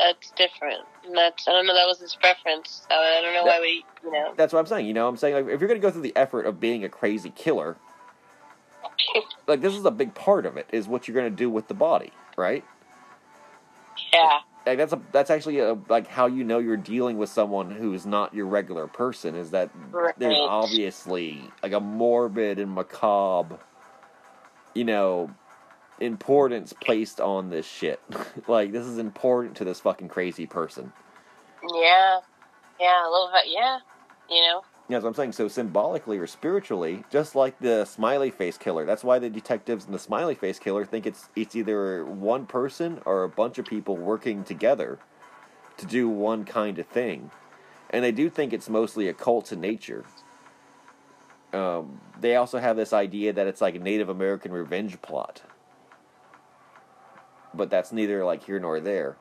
[0.00, 0.86] That's different.
[1.14, 1.74] That's I don't know.
[1.74, 2.84] That was his preference.
[2.90, 4.34] I don't know why we, you know.
[4.36, 4.86] That's what I'm saying.
[4.86, 6.88] You know, I'm saying like if you're gonna go through the effort of being a
[6.88, 7.76] crazy killer,
[9.46, 10.66] like this is a big part of it.
[10.72, 12.64] Is what you're gonna do with the body, right?
[14.12, 14.40] Yeah.
[14.66, 18.06] like that's a that's actually a, like how you know you're dealing with someone who's
[18.06, 19.70] not your regular person is that
[20.18, 23.58] there's obviously like a morbid and macabre
[24.74, 25.30] you know
[26.00, 28.00] importance placed on this shit
[28.48, 30.92] like this is important to this fucking crazy person
[31.62, 32.20] Yeah.
[32.80, 33.02] Yeah.
[33.06, 33.44] A little bit.
[33.52, 33.78] Yeah.
[34.30, 34.62] You know.
[34.88, 35.32] Yeah, that's what I'm saying.
[35.32, 39.92] So symbolically or spiritually, just like the smiley face killer, that's why the detectives and
[39.92, 43.96] the smiley face killer think it's it's either one person or a bunch of people
[43.96, 44.98] working together
[45.76, 47.30] to do one kind of thing,
[47.90, 50.06] and they do think it's mostly occult in nature.
[51.52, 55.42] Um, they also have this idea that it's like a Native American revenge plot,
[57.52, 59.16] but that's neither like here nor there.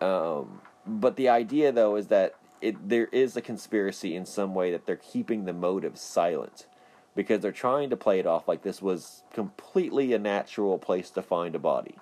[0.00, 4.70] Um, but the idea, though, is that it there is a conspiracy in some way
[4.72, 6.66] that they're keeping the motive silent
[7.14, 11.22] because they're trying to play it off like this was completely a natural place to
[11.22, 11.96] find a body,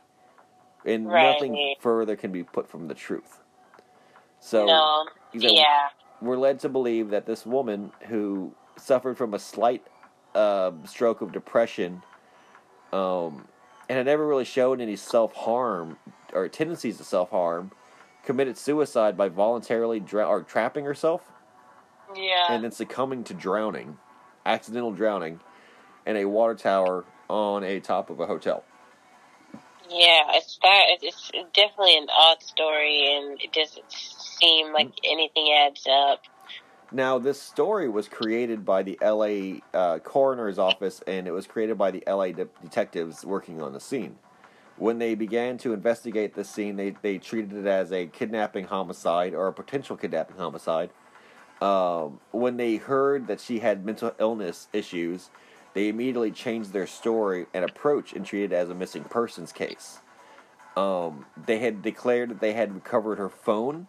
[0.84, 1.32] and Right.
[1.32, 3.40] nothing further can be put from the truth.
[4.40, 5.06] So no.
[5.32, 5.88] Yeah.
[6.20, 9.84] we're led to believe that this woman who suffered from a slight
[10.34, 12.02] uh, stroke of depression
[12.92, 13.46] um,
[13.88, 15.98] and had never really shown any self harm
[16.32, 17.72] or tendencies to self harm
[18.28, 21.22] committed suicide by voluntarily dra- or trapping herself
[22.14, 22.52] Yeah.
[22.52, 23.96] and then succumbing to drowning,
[24.44, 25.40] accidental drowning,
[26.04, 28.64] in a water tower on a top of a hotel.
[29.88, 30.98] Yeah, it's that.
[31.00, 36.20] It's definitely an odd story, and it doesn't seem like anything adds up.
[36.92, 41.78] Now, this story was created by the LA uh, coroner's office, and it was created
[41.78, 44.18] by the LA de- detectives working on the scene.
[44.78, 49.34] When they began to investigate the scene, they, they treated it as a kidnapping homicide
[49.34, 50.90] or a potential kidnapping homicide.
[51.60, 55.30] Um, when they heard that she had mental illness issues,
[55.74, 59.98] they immediately changed their story and approach and treated it as a missing persons case.
[60.76, 63.88] Um, they had declared that they had recovered her phone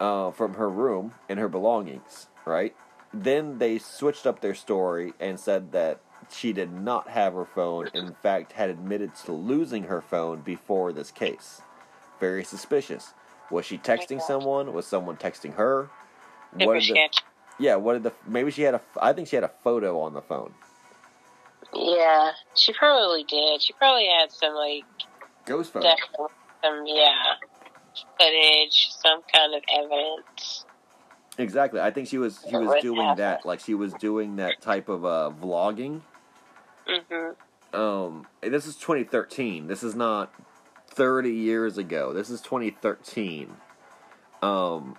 [0.00, 2.74] uh, from her room and her belongings, right?
[3.12, 6.00] Then they switched up their story and said that
[6.32, 10.92] she did not have her phone, in fact had admitted to losing her phone before
[10.92, 11.62] this case.
[12.20, 13.12] Very suspicious.
[13.50, 14.72] Was she texting someone?
[14.72, 15.90] Was someone texting her?
[16.58, 17.08] Super did the,
[17.58, 20.14] yeah, what did the maybe she had a I think she had a photo on
[20.14, 20.54] the phone.
[21.72, 23.62] Yeah, she probably did.
[23.62, 24.84] She probably had some like
[25.44, 25.88] Ghost photo.
[26.62, 27.34] some yeah
[28.18, 30.64] footage, some kind of evidence.
[31.38, 31.80] Exactly.
[31.80, 35.04] I think she was she was doing that like she was doing that type of
[35.04, 36.02] uh vlogging
[36.86, 37.30] hmm
[37.78, 40.32] um this is 2013 this is not
[40.88, 42.12] 30 years ago.
[42.12, 43.56] This is 2013
[44.42, 44.96] um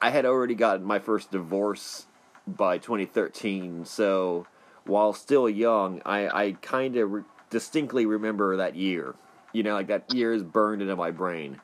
[0.00, 2.06] i had already gotten my first divorce
[2.46, 4.46] by 2013 so
[4.84, 9.14] while still young i i kind of re- distinctly remember that year.
[9.52, 11.60] You know like that year is burned into my brain.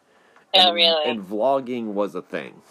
[0.54, 1.10] Oh, and, really?
[1.10, 2.62] and vlogging was a thing.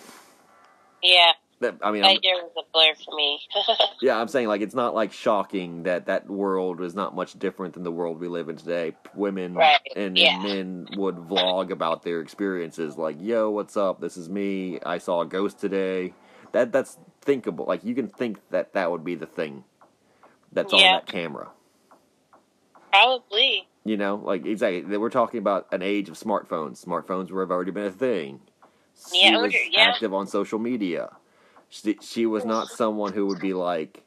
[1.02, 1.34] Yeah,
[1.64, 3.40] that i mean I'm- that year was a blur for me.
[4.02, 7.74] Yeah, I'm saying like it's not like shocking that that world is not much different
[7.74, 8.96] than the world we live in today.
[9.16, 10.38] Women Right, and, yeah.
[10.44, 14.02] men would vlog about their experiences, like "Yo, what's up?
[14.02, 14.80] This is me.
[14.86, 16.14] I saw a ghost today."
[16.52, 17.66] That that's thinkable.
[17.66, 19.64] Like you can think that that would be the thing
[20.52, 21.50] that's on that camera.
[22.92, 23.68] probably.
[23.86, 24.98] You know, like exactly.
[24.98, 26.84] We're talking about an age of smartphones.
[26.84, 28.42] Smartphones were have already been a thing.
[29.12, 29.82] She Yeah, was yeah.
[29.82, 31.12] active on social media.
[31.74, 34.04] She, she was not someone who would be like,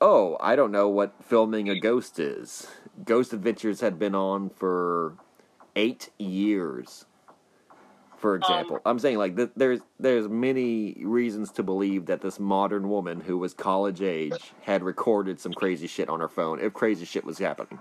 [0.00, 2.68] "Oh, I don't know what filming a ghost is."
[3.04, 5.16] Ghost Adventures had been on for
[5.74, 7.06] eight years.
[8.16, 12.38] For um, example, I'm saying like th- there's there's many reasons to believe that this
[12.38, 16.72] modern woman who was college age had recorded some crazy shit on her phone if
[16.72, 17.80] crazy shit was happening.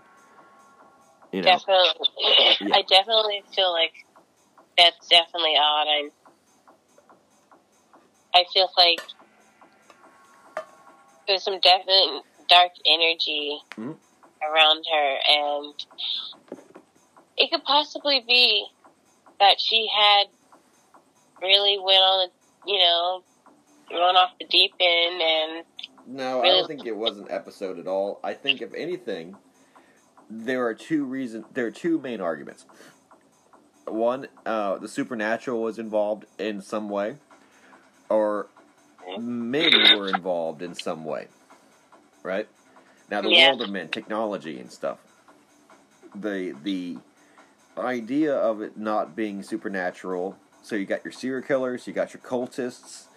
[1.32, 2.08] You know, Definitely.
[2.60, 2.76] Yeah.
[2.76, 3.94] I definitely feel like
[4.78, 5.88] that's definitely odd.
[5.88, 6.10] I
[8.34, 9.02] I feel like
[11.28, 13.98] there's some definite dark energy Mhm.
[14.42, 15.86] around her, and
[17.38, 18.68] it could possibly be
[19.40, 20.28] that she had
[21.42, 22.30] really went on,
[22.66, 23.24] you know,
[23.92, 25.66] went off the deep end, and
[26.06, 28.20] No, I don't think it was an episode at all.
[28.24, 29.38] I think if anything,
[30.30, 31.46] there are two reasons.
[31.54, 32.66] there are two main arguments.
[33.86, 37.18] One, uh, the supernatural was involved in some way,
[38.10, 38.48] or
[39.18, 41.28] men were involved in some way.
[42.24, 42.48] Right?
[43.10, 43.48] Now the Yeah.
[43.48, 45.00] world of men, technology and stuff.
[46.16, 46.98] The the
[47.78, 52.22] idea of it not being supernatural, so you got your serial killers, you got your
[52.22, 53.08] cultists,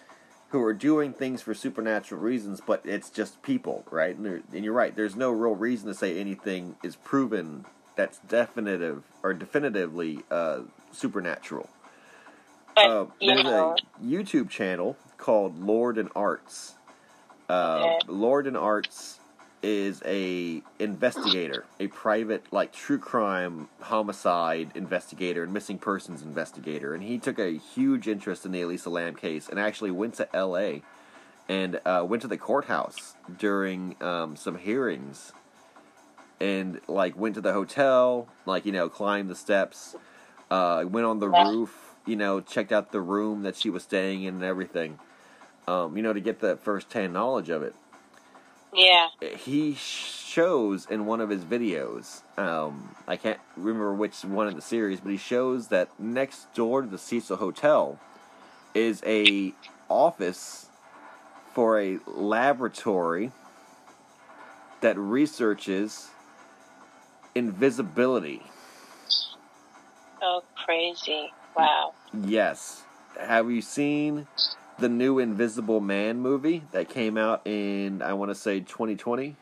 [0.49, 4.15] who are doing things for supernatural reasons, but it's just people, right?
[4.15, 4.95] And, and you're right.
[4.95, 7.65] There's no real reason to say anything is proven
[7.95, 10.61] that's definitive or definitively uh,
[10.91, 11.69] supernatural.
[12.83, 16.75] but Uh, there's know, a YouTube channel called Lord and Arts.
[17.49, 17.93] Uh.
[18.07, 19.19] Lord and Arts
[19.63, 27.03] is a investigator, a private like true crime homicide investigator and missing persons investigator, and
[27.03, 30.83] he took a huge interest in the Elisa Lam case and actually went to L.A.
[31.49, 35.33] and uh, went to the courthouse during um, some hearings
[36.39, 39.95] and like went to the hotel, like you know, climbed the steps,
[40.51, 41.49] uh, went on the Yeah.
[41.49, 44.99] roof, you know, checked out the room that she was staying in and everything,
[45.67, 47.75] um, you know, to get the first hand knowledge of it.
[48.73, 54.55] yeah, He shows in one of his videos, um, I can't remember which one in
[54.55, 57.99] the series, but he shows that next door to the Cecil Hotel
[58.75, 59.53] is a
[59.89, 60.67] office
[61.53, 63.31] for a laboratory
[64.81, 66.09] that researches
[67.33, 68.43] invisibility.
[70.21, 71.93] oh crazy, wow.
[72.13, 72.83] Yes.
[73.19, 74.27] Have you seen
[74.79, 79.35] the new Invisible Man movie that came out in I want to say 2020?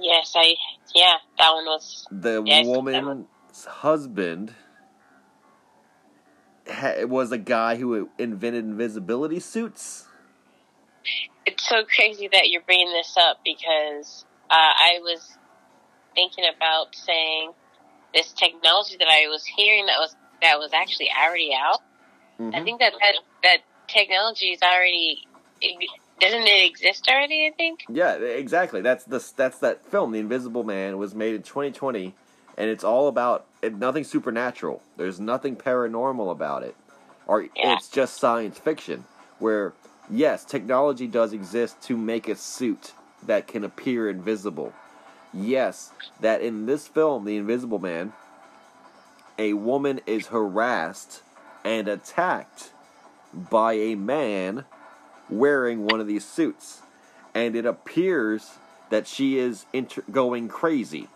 [0.00, 0.54] Yes, I
[0.94, 3.26] yeah, that one was The woman's
[3.66, 4.54] husband
[7.02, 10.06] was a guy who invented invisibility suits.
[11.46, 15.36] it's so crazy that you're bringing this up because uh, I was
[16.14, 17.52] thinking about saying
[18.14, 21.80] this technology that I was hearing that was that was actually already out.
[22.40, 22.64] I Mhm.
[22.64, 23.58] think that that, that
[23.88, 25.26] technology is already
[26.20, 27.46] doesn't it exist already?
[27.46, 27.80] I think.
[27.88, 28.80] Yeah, exactly.
[28.80, 32.14] That's the that's that film, The Invisible Man, was made in 2020,
[32.56, 34.82] and it's all about it, nothing supernatural.
[34.96, 36.76] There's nothing paranormal about it,
[37.26, 37.76] or Yeah.
[37.76, 39.04] it's just science fiction.
[39.38, 39.72] Where
[40.10, 42.92] yes, technology does exist to make a suit
[43.22, 44.72] that can appear invisible.
[45.32, 48.12] Yes, that in this film, The Invisible Man,
[49.38, 51.22] a woman is harassed
[51.64, 52.70] and attacked
[53.32, 54.64] by a man
[55.28, 56.82] wearing one of these suits,
[57.34, 58.52] and it appears
[58.90, 61.08] that she is inter- going crazy.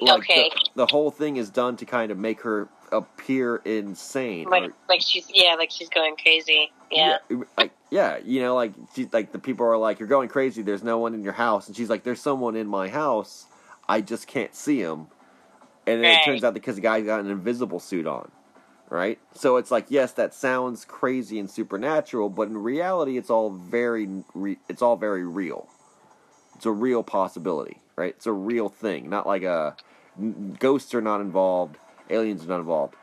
[0.00, 4.48] Like okay, the, the whole thing is done to kind of make her appear insane.
[4.48, 6.70] like or- like she's yeah, like she's going crazy.
[6.90, 7.18] Yeah,
[7.58, 10.82] like yeah, you know, like she, like the people are like, "You're going crazy." There's
[10.84, 13.46] no one in your house, and she's like, "There's someone in my house.
[13.88, 15.08] I just can't see him."
[15.86, 18.30] And then it turns out because the guy's got an invisible suit on,
[18.88, 19.18] right?
[19.34, 24.08] So it's like, yes, that sounds crazy and supernatural, but in reality, it's all very,
[24.34, 25.68] re- it's all very real.
[26.56, 28.14] It's a real possibility, right?
[28.16, 29.76] It's a real thing, not like a
[30.18, 31.76] n- ghosts are not involved,
[32.08, 32.94] aliens are not involved.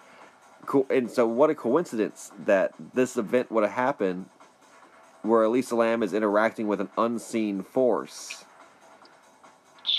[0.66, 0.88] Cool.
[0.90, 4.28] And so, what a coincidence that this event would have happened
[5.24, 8.46] where Elisa Lam is interacting with an unseen force,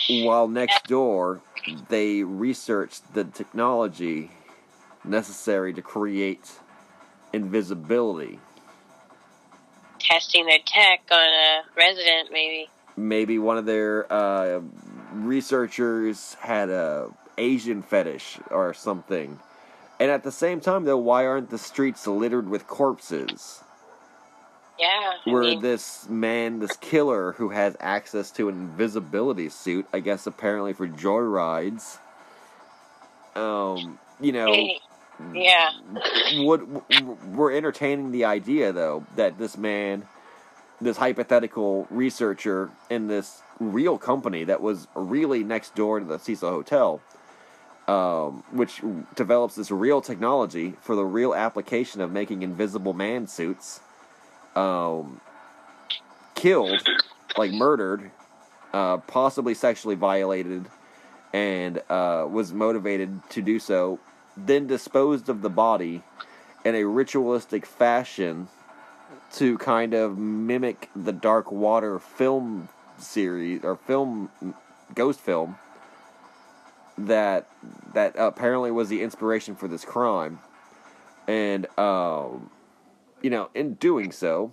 [0.09, 1.41] while next door
[1.89, 4.31] they researched the technology
[5.05, 6.51] necessary to create
[7.33, 8.39] invisibility.
[9.99, 12.69] testing their tech on a resident maybe.
[12.97, 14.61] Maybe one of their uh,
[15.15, 17.09] researchers had a
[17.39, 19.39] Asian fetish or something.
[19.99, 23.63] And at the same time, though, why aren't the streets littered with corpses?
[24.83, 29.87] Yeah, I where mean, this man, this killer who has access to an invisibility suit,
[29.93, 31.99] I guess apparently for joyrides,
[33.37, 34.53] um, you know,
[35.33, 35.71] yeah,
[36.39, 36.83] would
[37.33, 40.09] we're entertaining the idea though that this man,
[40.81, 46.51] this hypothetical researcher in this real company that was really next door to the Cecil
[46.51, 47.01] Hotel,
[47.87, 48.83] um, which
[49.15, 53.79] develops this real technology for the real application of making invisible man suits,
[54.57, 55.21] um,
[56.35, 56.87] killed,
[57.37, 58.11] like murdered,
[58.73, 60.67] uh, possibly sexually violated,
[61.33, 63.99] and uh, was motivated to do so,
[64.37, 66.03] then disposed of the body
[66.65, 68.49] in a ritualistic fashion
[69.33, 72.69] to kind of mimic the dark water film
[72.99, 74.31] series or film,
[74.95, 75.57] ghost film
[76.99, 77.49] that
[77.95, 80.39] that apparently was the inspiration for this crime,
[81.27, 82.51] and um,
[83.23, 84.53] you know, in doing so,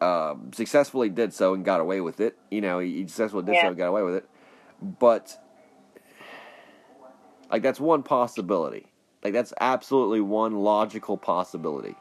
[0.00, 2.36] um, successfully did so and got away with it.
[2.50, 4.28] You know, he, successfully did so and got away with it,
[4.80, 5.36] but
[7.50, 8.86] like that's one possibility.
[9.22, 11.94] Like that's absolutely one logical possibility.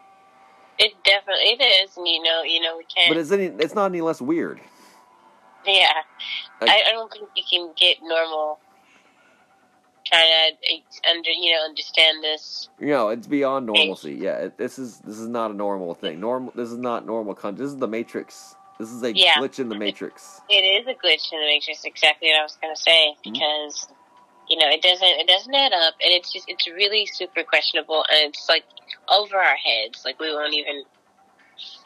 [0.79, 3.09] It definitely it is, and you know, you know, we can't.
[3.09, 4.59] But it's any, it's not any less weird.
[5.65, 5.87] yeah,
[6.59, 8.59] Like- I, I don't think you can get normal
[10.11, 12.69] trying to under you know understand this.
[12.79, 14.13] You know, it's beyond normalcy.
[14.13, 16.19] Yeah, it, this is this is not a normal thing.
[16.19, 16.51] Normal.
[16.55, 17.33] This is not normal.
[17.35, 18.55] Con- this is the Matrix.
[18.79, 19.35] This is a Yeah.
[19.35, 20.41] glitch in the Matrix.
[20.49, 21.83] It is a glitch in the matrix.
[21.85, 23.31] Exactly what I was going to say Mm-hmm.
[23.33, 23.87] because
[24.49, 28.03] you know it doesn't it doesn't add up, and it's just it's really super questionable,
[28.11, 28.63] and it's like
[29.09, 30.01] over our heads.
[30.03, 30.83] Like we won't even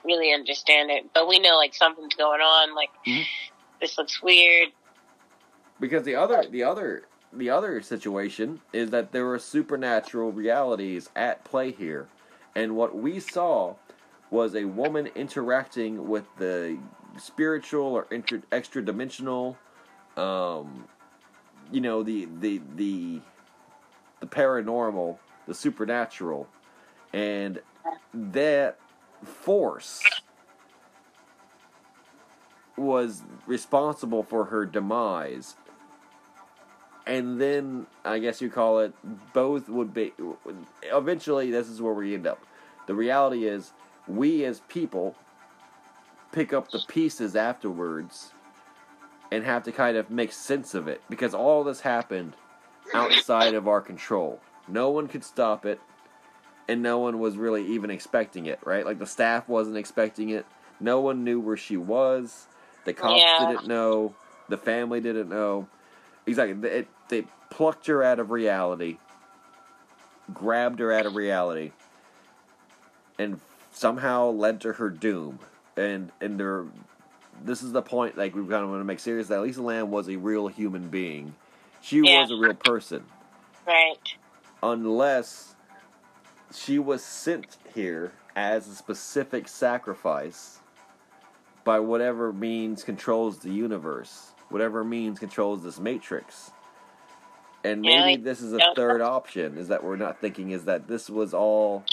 [0.03, 2.73] really understand it, but we know like something's going on.
[2.75, 3.23] Like Mhm.
[3.81, 4.69] this looks weird.
[5.79, 7.03] Because the other the other
[7.37, 12.07] the other situation is that there were supernatural realities at play here,
[12.55, 13.75] and what we saw
[14.29, 16.77] was a woman interacting with the
[17.17, 19.57] spiritual or inter- extra dimensional,
[20.17, 20.85] um,
[21.71, 23.21] you know the the the
[24.19, 25.17] the paranormal,
[25.47, 26.47] the supernatural,
[27.13, 27.61] and
[28.13, 28.77] that
[29.23, 30.01] force
[32.77, 35.55] was responsible for her demise.
[37.07, 38.93] And then I guess you call it
[39.33, 40.13] both would be
[40.83, 42.39] eventually this is where we end up.
[42.87, 43.73] The reality is
[44.07, 45.15] we as people
[46.31, 48.31] pick up the pieces afterwards
[49.31, 52.33] and have to kind of make sense of it because all this happened
[52.93, 54.39] outside of our control.
[54.67, 55.79] No one could stop it
[56.67, 58.85] and no one was really even expecting it, right?
[58.85, 60.45] Like the staff wasn't expecting it.
[60.79, 62.47] No one knew where she was.
[62.85, 63.47] The cops Yeah.
[63.51, 64.15] didn't know.
[64.49, 65.67] The family didn't know.
[66.27, 66.69] Exactly.
[66.69, 68.97] It, they plucked her out of reality,
[70.33, 71.71] grabbed her out of reality,
[73.19, 73.39] and
[73.71, 75.39] somehow led to her doom.
[75.77, 76.65] And and there,
[77.43, 78.17] this is the point.
[78.17, 80.89] Like we kind of want to make serious that Lisa Lam was a real human
[80.89, 81.35] being.
[81.81, 82.25] She Yeah.
[82.25, 83.05] was a real person
[83.67, 83.97] Right.
[84.63, 85.55] unless
[86.53, 90.59] she was sent here as a specific sacrifice
[91.65, 96.51] by whatever means controls the universe, whatever means controls this matrix.
[97.65, 101.09] And maybe this is a third option is that we're not thinking is that this
[101.09, 101.83] was all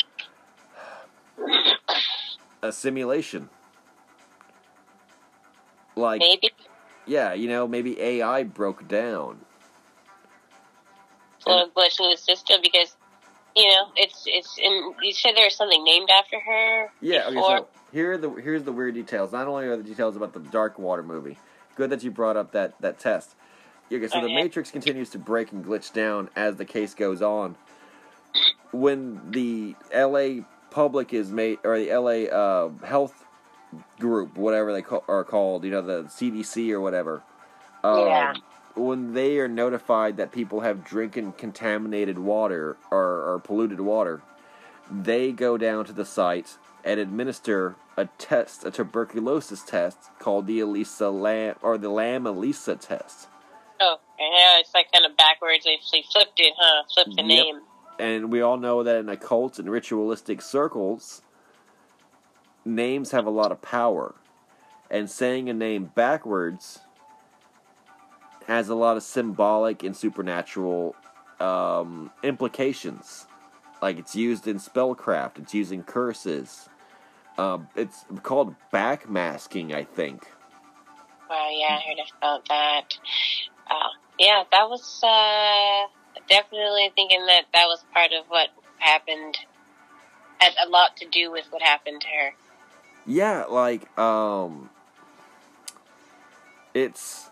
[2.63, 3.49] a simulation.
[5.97, 6.51] Like Maybe.
[7.07, 9.41] yeah, you know, maybe AI broke down.
[11.47, 12.97] little glitch in the system because
[13.57, 17.27] you know it's it's in you said there was something named after her Yeah.
[17.29, 17.41] Okay.
[17.41, 19.33] So here are the here's the weird details.
[19.33, 21.39] Not only are the details about the Dark Water movie.
[21.77, 23.35] Good that you brought up that that test.
[23.93, 24.09] Okay.
[24.09, 24.35] So the Okay.
[24.35, 27.57] Matrix continues to break and glitch down as the case goes on.
[28.71, 30.45] When the L.A.
[30.71, 32.31] public is made, or the L.A.
[32.31, 33.27] Uh, health
[33.99, 37.23] group, whatever they call, are called, you know, the CDC or whatever.
[37.85, 38.35] Um, Yeah.
[38.75, 44.23] When they are notified that people have drinking contaminated water or, or polluted water,
[44.91, 50.61] they go down to the site and administer a test, a tuberculosis test called the
[50.61, 53.29] Elisa Lam or the Lam Elisa test.
[54.23, 57.29] Yeah it's like kind of backwards they they flipped it huh flipped the Yep.
[57.29, 57.61] name
[57.99, 61.23] And we all know that in occult and ritualistic circles,
[62.65, 64.15] names have a lot of power.
[64.91, 66.81] And saying a name backwards
[68.47, 70.97] has a lot of symbolic and supernatural
[71.41, 73.27] um, implications.
[73.81, 76.69] Like it's used in spellcraft, it's used in curses.
[77.39, 80.27] Um, it's called backmasking, I think.
[81.31, 82.95] wow yeah I heard about that
[83.71, 85.87] uh, yeah that was uh
[86.29, 88.49] definitely thinking that that was part of what
[88.79, 89.39] happened
[90.39, 92.35] had a lot to do with what happened to her
[93.07, 94.71] Yeah, like um
[96.75, 97.31] it's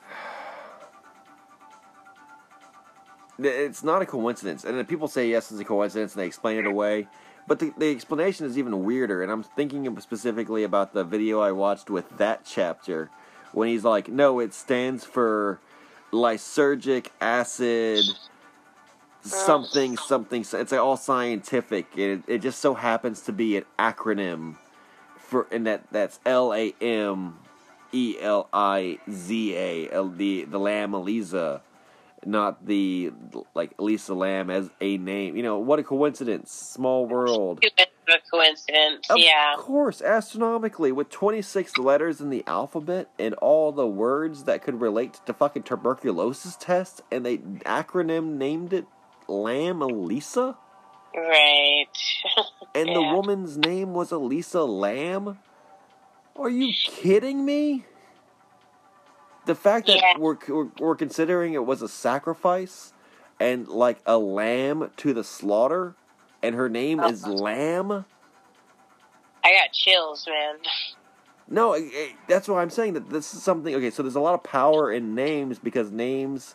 [3.42, 4.64] it's not a coincidence.
[4.64, 7.08] And people say yes, it's a coincidence and they explain it away.
[7.46, 11.52] But the, the explanation is even weirder, and I'm thinking specifically about the video I
[11.52, 13.10] watched with that chapter
[13.52, 15.58] when he's like, "No, it stands for
[16.12, 18.04] lysergic acid
[19.22, 21.86] something something." It's all scientific.
[21.96, 24.56] It it just so happens to be an acronym
[25.16, 27.38] for and that that's L A M
[27.92, 31.62] E L I Z A L the the Lam Elisa,
[32.24, 33.12] not the
[33.54, 35.36] like Lisa Lam as a name.
[35.36, 36.50] You know what a coincidence!
[36.52, 37.58] Small world.
[37.62, 37.89] Stupid.
[38.08, 39.54] A coincidence, Of yeah.
[39.54, 45.20] course, astronomically, with 26 letters in the alphabet and all the words that could relate
[45.26, 48.86] to fucking tuberculosis tests, and they acronym named it
[49.28, 50.56] Lam Elisa?
[51.16, 51.86] Right.
[52.74, 55.38] And the woman's name was Elisa Lam?
[56.36, 57.84] Are you kidding me?
[59.46, 60.14] The fact that Yeah.
[60.14, 62.92] we're, we're, we're considering it was a sacrifice
[63.40, 65.96] and like a lamb to the slaughter,
[66.42, 67.34] and her name is Uh-huh.
[67.34, 68.04] Lamb?
[69.44, 70.56] I got chills, man.
[71.48, 73.74] No, it, it- that's why I'm saying that this is something.
[73.74, 76.54] Okay, so there's a lot of power in names because names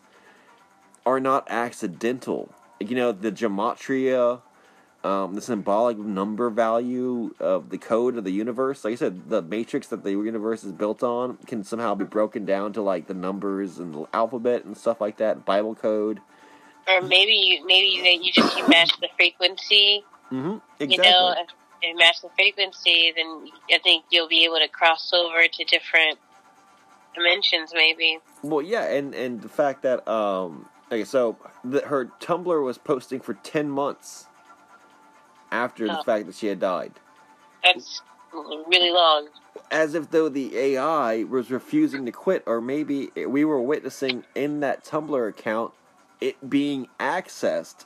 [1.05, 2.49] are not accidental.
[2.79, 4.41] You know, the gematria,
[5.03, 8.83] um, the symbolic number value of the code of the universe.
[8.85, 12.45] Like I said, the matrix that the universe is built on can somehow be broken
[12.45, 15.45] down to like the numbers and the alphabet and stuff like that.
[15.45, 16.21] Bible code.
[16.87, 20.03] Or maybe you, maybe you, you just you match the frequency.
[20.31, 20.89] Mm-hmm.
[20.91, 21.49] You know, if
[21.81, 26.19] you match the frequency, then I think you'll be able to cross over to different
[27.15, 27.71] dimensions.
[27.73, 28.19] Maybe.
[28.43, 33.19] Well, yeah, and and the fact that um, okay, so the, her Tumblr was posting
[33.19, 34.27] for ten months
[35.51, 36.03] after the Oh.
[36.03, 36.91] fact that she had died,
[37.63, 38.01] That's
[38.33, 39.29] really long.
[39.71, 44.59] as if though the AI was refusing to quit, or maybe we were witnessing in
[44.59, 45.73] that Tumblr account
[46.25, 47.85] it being accessed,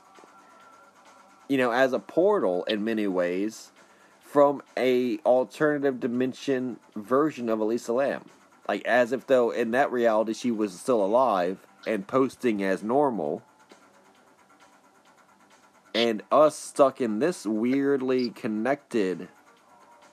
[1.46, 3.70] you know, as a portal in many ways
[4.22, 8.24] from a alternative dimension version of Elisa Lam.
[8.66, 13.42] Like as if though in that reality she was still alive and posting as normal.
[15.94, 19.28] And us stuck in this weirdly connected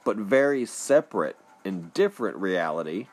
[0.04, 3.08] but very separate and different reality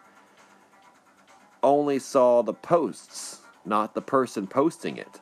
[1.63, 5.21] only saw the posts, not the person posting it.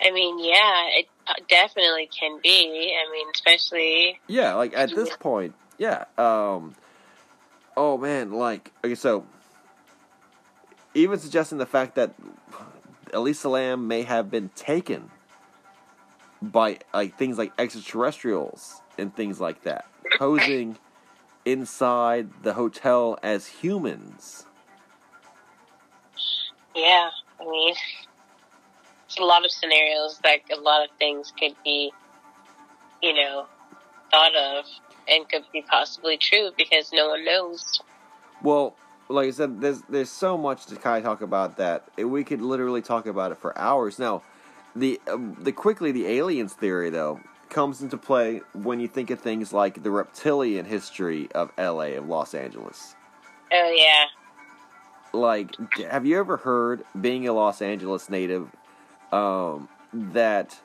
[0.00, 1.06] I mean, yeah, it
[1.48, 2.94] definitely can be.
[2.94, 6.04] I mean, especially Yeah, like at this point, yeah.
[6.16, 6.74] Um
[7.76, 9.24] Oh man, like okay, so
[10.94, 12.12] even suggesting the fact that
[13.12, 15.10] Elisa Lam may have been taken
[16.42, 19.86] by like things like extraterrestrials and things like that,
[20.18, 20.76] posing
[21.44, 24.44] inside the hotel as humans.
[26.74, 27.74] Yeah, I mean,
[29.06, 31.92] it's a lot of scenarios that a lot of things could be,
[33.02, 33.46] you know,
[34.10, 34.64] thought of
[35.08, 37.80] and could be possibly true because no one knows.
[38.42, 38.76] Well,
[39.08, 42.42] like I said, there's there's so much to kind of talk about that we could
[42.42, 43.98] literally talk about it for hours.
[43.98, 44.22] Now,
[44.76, 49.20] the um, the quickly the aliens theory though comes into play when you think of
[49.20, 51.94] things like the reptilian history of L.A.
[51.94, 52.94] of Los Angeles.
[53.50, 54.04] Oh yeah,
[55.12, 58.50] Like, have you ever heard, being a Los Angeles native,
[59.10, 60.60] um, that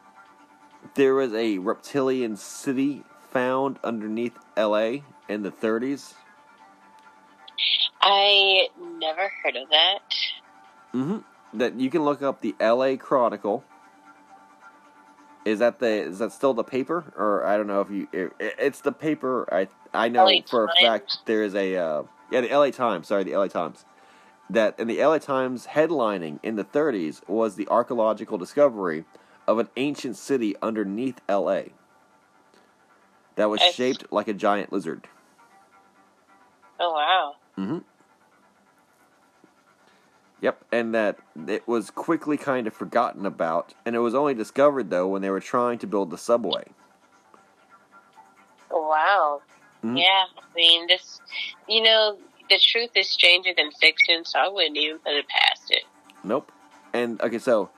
[0.96, 5.04] there was a reptilian city found underneath L.A.
[5.30, 6.14] in the 30s?
[8.02, 8.68] I
[9.00, 10.00] never heard of that.
[10.94, 11.58] Mm-hmm.
[11.58, 12.98] That you can look up the L.A.
[12.98, 13.64] Chronicle.
[15.46, 18.32] Is that the is that still the paper or I don't know if you it,
[18.40, 22.40] it's the paper I I know LA for a fact there is a uh, yeah
[22.40, 22.72] the L.A.
[22.72, 23.50] Times sorry the L.A.
[23.50, 23.84] Times
[24.54, 25.20] that in the L.A.
[25.20, 29.06] Times headlining in the 30s was the archaeological discovery
[29.48, 31.72] of an ancient city underneath L.A.
[33.36, 35.08] that was It's- shaped like a giant lizard.
[36.80, 37.36] Oh wow.
[37.58, 37.78] Mm-hmm.
[40.42, 41.18] Yep, and that
[41.48, 45.30] it was quickly kind of forgotten about, and it was only discovered though when they
[45.30, 46.66] were trying to build the subway.
[48.70, 49.42] Oh, wow.
[49.84, 50.00] Mhm.
[50.00, 51.22] Yeah, I mean, this,
[51.68, 52.18] you know,
[52.54, 55.84] the truth is stranger than fiction, so I wouldn't even put it past it.
[56.24, 56.52] Nope.
[56.94, 57.70] And okay, so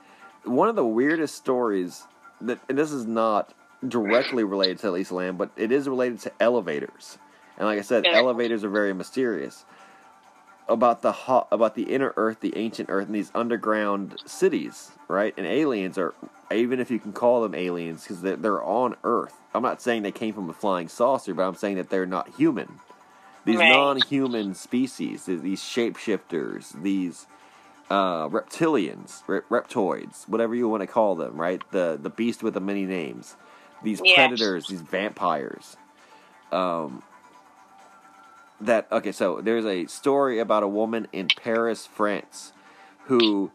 [0.44, 2.04] one of the weirdest stories
[2.42, 3.54] that and this is not
[3.86, 7.16] directly related to Elisa Lam, but it is related to elevators.
[7.56, 9.64] And like I said, elevators are very mysterious.
[10.68, 15.32] About the hot, about the inner Earth, the ancient Earth, and these underground cities, right?
[15.38, 16.12] And aliens are,
[16.52, 19.34] even if you can call them aliens, because they're, they're on Earth.
[19.54, 22.34] I'm not saying they came from a flying saucer, but I'm saying that they're not
[22.36, 22.80] human.
[23.46, 23.68] These Right.
[23.68, 27.28] non-human species, these shapeshifters, these
[27.90, 31.62] uh, reptilians, re- reptoids, whatever you want to call them, right?
[31.72, 33.36] The the beast with the many names,
[33.84, 34.14] these Yeah.
[34.14, 35.76] predators, these vampires.
[36.52, 37.04] Um,
[38.60, 42.52] that okay, so there's a story about a woman in Paris, France,
[43.06, 43.52] who,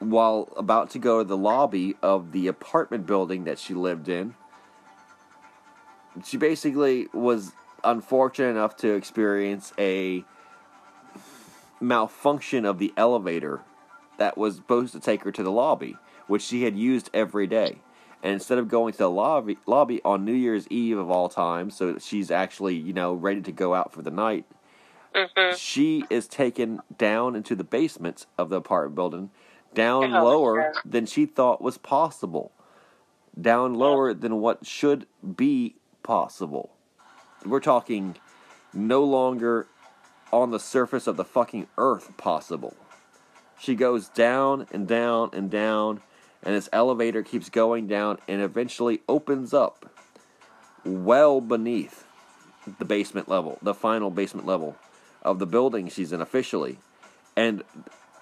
[0.00, 4.34] while about to go to the lobby of the apartment building that she lived in,
[6.24, 7.52] she basically was
[7.84, 10.24] unfortunate enough to experience a
[11.80, 13.60] malfunction of the elevator
[14.18, 15.96] that was supposed to take her to the lobby,
[16.26, 17.78] which she had used every day.
[18.22, 21.70] And instead of going to the lobby, lobby on New Year's Eve of all time,
[21.70, 24.46] so she's actually, you know, ready to go out for the night,
[25.14, 25.56] Mhm.
[25.56, 29.30] she is taken down into the basement of the apartment building,
[29.74, 30.80] down Oh, lower yeah.
[30.84, 32.52] than she thought was possible,
[33.38, 35.06] down lower than what should
[35.36, 36.73] be possible.
[37.44, 38.16] We're talking
[38.72, 39.66] no longer
[40.32, 42.74] on the surface of the fucking earth possible.
[43.58, 46.00] She goes down and down and down,
[46.42, 49.90] and this elevator keeps going down and eventually opens up
[50.84, 52.04] well beneath
[52.78, 54.76] the basement level, the final basement level
[55.22, 56.78] of the building she's in officially.
[57.36, 57.62] And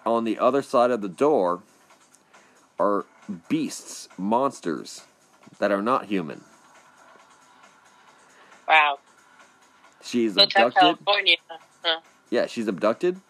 [0.04, 1.62] on the other side of the door
[2.78, 3.04] are
[3.48, 5.02] beasts, monsters
[5.58, 6.42] that are not human.
[8.68, 8.98] Wow.
[10.02, 10.74] She's abducted.
[10.80, 11.36] California.
[11.82, 12.00] Huh.
[12.30, 13.20] Yeah, she's abducted.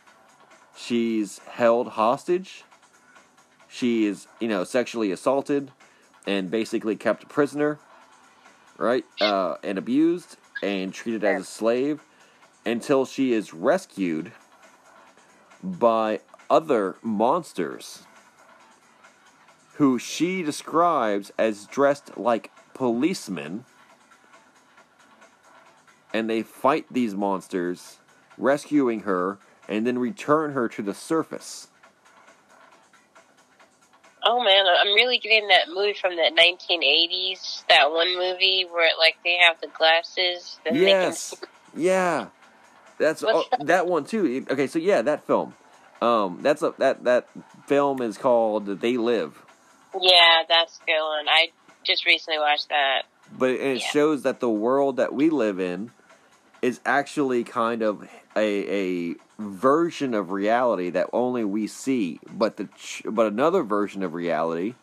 [0.77, 2.65] She's held hostage.
[3.69, 5.71] She is, you know, sexually assaulted
[6.27, 7.79] and basically kept a prisoner,
[8.79, 9.05] right?
[9.21, 12.01] Uh, and abused and treated as a slave
[12.65, 14.33] until she is rescued
[15.63, 16.21] by
[16.51, 18.05] other monsters
[19.75, 23.65] who she describes as dressed like policemen.
[26.13, 27.99] And they fight these monsters
[28.37, 31.69] rescuing her, and then return her to the surface.
[34.25, 37.67] Oh man, I'm really getting that movie from the 1980s.
[37.69, 40.59] That one movie where like they have the glasses.
[40.65, 41.35] Then yes,
[41.75, 42.27] yeah,
[42.99, 44.47] that's oh, that one too.
[44.49, 45.55] Okay, so yeah, that film.
[46.01, 47.29] Um, that's a that that
[47.67, 49.41] film is called They Live,
[50.01, 51.29] yeah, that's good one.
[51.29, 51.49] I
[51.85, 53.03] just recently watched that.
[53.37, 53.87] but it Yeah.
[53.89, 55.91] shows that the world that we live in
[56.63, 62.21] is actually kind of a a version of reality that only we see.
[62.33, 64.75] But the ch- but another version of reality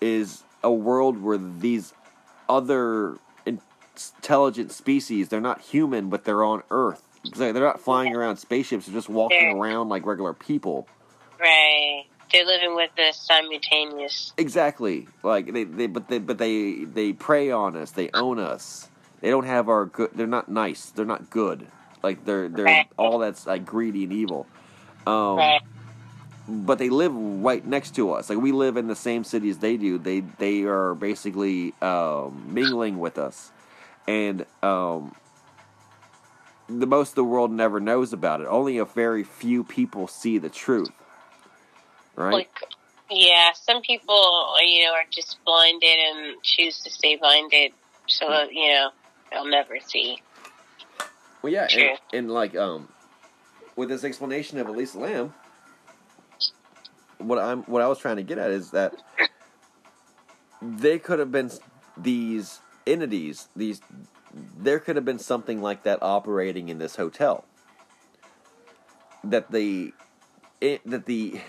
[0.00, 1.92] is a world where these
[2.48, 7.02] other intelligent species they're not human but they're on Earth.
[7.36, 9.54] They're they're not flying around spaceships; they're just walking Yeah.
[9.56, 10.86] around like regular people.
[11.38, 12.04] Right.
[12.32, 14.32] They're living with the simultaneous.
[14.38, 15.08] Exactly.
[15.22, 17.90] Like they, they but they but they they prey on us.
[17.90, 18.88] They own us.
[19.20, 20.10] They don't have our good.
[20.14, 20.86] They're not nice.
[20.90, 21.66] They're not good.
[22.02, 22.86] Like they're they're Right.
[22.96, 24.46] all that's like greedy and evil.
[25.06, 25.60] Um, Right.
[26.48, 28.28] But they live right next to us.
[28.28, 29.98] Like we live in the same city as they do.
[29.98, 33.52] They they are basically um, mingling with us,
[34.08, 35.14] and um,
[36.68, 38.46] the most of the world never knows about it.
[38.48, 40.90] Only a very few people see the truth.
[42.16, 42.32] Right.
[42.32, 42.50] Like,
[43.10, 47.72] yeah, some people, you know, are just blinded and choose to stay blinded,
[48.08, 48.50] so Hmm.
[48.52, 48.90] you know
[49.30, 50.18] they'll never see.
[51.42, 52.88] Well, yeah, and, and like um,
[53.76, 55.34] with this explanation of Elisa Lam,
[57.18, 58.94] what I'm what I was trying to get at is that
[60.62, 61.50] they could have been
[61.96, 63.80] these entities, these
[64.58, 67.44] there could have been something like that operating in this hotel.
[69.24, 69.92] That the
[70.60, 71.40] it, that the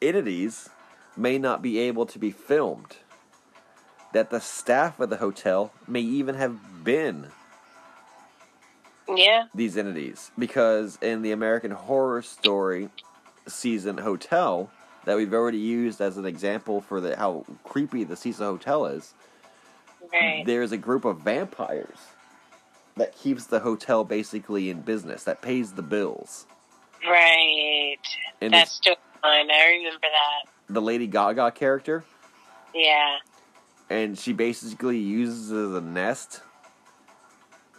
[0.00, 0.68] entities
[1.16, 2.96] may not be able to be filmed.
[4.12, 7.28] That the staff of the hotel may even have been
[9.08, 9.46] Yeah.
[9.54, 12.88] these entities because in the American Horror Story
[13.46, 14.70] season hotel
[15.04, 19.14] that we've already used as an example for the how creepy the Cecil Hotel is,
[20.12, 20.44] Right.
[20.46, 21.98] there's a group of vampires
[22.96, 26.46] that keeps the hotel basically in business that pays the bills.
[27.08, 27.96] Right.
[28.40, 29.50] And That's still fine.
[29.50, 30.50] I remember that.
[30.72, 32.04] the Lady Gaga character,
[32.74, 33.18] Yeah.
[33.90, 36.42] and she basically uses a nest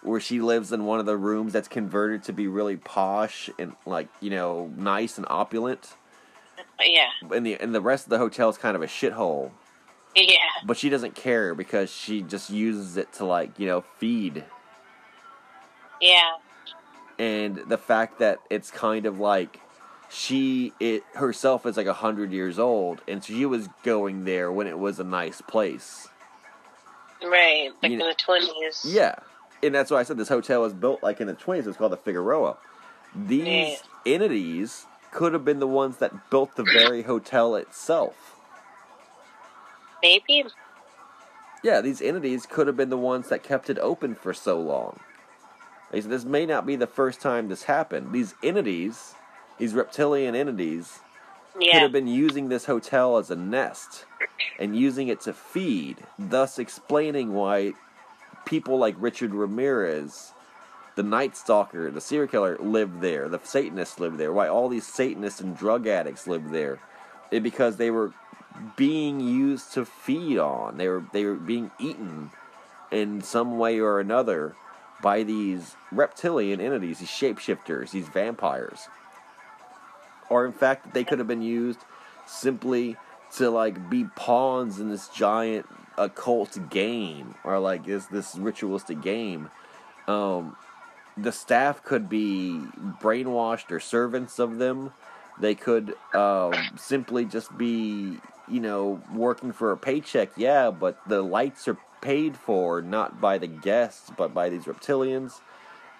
[0.03, 3.75] where she lives in one of the rooms that's converted to be really posh and
[3.85, 5.93] like you know nice and opulent.
[6.83, 7.07] Yeah.
[7.31, 9.51] and the and the rest of the hotel is kind of a shithole.
[10.15, 10.35] Yeah.
[10.65, 14.43] But she doesn't care because she just uses it to like you know feed.
[16.01, 16.33] Yeah.
[17.19, 19.59] And the fact that it's kind of like
[20.09, 24.67] she it herself is like a hundred years old, and she was going there when
[24.67, 26.07] it was a nice place.
[27.23, 27.69] Right.
[27.81, 28.85] Like You in know- the twenties.
[28.87, 29.15] Yeah,
[29.63, 31.67] and that's why I said this hotel was built like in the twenties.
[31.67, 32.57] It's called the Figueroa.
[33.15, 38.39] These entities could have been the ones that built the very hotel itself.
[40.01, 40.45] Maybe.
[41.63, 44.99] Yeah, these entities could have been the ones that kept it open for so long.
[45.91, 48.11] Said this may not be the first time this happened.
[48.11, 49.13] These entities,
[49.59, 50.99] these reptilian entities,
[51.53, 54.05] could have been using this hotel as a nest
[54.59, 57.73] and using it to feed, thus explaining why
[58.53, 60.31] people like Richard Ramirez,
[60.93, 64.85] the Night Stalker, the serial killer, lived there, the Satanists lived there, why all these
[64.85, 66.77] Satanists and drug addicts lived there.
[67.31, 68.13] It because they were
[68.75, 70.77] being used to feed on.
[70.77, 72.29] They were they were being eaten
[72.91, 74.55] in some way or another
[75.01, 78.87] by these reptilian entities, these shapeshifters, these vampires.
[80.29, 81.79] Or in fact, they could have been used
[82.27, 82.97] simply
[83.37, 85.65] to like be pawns in this giant
[85.97, 89.49] occult game or like this this ritualistic game.
[90.07, 90.55] Um,
[91.17, 92.59] the staff could be
[93.01, 94.93] brainwashed or servants of them.
[95.39, 98.17] They could um, simply just be,
[98.47, 103.37] you know, working for a paycheck, yeah, but the lights are paid for not by
[103.37, 105.41] the guests, but by these reptilians.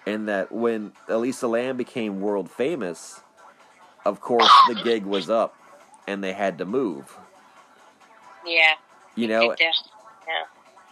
[0.06, 3.20] And that when Elisa Lam became world famous,
[4.04, 5.56] of course the gig was up
[6.06, 7.16] and they had to move.
[8.46, 8.74] Yeah.
[9.14, 9.70] You know, yeah.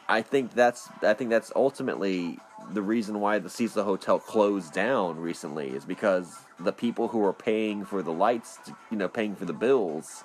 [0.09, 2.39] I think that's I think that's ultimately
[2.71, 7.33] the reason why the Cecil Hotel closed down recently is because the people who were
[7.33, 8.59] paying for the lights,
[8.91, 10.25] you know, paying for the bills,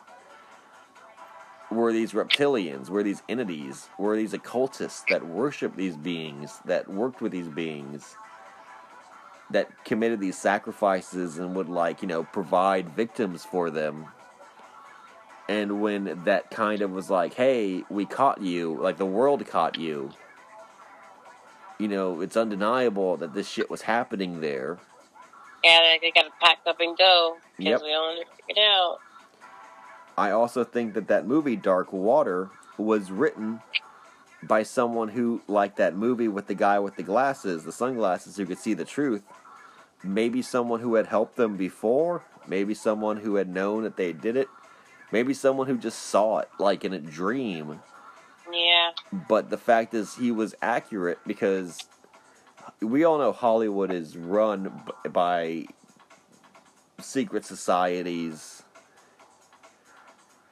[1.71, 7.21] were these reptilians, were these entities, were these occultists that worship these beings, that worked
[7.21, 8.15] with these beings,
[9.49, 14.07] that committed these sacrifices and would like you know provide victims for them.
[15.49, 19.77] And when that kind of was like, hey, we caught you, like the world caught
[19.79, 20.11] you,
[21.79, 24.77] you know, it's undeniable that this shit was happening there.
[25.63, 27.81] Yeah, they, they gotta pack up and go because Yep.
[27.83, 28.97] we all figured it out.
[30.17, 33.61] I also think that that movie, Dark Water, was written
[34.43, 38.45] by someone who, like that movie with the guy with the glasses, the sunglasses, who
[38.45, 39.23] could see the truth.
[40.03, 44.35] Maybe someone who had helped them before, maybe someone who had known that they did
[44.35, 44.47] it,
[45.11, 47.81] maybe someone who just saw it, like in a dream.
[48.51, 48.91] Yeah.
[49.27, 51.79] But the fact is, he was accurate because
[52.81, 55.65] we all know Hollywood is run b- by
[56.99, 58.63] secret societies,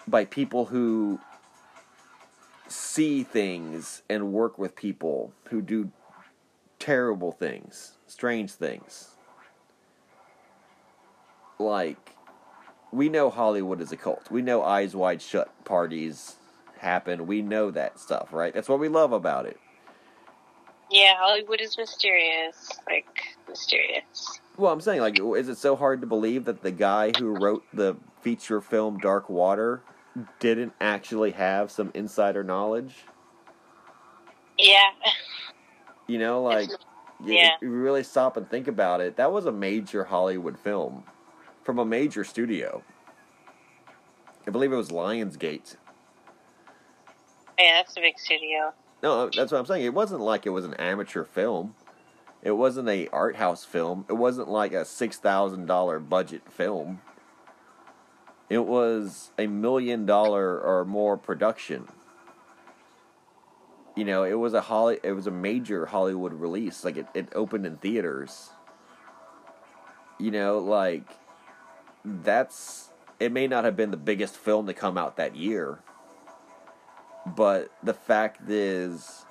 [0.08, 1.20] by people who
[2.68, 5.92] see things and work with people who do
[6.80, 9.12] terrible things, strange things.
[11.58, 12.15] Like,
[12.96, 14.32] we know Hollywood is a cult.
[14.32, 16.36] We know Eyes Wide Shut parties
[16.80, 17.28] happen.
[17.28, 18.54] We know that stuff, right?
[18.54, 19.60] That's what we love about it.
[20.90, 22.72] Yeah, Hollywood is mysterious.
[22.88, 24.40] Like, mysterious.
[24.58, 27.64] Well, I'm saying, like, is it so hard to believe that the guy who wrote
[27.74, 29.82] the feature film Dark Water
[30.40, 32.96] didn't actually have some insider knowledge?
[34.58, 34.92] Yeah.
[36.08, 36.70] You know, like,
[37.24, 37.56] Yeah.
[37.62, 39.18] you really stop and think about it.
[39.18, 41.04] That was a major Hollywood film
[41.66, 42.84] from a major studio.
[44.48, 45.76] I believe it was Lionsgate.
[47.58, 48.72] Yeah, that's a big studio.
[49.02, 49.84] No, uh, that's what I'm saying.
[49.84, 51.74] It wasn't like it was an amateur film.
[52.44, 54.06] It wasn't a art house film.
[54.08, 57.02] It wasn't like a six thousand dollar budget film.
[58.48, 61.88] It was a million dollar or more production.
[63.96, 65.00] You know, it was a Holly.
[65.02, 66.84] It was a major Hollywood release.
[66.84, 68.52] Like it, it opened in theaters.
[70.20, 71.08] You know, like
[72.06, 72.92] that's.
[73.20, 75.80] It may not have been the biggest film to come out that year
[77.26, 79.26] but the fact is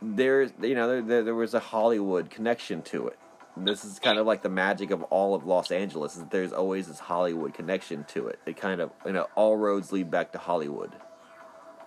[0.00, 3.18] there's you know there, there, there was a hollywood connection to it
[3.56, 6.52] this is kind of like the magic of all of los angeles is that there's
[6.52, 10.30] always this hollywood connection to it it kind of you know all roads lead back
[10.32, 10.92] to hollywood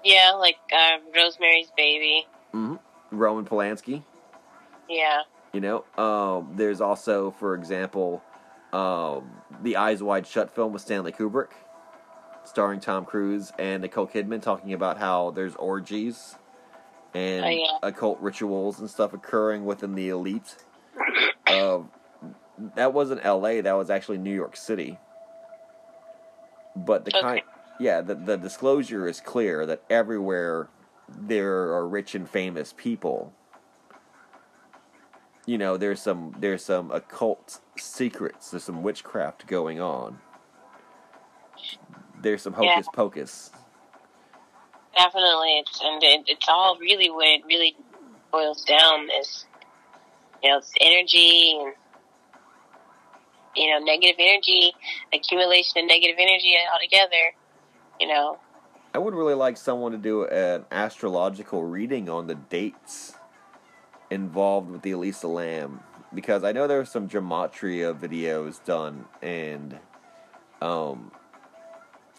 [0.03, 2.27] Yeah, like uh, Rosemary's Baby.
[2.53, 2.76] Mm-hmm.
[3.18, 4.03] roman polanski
[4.89, 5.22] Yeah.
[5.53, 8.23] You know, um, there's also, for example,
[8.72, 9.30] um,
[9.61, 11.49] the Eyes Wide Shut film with Stanley Kubrick,
[12.45, 16.36] starring Tom Cruise and Nicole Kidman, talking about how there's orgies
[17.14, 17.78] and Oh, yeah.
[17.84, 20.56] occult rituals and stuff occurring within the elite.
[21.48, 21.88] Of
[22.76, 23.61] that wasn't L.A.
[23.61, 24.98] That was actually New York City.
[26.76, 27.22] But the Okay.
[27.22, 27.41] kind,
[27.80, 30.69] yeah, the the disclosure is clear that everywhere
[31.10, 33.34] there are rich and famous people
[35.45, 40.19] you know there's some there's some occult secrets there's some witchcraft going on
[42.22, 42.76] there's some Yeah.
[42.76, 43.51] hocus pocus
[44.95, 47.76] Definitely, it's and it, it's all really what it really
[48.31, 49.45] boils down is,
[50.43, 51.73] you know, it's energy and
[53.55, 54.73] you know negative energy,
[55.13, 57.34] accumulation of negative energy altogether.
[57.99, 58.38] You know,
[58.93, 63.15] i would really like someone to do an astrological reading on the dates
[64.11, 65.79] involved with the elisa lam
[66.13, 69.79] because i know there are some gematria videos done and
[70.61, 71.11] um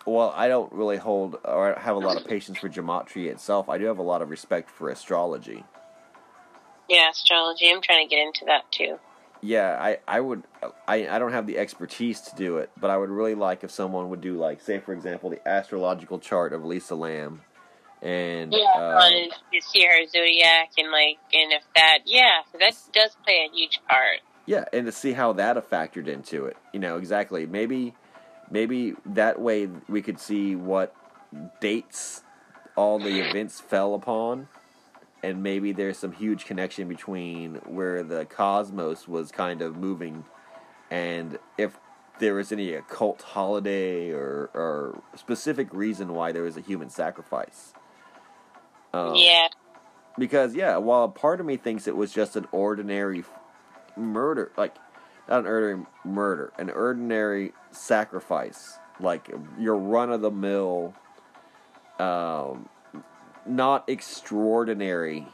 [0.06, 3.78] well i don't really hold or have a lot of patience for gematria itself i
[3.78, 5.64] do have a lot of respect for astrology
[6.88, 7.70] yeah, astrology.
[7.70, 8.98] I'm trying to get into that too.
[9.40, 10.42] yeah, I, I would
[10.86, 13.70] I, I don't have the expertise to do it, but I would really like if
[13.70, 17.42] someone would do like say for example the astrological chart of Lisa Lam,
[18.02, 19.12] and Yeah, uh, on
[19.52, 23.80] you see her zodiac and like, and if that, yeah, that does play a huge
[23.88, 24.18] part.
[24.46, 27.94] yeah, and to see how that factored into it, you know exactly maybe
[28.50, 30.94] maybe that way we could see what
[31.60, 32.22] dates
[32.76, 34.48] all the events fell upon.
[35.24, 40.24] And maybe there's some huge connection between where the cosmos was kind of moving
[40.90, 41.78] and if
[42.18, 47.72] there was any occult holiday or, or specific reason why there was a human sacrifice.
[48.94, 49.48] Um, yeah,
[50.18, 53.24] Because, yeah, while part of me thinks it was just an ordinary
[53.96, 54.74] murder, like,
[55.28, 60.94] not an ordinary murder, an ordinary sacrifice, like your run of the mill,
[61.98, 62.68] um,
[63.46, 65.26] not extraordinary,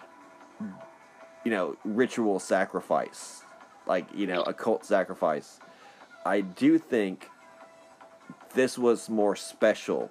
[1.44, 3.42] you know, ritual sacrifice,
[3.86, 5.58] like, you know, occult sacrifice.
[6.24, 7.28] I do think
[8.54, 10.10] this was more special.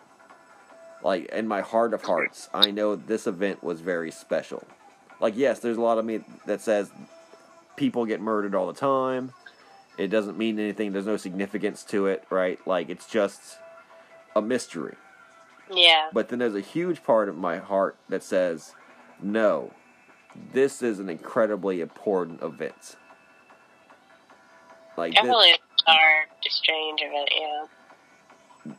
[1.08, 4.66] Like, in my heart of hearts, I know this event was very special.
[5.22, 6.92] Like, yes, there's a lot of me that says
[7.78, 9.32] people get murdered all the time.
[9.98, 12.60] It doesn't mean anything, there's no significance to it, right?
[12.68, 13.58] Like, it's just
[14.36, 14.96] a mystery.
[15.72, 18.76] yeah, But then there's a huge part of my heart that says,
[19.22, 19.72] no,
[20.52, 22.98] this is an incredibly important event.
[24.98, 27.30] Like, definitely a dark, strange event.
[27.34, 27.66] Yeah,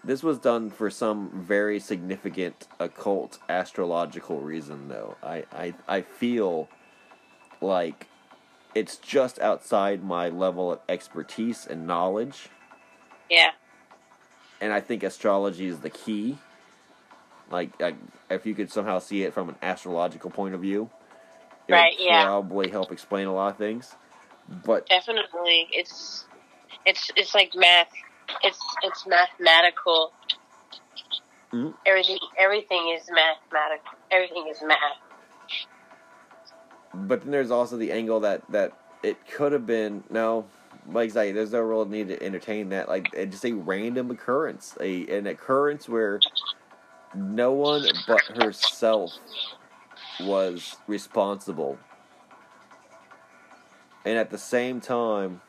[0.04, 5.16] this was done for some very significant occult astrological reason, though.
[5.22, 6.68] I, I, I feel
[7.60, 8.08] like
[8.74, 12.50] it's just outside my level of expertise and knowledge.
[13.30, 13.50] yeah,
[14.60, 16.38] and I think astrology is the key.
[17.50, 17.96] Like, like
[18.30, 20.90] if you could somehow see it from an astrological point of view,
[21.68, 22.24] it Right, would yeah.
[22.24, 23.96] probably help explain a lot of things.
[24.48, 25.68] But definitely.
[25.72, 26.26] It's
[26.86, 27.90] it's it's like math.
[28.42, 30.12] It's it's mathematical.
[31.52, 31.74] Mhm.
[31.86, 33.98] Everything everything is mathematical.
[34.10, 34.98] Everything is math.
[36.94, 38.72] but then there's also the angle that that
[39.02, 40.46] it could have been no,
[40.90, 41.32] like exactly.
[41.32, 42.88] There's no real need to entertain that.
[42.88, 46.20] Like it's just a random occurrence, a an occurrence where
[47.14, 49.12] no one but herself
[50.20, 51.78] was responsible.
[54.04, 55.42] And at the same time,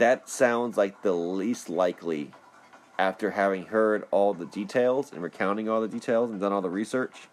[0.00, 2.30] that sounds like the least likely
[2.98, 6.70] after having heard all the details and recounting all the details and done all the
[6.70, 7.28] research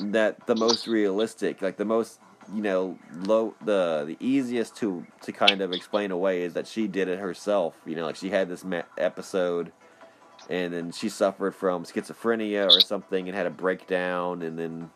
[0.00, 2.20] that the most realistic like the most
[2.54, 6.88] you know low the the easiest to to kind of explain away is that she
[6.88, 8.64] did it herself you know like she had this
[8.96, 9.70] episode
[10.48, 14.90] and then she suffered from schizophrenia or something and had a breakdown and then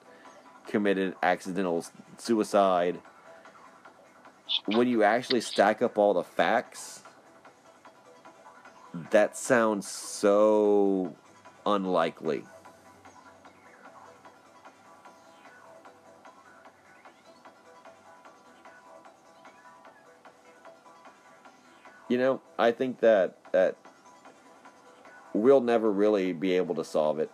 [0.67, 1.85] committed accidental
[2.17, 2.99] suicide
[4.67, 7.03] when you actually stack up all the facts
[9.11, 11.15] that sounds so
[11.65, 12.45] unlikely.
[22.09, 23.75] You know i think that that
[25.33, 27.31] we'll never really be able to solve it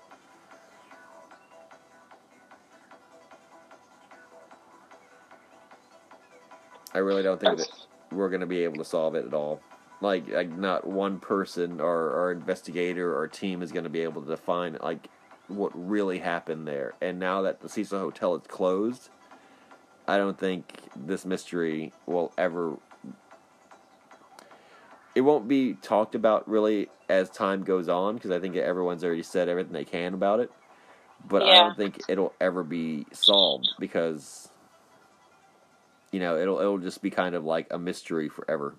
[6.94, 7.68] i really don't think that
[8.10, 9.60] we're going to be able to solve it at all.
[10.00, 14.22] Like, like not one person or, or investigator or team is going to be able
[14.22, 15.08] to define like
[15.48, 16.94] what really happened there.
[17.02, 19.10] And now that the cecil hotel is closed
[20.06, 22.78] i don't think this mystery will ever
[25.14, 29.24] it won't be talked about really as time goes on because I think everyone's already
[29.24, 30.50] said everything they can about it.
[31.26, 34.50] But I don't think it'll ever be solved because
[36.12, 38.76] you know it'll it'll just be kind of like a mystery forever.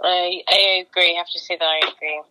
[0.00, 1.14] I I agree.
[1.14, 2.22] I have to say that I agree.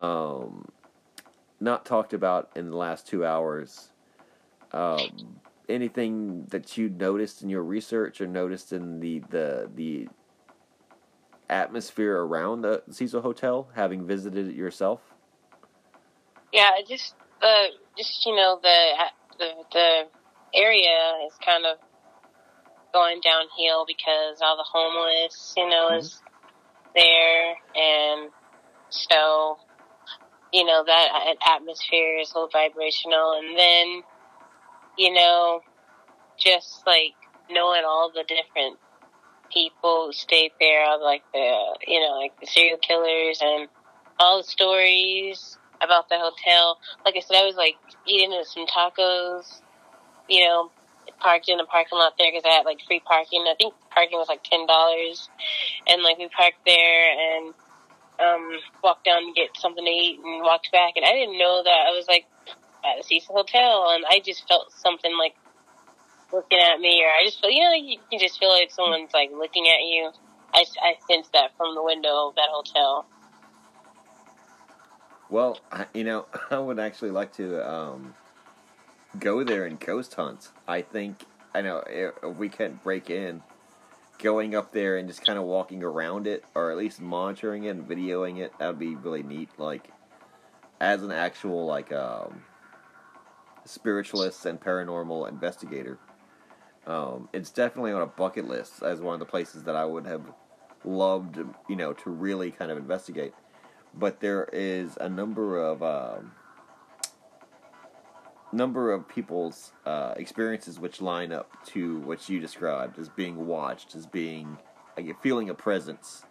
[0.00, 0.66] Um,
[1.60, 3.88] not talked about in the last two hours.
[4.72, 10.08] Um, anything that you noticed in your research or noticed in the the the
[11.50, 15.14] atmosphere around the Cecil Hotel, having visited it yourself?
[16.52, 17.66] Yeah, just the
[17.96, 18.92] just you know the
[19.38, 20.02] the the
[20.54, 21.78] area is kind of
[22.92, 25.98] going downhill because all the homeless, you know, mm-hmm.
[25.98, 26.22] is
[26.94, 28.30] there, and
[28.90, 29.58] so
[30.52, 34.02] you know that atmosphere is so vibrational, and then
[34.96, 35.60] you know
[36.38, 37.14] just like
[37.50, 38.78] knowing all the different
[39.52, 43.68] people who stayed there, like the you know like the serial killers and
[44.18, 46.78] all the stories about the hotel.
[47.04, 47.76] Like I said, I was like
[48.06, 49.60] eating some tacos
[50.28, 50.70] you know,
[51.20, 53.44] parked in a parking lot there because I had like free parking.
[53.48, 55.28] I think parking was like ten dollars,
[55.88, 57.54] and like we parked there and
[58.20, 61.62] um walked down to get something to eat and walked back, and I didn't know
[61.64, 62.26] that I was like
[62.84, 65.34] at the Cecil Hotel, and I just felt something like
[66.32, 69.14] looking at me, or I just feel you know you can just feel like someone's
[69.14, 70.12] like looking at you.
[70.52, 73.06] I I sensed that from the window of that hotel.
[75.30, 78.14] Well, I- you know, I would actually like to um,
[79.18, 80.48] go there and ghost hunt.
[80.66, 81.24] I think
[81.54, 83.42] I know if if we can't break in,
[84.18, 87.70] going up there and just kind of walking around it, or at least monitoring it
[87.70, 88.52] and videoing it.
[88.58, 89.50] That would be really neat.
[89.58, 89.90] Like
[90.80, 92.42] as an actual like um,
[93.64, 95.98] spiritualist and paranormal investigator.
[96.86, 100.06] Um, it's definitely on a bucket list as one of the places that I would
[100.06, 100.22] have
[100.84, 101.38] loved,
[101.68, 103.34] you know, to really kind of investigate.
[103.94, 106.32] But there is a number of um,
[108.52, 113.94] number of people's uh, experiences which line up to what you described as being watched,
[113.94, 114.58] as being
[114.96, 116.24] like feeling a presence,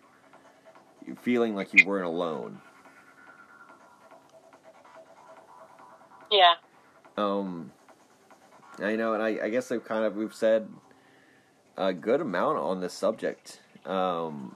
[1.05, 2.61] you feeling like you weren't alone.
[6.29, 6.55] Yeah,
[7.17, 7.71] Um,
[8.79, 10.67] I know, and I, I guess I've kind of we've said
[11.77, 13.61] a good amount on this subject.
[13.85, 14.55] Um,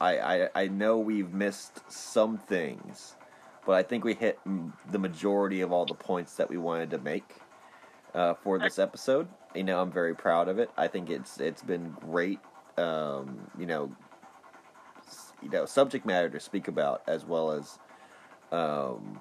[0.00, 3.16] I, I I know we've missed some things,
[3.66, 6.90] but I think we hit m- the majority of all the points that we wanted
[6.90, 7.34] to make
[8.14, 9.28] uh, for this episode.
[9.54, 10.70] You know, I'm very proud of it.
[10.76, 12.40] I think it's it's been great.
[12.78, 13.94] Um, you know,
[15.06, 17.78] s- you know, subject matter to speak about as well as.
[18.52, 19.20] Um,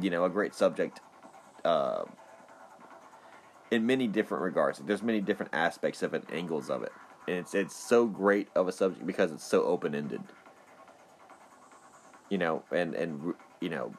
[0.00, 1.00] you know, a great subject
[1.64, 2.04] uh,
[3.70, 4.78] in many different regards.
[4.78, 6.92] There's many different aspects of it, angles of it,
[7.26, 10.22] it's it's so great of a subject because it's so open ended.
[12.28, 13.94] You know, and and you know,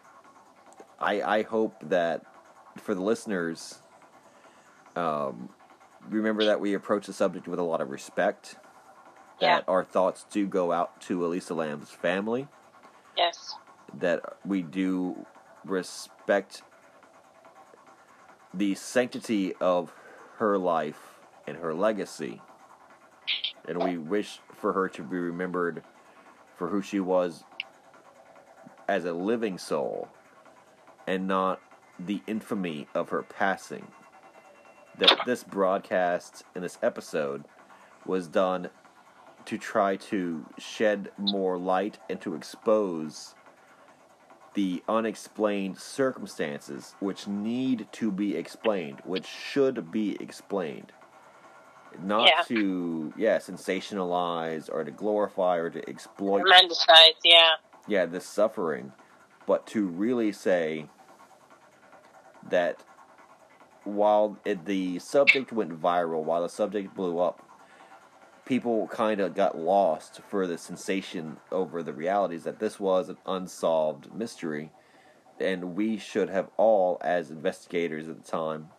[0.99, 2.25] I I hope that
[2.77, 3.79] for the listeners,
[4.95, 5.49] um,
[6.09, 8.55] remember that we approach the subject with a lot of respect.
[9.41, 9.57] Yeah.
[9.57, 12.47] That our thoughts do go out to Elisa Lam's family
[13.17, 13.55] yes,
[13.99, 15.25] that we do
[15.65, 16.63] respect
[18.53, 19.93] the sanctity of
[20.37, 22.41] her life and her legacy.
[23.67, 25.83] And we wish for her to be remembered
[26.55, 27.43] for who she was
[28.87, 30.09] as a living soul
[31.07, 31.61] and not
[31.99, 33.87] the infamy of her passing.
[34.97, 37.45] That this broadcast and this episode
[38.05, 38.69] was done
[39.45, 43.35] to try to shed more light and to expose
[44.53, 50.91] the unexplained circumstances which need to be explained, which should be explained.
[52.01, 52.41] Not Yeah.
[52.47, 57.13] to, yeah, sensationalize or to glorify or to exploit, romanticize.
[57.23, 57.51] Yeah,
[57.87, 58.93] yeah, this suffering,
[59.45, 60.87] but to really say
[62.49, 62.83] that
[63.83, 67.41] while it, the subject went viral, while the subject blew up,
[68.45, 73.17] people kind of got lost for the sensation over the realities that this was an
[73.25, 74.71] unsolved mystery,
[75.39, 78.69] and we should have all, as investigators at the time,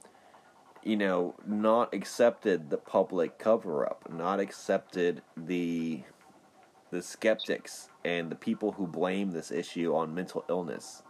[0.85, 6.03] you know, not accepted the public cover up, not accepted the
[6.91, 11.03] the skeptics and the people who blame this issue on mental illness,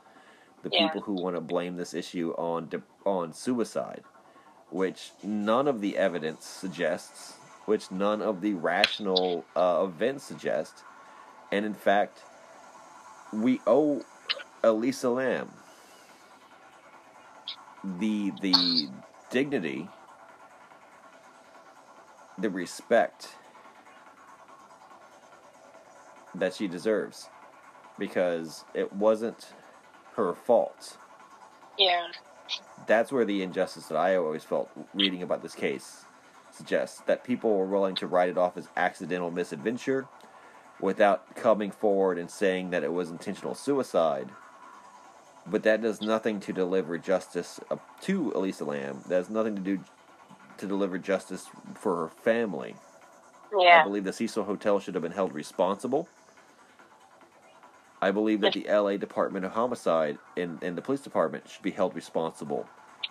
[0.63, 0.89] the Yeah.
[0.89, 4.03] people who want to blame this issue on de- on suicide,
[4.71, 7.35] which none of the evidence suggests,
[7.67, 10.85] which none of the rational uh, events suggest,
[11.53, 12.21] and in fact,
[13.33, 14.03] we owe
[14.65, 15.51] Elisa Lam
[17.85, 18.89] the the
[19.35, 19.89] dignity,
[22.39, 23.31] the respect
[26.37, 27.29] that she deserves
[27.99, 29.55] because it wasn't
[30.17, 30.99] her fault.
[31.79, 32.07] yeah,
[32.87, 36.05] That's where the injustice that I always felt reading about this case
[36.53, 40.07] suggests that people were willing to write it off as accidental misadventure
[40.81, 44.31] without coming forward and saying that it was intentional suicide.
[45.47, 49.03] But that does nothing to deliver justice uh, to Elisa Lam.
[49.09, 49.81] That has nothing to do
[50.59, 52.75] to deliver justice for her family.
[53.57, 53.81] Yeah.
[53.81, 56.09] I believe the Cecil Hotel should have been held responsible.
[58.01, 61.71] I believe that the LA Department of Homicide and, and the police department should be
[61.71, 62.69] held responsible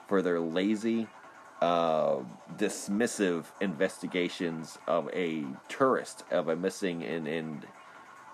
[0.07, 1.07] for their lazy,
[1.61, 2.17] uh,
[2.57, 7.65] dismissive investigations of a tourist, of a missing and, and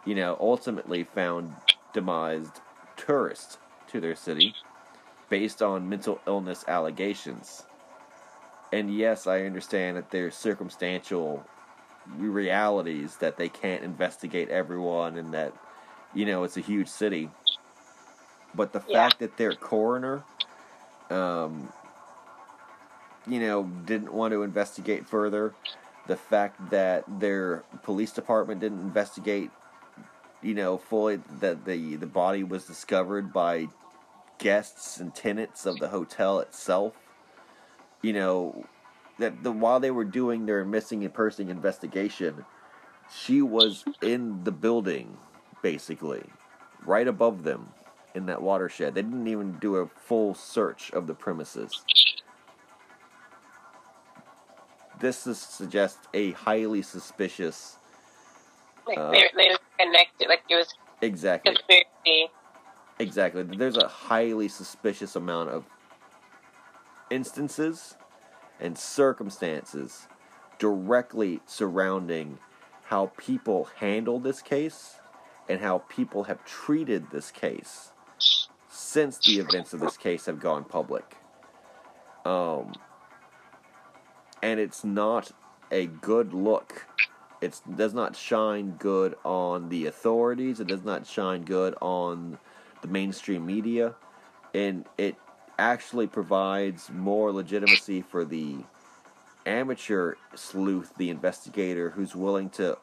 [0.05, 1.55] you know, ultimately found
[1.93, 2.59] demised
[2.97, 3.57] tourist
[3.89, 4.55] to their city
[5.29, 7.63] based on mental illness allegations.
[8.71, 11.43] And yes, I understand that there's circumstantial
[12.17, 15.53] realities that they can't investigate everyone and that
[16.15, 17.29] you know it's a huge city
[18.55, 18.93] but the Yeah.
[18.93, 20.23] fact that their coroner
[21.11, 21.69] um
[23.27, 25.53] you know, didn't want to investigate further.
[26.07, 29.51] The fact that their police department didn't investigate,
[30.41, 33.67] you know, fully that the the body was discovered by
[34.37, 36.93] guests and tenants of the hotel itself.
[38.01, 38.65] You know,
[39.19, 42.45] that the while they were doing their missing and person investigation,
[43.13, 45.17] she was in the building,
[45.61, 46.23] basically,
[46.85, 47.69] right above them
[48.15, 48.95] in that watershed.
[48.95, 51.83] They didn't even do a full search of the premises.
[54.99, 57.77] This is, suggests a highly suspicious.
[58.89, 60.27] Like Uh, they they were connected.
[60.27, 61.53] Like it was Exactly.
[61.53, 62.31] conspiracy.
[62.97, 63.43] Exactly.
[63.43, 65.63] There's a highly suspicious amount of
[67.09, 67.95] instances
[68.59, 70.07] and circumstances
[70.57, 72.39] directly surrounding
[72.85, 74.95] how people handle this case
[75.47, 77.91] and how people have treated this case
[78.67, 81.15] since the events of this case have gone public.
[82.25, 82.73] Um,
[84.41, 85.31] and it's not
[85.71, 86.87] a good look.
[87.41, 90.59] It does not shine good on the authorities.
[90.59, 92.37] It does not shine good on
[92.81, 93.95] the mainstream media,
[94.53, 95.15] and it
[95.57, 98.57] actually provides more legitimacy for the
[99.45, 102.77] amateur sleuth, the investigator, who's willing to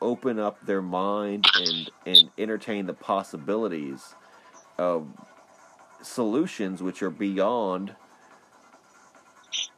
[0.00, 4.14] open up their mind and and entertain the possibilities
[4.78, 5.06] of
[6.02, 7.94] solutions which are beyond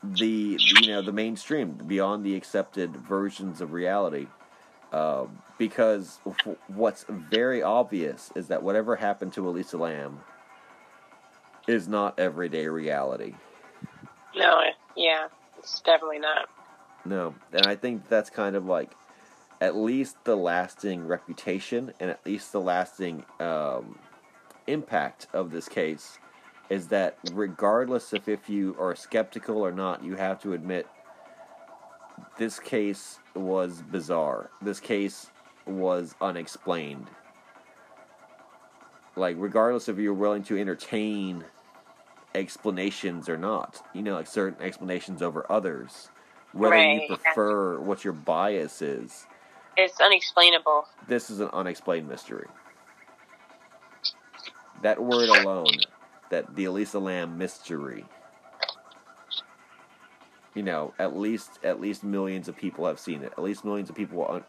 [0.03, 4.27] the you know the mainstream, beyond the accepted versions of reality.
[4.93, 5.27] Uh,
[5.59, 6.19] because
[6.69, 10.21] what's very obvious is that whatever happened to Elisa Lam
[11.67, 13.35] is not everyday reality.
[14.35, 14.63] No,
[14.97, 15.29] yeah,
[15.59, 16.49] it's definitely not.
[17.05, 18.93] No, and I think that's kind of like
[19.61, 23.99] at least the lasting reputation and at least the lasting um,
[24.67, 26.19] impact of this case
[26.71, 30.87] is that regardless of if you are skeptical or not, you have to admit
[32.37, 34.51] this case was bizarre.
[34.61, 35.31] This case
[35.67, 37.09] was unexplained.
[39.17, 41.45] Like, regardless if you're willing to entertain
[42.35, 46.11] explanations or not, you know, like certain explanations over others,
[46.53, 49.27] whether you prefer what your bias is,
[49.77, 50.85] It's unexplainable.
[51.09, 52.47] this is an unexplained mystery.
[54.83, 55.67] That word alone,
[56.31, 58.07] that the Elisa Lam mystery,
[60.55, 63.33] you know, at least at least millions of people have seen it.
[63.39, 64.47] At least millions of people are,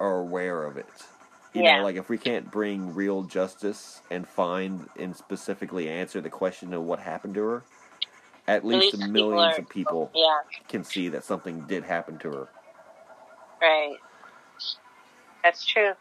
[0.00, 1.08] are aware of it.
[1.54, 1.76] You Yeah.
[1.76, 6.74] know, like if we can't bring real justice and find and specifically answer the question
[6.74, 7.66] of what happened to her,
[8.48, 12.18] at least, least people millions are- of people Yeah, can see that something did happen
[12.20, 12.48] to her.
[13.62, 13.98] right.
[15.44, 15.92] That's true.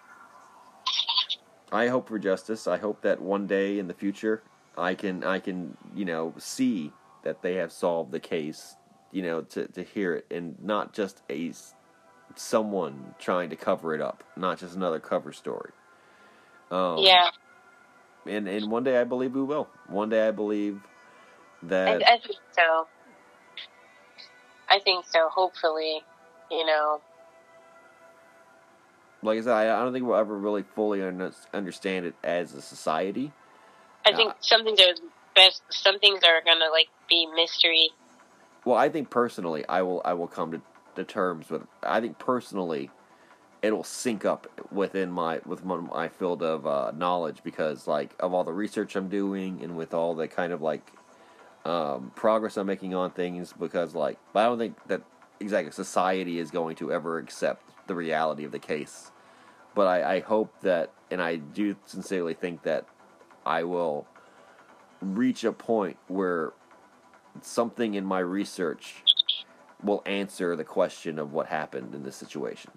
[1.71, 2.67] I hope for justice.
[2.67, 4.43] I hope that one day in the future
[4.77, 6.91] I can I can, you know, see
[7.23, 8.75] that they have solved the case,
[9.11, 11.51] you know, to to hear it and not just a
[12.35, 15.71] someone trying to cover it up, not just another cover story.
[16.69, 17.29] Um, yeah,
[18.25, 19.67] And and one day I believe we will.
[19.87, 20.79] One day I believe
[21.63, 22.87] that I, I think so.
[24.69, 25.29] I think so.
[25.29, 26.01] Hopefully,
[26.51, 27.01] you know.
[29.21, 32.53] like I said, I, I don't think we'll ever really fully under, understand it as
[32.53, 33.31] a society.
[34.07, 34.93] I think some things are
[35.35, 35.61] best.
[35.69, 37.91] Some things are gonna like be mystery.
[38.65, 40.61] Well, I think personally, I will I will come to,
[40.95, 41.63] to terms with.
[41.83, 42.89] I think personally,
[43.61, 48.33] it'll sync up within my with my, my field of uh, knowledge because like of
[48.33, 50.91] all the research I'm doing and with all the kind of like
[51.65, 53.53] um, progress I'm making on things.
[53.57, 55.01] Because like, but I don't think that
[55.39, 59.11] exactly society is going to ever accept the reality of the case.
[59.75, 62.87] But I, I hope that, and I do sincerely think that
[63.47, 64.07] I will
[65.01, 66.53] reach a point where
[67.41, 69.03] something in my research
[69.83, 72.71] will answer the question of what happened in this situation.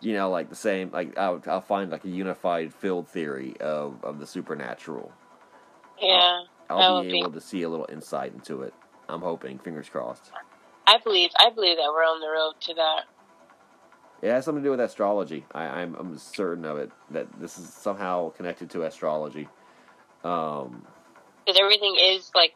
[0.00, 4.02] You know, like the same, like I'll, I'll find like a unified field theory of,
[4.04, 5.12] of the supernatural.
[6.00, 7.18] Yeah, I'll would be be.
[7.18, 8.74] able to see a little insight into it.
[9.08, 10.30] I'm hoping, fingers crossed.
[10.86, 11.30] I believe.
[11.38, 13.02] I believe that we're on the road to that.
[14.20, 15.44] It has something to do with astrology.
[15.52, 19.48] I, I'm, I'm certain of it that this is somehow connected to astrology.
[20.24, 20.84] Um,
[21.46, 22.54] Because everything is like,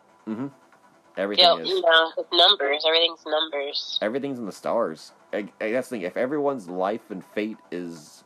[1.17, 1.69] everything you know, is.
[1.69, 2.85] you know, with numbers.
[2.87, 3.99] Everything's numbers.
[4.03, 5.13] everything's in the stars.
[5.33, 6.03] I, I, that's the thing.
[6.03, 8.25] If everyone's life and fate is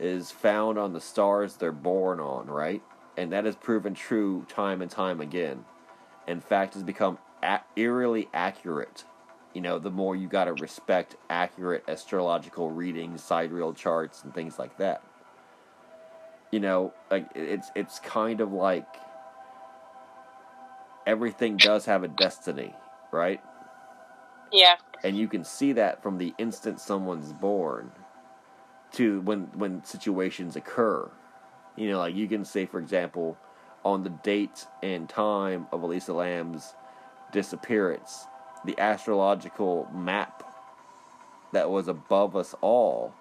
[0.00, 2.82] is found on the stars they're born on, right?
[3.16, 5.64] And that has proven true time and time again.
[6.26, 9.04] In fact, has become a- eerily accurate.
[9.54, 14.58] You know, the more you got to respect accurate astrological readings, sidereal charts, and things
[14.58, 15.02] like that.
[16.52, 18.88] You know, like it's it's kind of like
[21.06, 22.74] everything does have a destiny,
[23.12, 23.40] right?
[24.52, 24.76] Yeah.
[25.04, 27.92] and you can see that from the instant someone's born
[28.92, 31.10] to when when situations occur
[31.76, 33.36] you know like you can say for example
[33.84, 36.74] on the date and time of elisa lam's
[37.32, 38.26] disappearance
[38.64, 40.42] the astrological map
[41.52, 43.14] that was above us all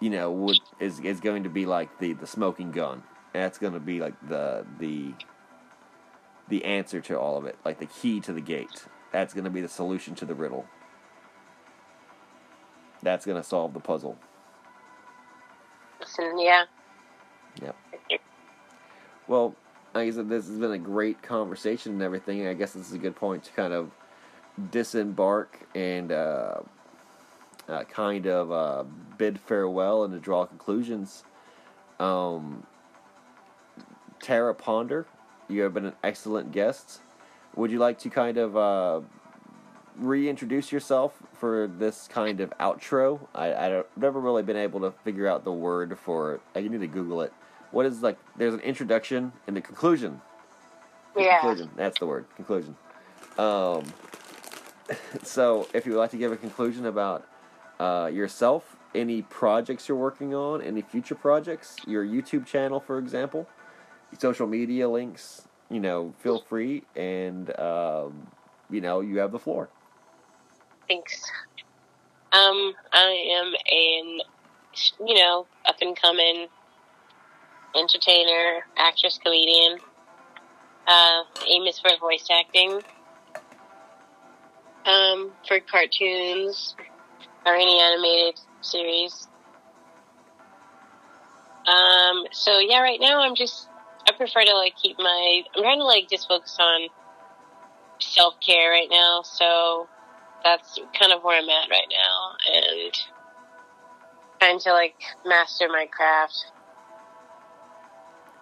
[0.00, 3.02] you know would is is going to be like the the smoking gun
[3.32, 5.12] that's going to be like the the
[6.48, 9.50] the answer to all of it like the key to the gate that's going to
[9.50, 10.66] be the solution to the riddle.
[13.02, 14.18] That's going to solve the puzzle.
[16.00, 16.64] Listen, yeah.
[17.62, 17.76] Yep.
[19.26, 19.54] Well,
[19.98, 22.46] like I said, this has been a great conversation and everything.
[22.46, 23.90] I guess this is a good point to kind of
[24.70, 26.60] disembark and uh,
[27.68, 28.84] uh, kind of uh,
[29.16, 31.24] bid farewell and to draw conclusions.
[31.98, 32.64] Um,
[34.20, 35.06] Terra Ponder,
[35.48, 37.00] you have been an excellent guest.
[37.56, 39.00] Would you like to kind of uh,
[39.96, 43.26] reintroduce yourself for this kind of outro?
[43.34, 46.40] I, I don't, I've never really been able to figure out the word for it.
[46.54, 47.32] I need to Google it.
[47.70, 48.18] What is like?
[48.36, 50.20] There's an introduction and a conclusion.
[51.16, 51.40] Yeah.
[51.40, 51.70] Conclusion.
[51.76, 52.26] That's the word.
[52.36, 52.76] Conclusion.
[53.36, 53.84] Um,
[55.22, 57.26] so, if you would like to give a conclusion about
[57.78, 63.46] uh, yourself, any projects you're working on, any future projects, your YouTube channel, for example,
[64.18, 68.28] social media links, you know, feel free, and um,
[68.70, 69.68] you know, you have the floor.
[70.88, 71.22] Thanks.
[72.32, 74.20] Um, I am an,
[75.06, 76.48] you know, up and coming
[77.76, 79.78] entertainer, actress, comedian.
[80.86, 82.80] Uh, aim is for voice acting.
[84.86, 86.74] Um, for cartoons
[87.44, 89.28] or any animated series.
[91.66, 93.68] Um, so yeah, right now I'm just,
[94.08, 96.88] I prefer to like keep my, I'm trying to like just focus on
[98.00, 99.22] self care right now.
[99.22, 99.88] So
[100.44, 102.92] that's kind of where I'm at right now, and
[104.38, 104.94] trying to like
[105.26, 106.46] master my craft.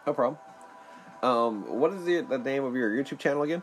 [0.07, 0.39] No problem.
[1.23, 3.63] Um, what is the, the name of your YouTube channel again?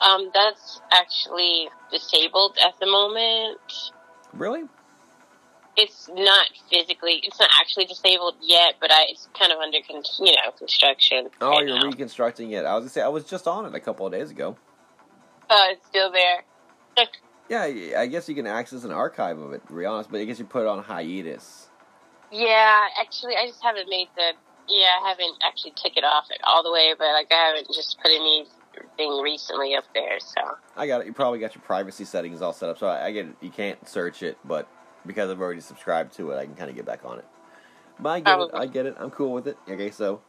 [0.00, 3.58] Um, that's actually disabled at the moment.
[4.32, 4.62] Really?
[5.76, 10.02] It's not physically, it's not actually disabled yet, but I, it's kind of under, con-
[10.20, 11.28] you know, construction.
[11.40, 11.86] Oh, right you're now.
[11.86, 12.64] reconstructing it.
[12.64, 14.56] I was gonna say I was just on it a couple of days ago.
[15.50, 16.44] Oh, it's still there.
[17.48, 19.66] Yeah, I I guess you can access an archive of it.
[19.68, 21.68] To be honest, but I guess you put it on hiatus.
[22.30, 24.32] Yeah, actually, I just haven't made the.
[24.68, 27.68] Yeah, I haven't actually took it off it all the way, but like I haven't
[27.74, 30.18] just put anything recently up there.
[30.20, 30.40] So
[30.76, 31.06] I got it.
[31.06, 33.36] You probably got your privacy settings all set up, so I, I get it.
[33.40, 34.68] You can't search it, but
[35.06, 37.24] because I've already subscribed to it, I can kind of get back on it.
[37.98, 38.50] But I get it.
[38.54, 38.94] I get it.
[38.98, 39.56] I'm cool with it.
[39.68, 40.20] Okay, so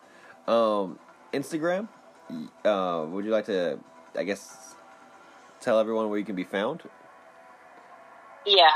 [0.47, 0.97] um,
[1.33, 1.87] Instagram.
[2.63, 3.79] Uh, would you like to?
[4.15, 4.75] I guess
[5.61, 6.83] tell everyone where you can be found.
[8.45, 8.69] yeah.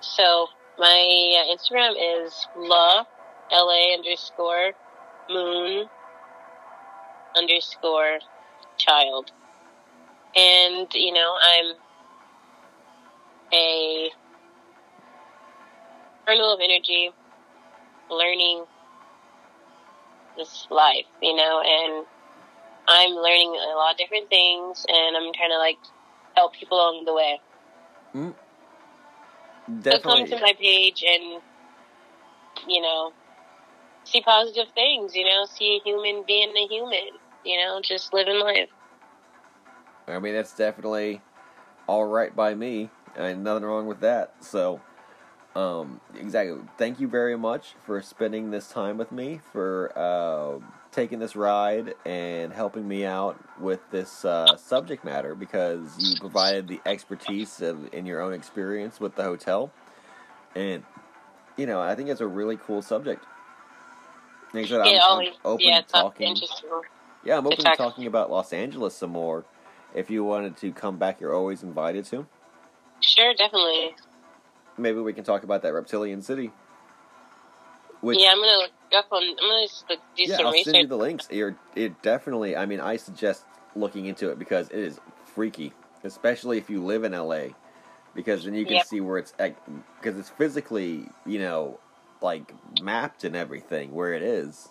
[0.00, 0.48] So
[0.78, 1.94] my uh, Instagram
[2.26, 3.04] is la
[3.52, 4.72] la underscore
[5.30, 5.88] moon
[7.36, 8.18] underscore
[8.78, 9.30] child,
[10.34, 11.74] and you know I'm
[13.52, 14.10] a
[16.26, 17.10] kernel of energy,
[18.10, 18.64] learning
[20.36, 22.06] this life, you know, and
[22.88, 25.78] I'm learning a lot of different things, and I'm trying to like
[26.34, 27.40] help people along the way.
[28.14, 28.34] Mm.
[29.82, 31.42] So come to my page and
[32.68, 33.12] you know
[34.06, 35.14] see positive things.
[35.14, 37.18] You know, see a human being a human.
[37.44, 38.68] You know, just living life.
[40.08, 41.20] I mean, that's definitely
[41.86, 44.34] all right by me, I and nothing wrong with that.
[44.40, 44.80] So,
[45.54, 46.60] um, exactly.
[46.78, 51.94] Thank you very much for spending this time with me, for uh, taking this ride
[52.04, 57.92] and helping me out with this uh, subject matter because you provided the expertise of,
[57.92, 59.72] in your own experience with the hotel,
[60.54, 60.84] and
[61.56, 63.24] you know, I think it's a really cool subject.
[64.54, 66.36] I said, I'm- yeah, I'm, open Yeah, to talking.
[67.24, 69.44] Yeah, I'm open to talking about Los Angeles some more.
[69.94, 72.26] If you wanted to come back, you're always invited to.
[73.00, 73.94] Sure, definitely.
[74.78, 76.52] Maybe we can talk about that reptilian city.
[78.00, 79.22] Which, yeah, I'm gonna look up on.
[79.22, 80.74] I'm gonna just look, do yeah, some I'll research.
[80.74, 81.28] send you the links.
[81.30, 82.56] You're, it definitely.
[82.56, 83.44] I mean, I suggest
[83.74, 85.72] looking into it because it is freaky,
[86.04, 87.48] especially if you live in LA,
[88.14, 88.84] because then you can Yep.
[88.84, 89.56] see where it's at,
[90.00, 91.80] because it's physically, you know,
[92.22, 92.52] like
[92.82, 94.68] mapped and everything where it is.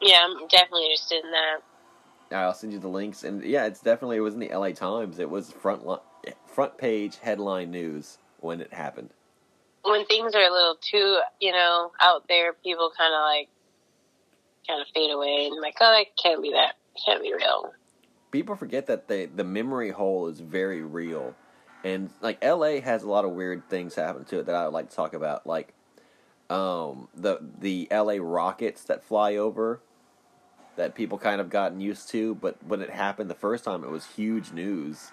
[0.00, 1.58] yeah, I'm definitely interested in that.
[2.32, 5.18] I'll send you the links, and yeah, it's definitely it was in the LA Times.
[5.18, 5.98] It was front li-
[6.46, 9.10] front page headline news when it happened.
[9.82, 13.48] When things are a little too, you know, out there, people kind of like
[14.66, 16.74] kind of fade away, and I'm like, oh, it can't be that,
[17.04, 17.72] can't be real.
[18.32, 21.34] people forget that the the memory hole is very real,
[21.84, 22.80] and like L.A.
[22.80, 25.14] has a lot of weird things happen to it that I would like to talk
[25.14, 25.74] about, like
[26.50, 28.20] um the the L.A.
[28.20, 29.80] rockets that fly over
[30.76, 33.90] that people kind of gotten used to, but when it happened the first time, it
[33.90, 35.12] was huge news.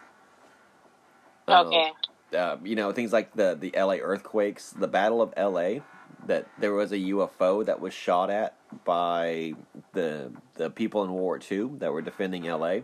[1.48, 1.92] Um, Okay.
[2.38, 5.82] uh, you know things like the the LA earthquakes, the Battle of LA,
[6.28, 9.56] that there was a UFO that was shot at by
[9.94, 12.80] the the people in World War II that were defending LA.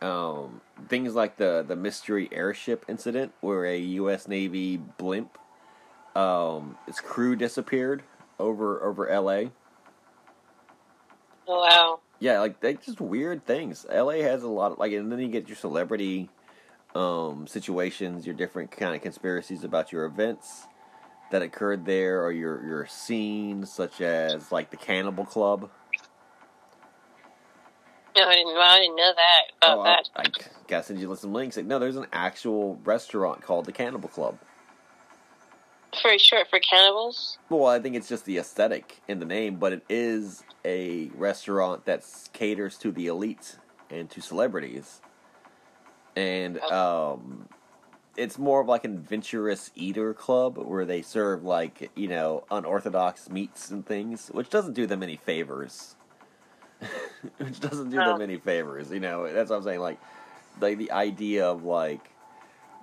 [0.00, 4.28] Um, things like the the mystery airship incident, where a U.S.
[4.28, 5.38] Navy blimp,
[6.14, 8.02] um, its crew disappeared
[8.38, 9.50] over over LA.
[11.48, 12.00] Oh, wow.
[12.20, 13.86] Yeah, like they just weird things.
[13.92, 16.28] LA has a lot of like, and then you get your celebrity
[16.94, 20.66] um, situations, your different kind of conspiracies about your events
[21.30, 25.70] that occurred there, or your your scenes, such as like the Cannibal Club.
[28.16, 28.56] No, I didn't.
[28.56, 30.08] I didn't know that about oh, that.
[30.16, 31.56] I, I gotta send you some links.
[31.56, 34.38] Like, no, there's an actual restaurant called the Cannibal Club.
[36.02, 37.38] For short for cannibals.
[37.48, 41.86] Well, I think it's just the aesthetic in the name, but it is a restaurant
[41.86, 43.56] that caters to the elite
[43.90, 45.00] and to celebrities.
[46.14, 47.48] And um,
[48.16, 53.30] it's more of like an adventurous eater club where they serve like, you know, unorthodox
[53.30, 55.94] meats and things, which doesn't do them any favors.
[57.38, 58.22] which doesn't do them oh.
[58.22, 59.30] any favors, you know.
[59.32, 59.98] That's what I'm saying like
[60.60, 62.10] like the idea of like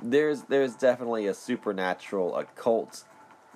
[0.01, 3.03] there's there's definitely a supernatural occult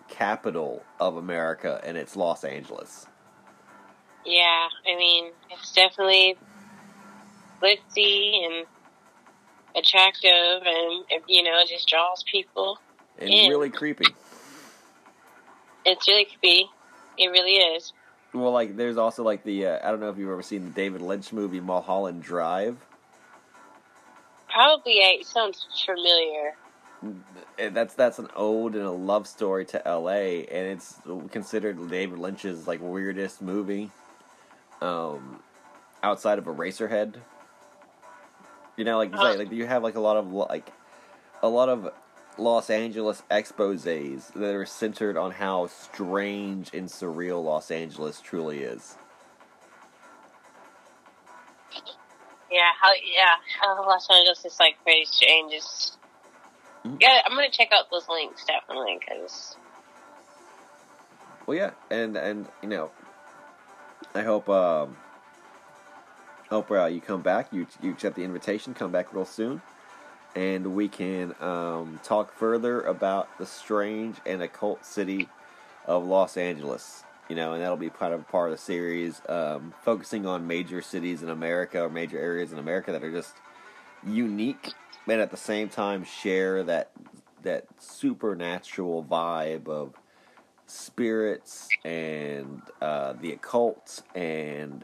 [0.08, 3.06] capital of America and it's Los Angeles.
[4.26, 6.38] Yeah, I mean, it's definitely
[7.62, 8.66] glitzy and
[9.76, 12.80] attractive, and you know, it just draws people.
[13.18, 13.48] And Yeah.
[13.48, 14.06] really creepy.
[15.86, 16.70] It's really creepy.
[17.18, 17.94] It really is.
[18.34, 20.72] Well, like there's also like the uh, I don't know if you've ever seen the
[20.72, 22.78] David Lynch movie Mulholland Drive.
[24.50, 26.54] Probably, it sounds familiar.
[27.58, 30.46] That's that's an ode and a love story to L.A.
[30.46, 31.00] and it's
[31.32, 33.90] considered David Lynch's like weirdest movie,
[34.82, 35.42] um,
[36.04, 37.16] outside of Eraserhead.
[38.76, 40.72] You know, like you say, like you have like a lot of like
[41.42, 41.92] a lot of
[42.40, 48.96] Los Angeles exposés that are centered on how strange and surreal Los Angeles truly is.
[52.52, 52.90] Yeah, how?
[52.94, 55.54] Yeah, how Los Angeles is like pretty strange.
[55.54, 55.98] It's,
[56.86, 56.98] Mhm.
[57.02, 59.58] yeah, I'm gonna check out those links definitely because
[61.46, 62.92] Well, yeah, and and you know,
[64.16, 64.98] I hope um,
[66.50, 67.52] hope uh, you come back.
[67.52, 68.74] You you accept the invitation.
[68.74, 69.62] Come back real soon,
[70.36, 75.28] and we can um, talk further about the strange and occult city
[75.86, 77.04] of Los Angeles.
[77.30, 80.82] You know, and that'll be part of part of the series, um, focusing on major
[80.82, 83.34] cities in America or major areas in America that are just
[84.04, 84.74] unique,
[85.08, 86.90] and at the same time share that
[87.44, 89.94] that supernatural vibe of
[90.66, 94.84] spirits and uh, the occult and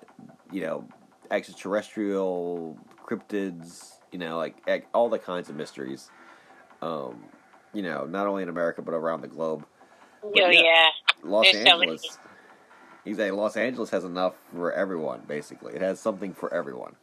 [0.51, 0.87] you know
[1.31, 6.09] extraterrestrial cryptids you know like all the kinds of mysteries
[6.81, 7.21] um,
[7.73, 9.65] you know not only in america but around the globe.
[10.23, 10.51] Oh yeah.
[10.51, 10.89] yeah,
[11.21, 11.91] los There's so many.
[11.91, 12.17] angeles
[13.03, 15.75] exactly los angeles has enough for everyone basically.
[15.75, 16.95] It has something for everyone.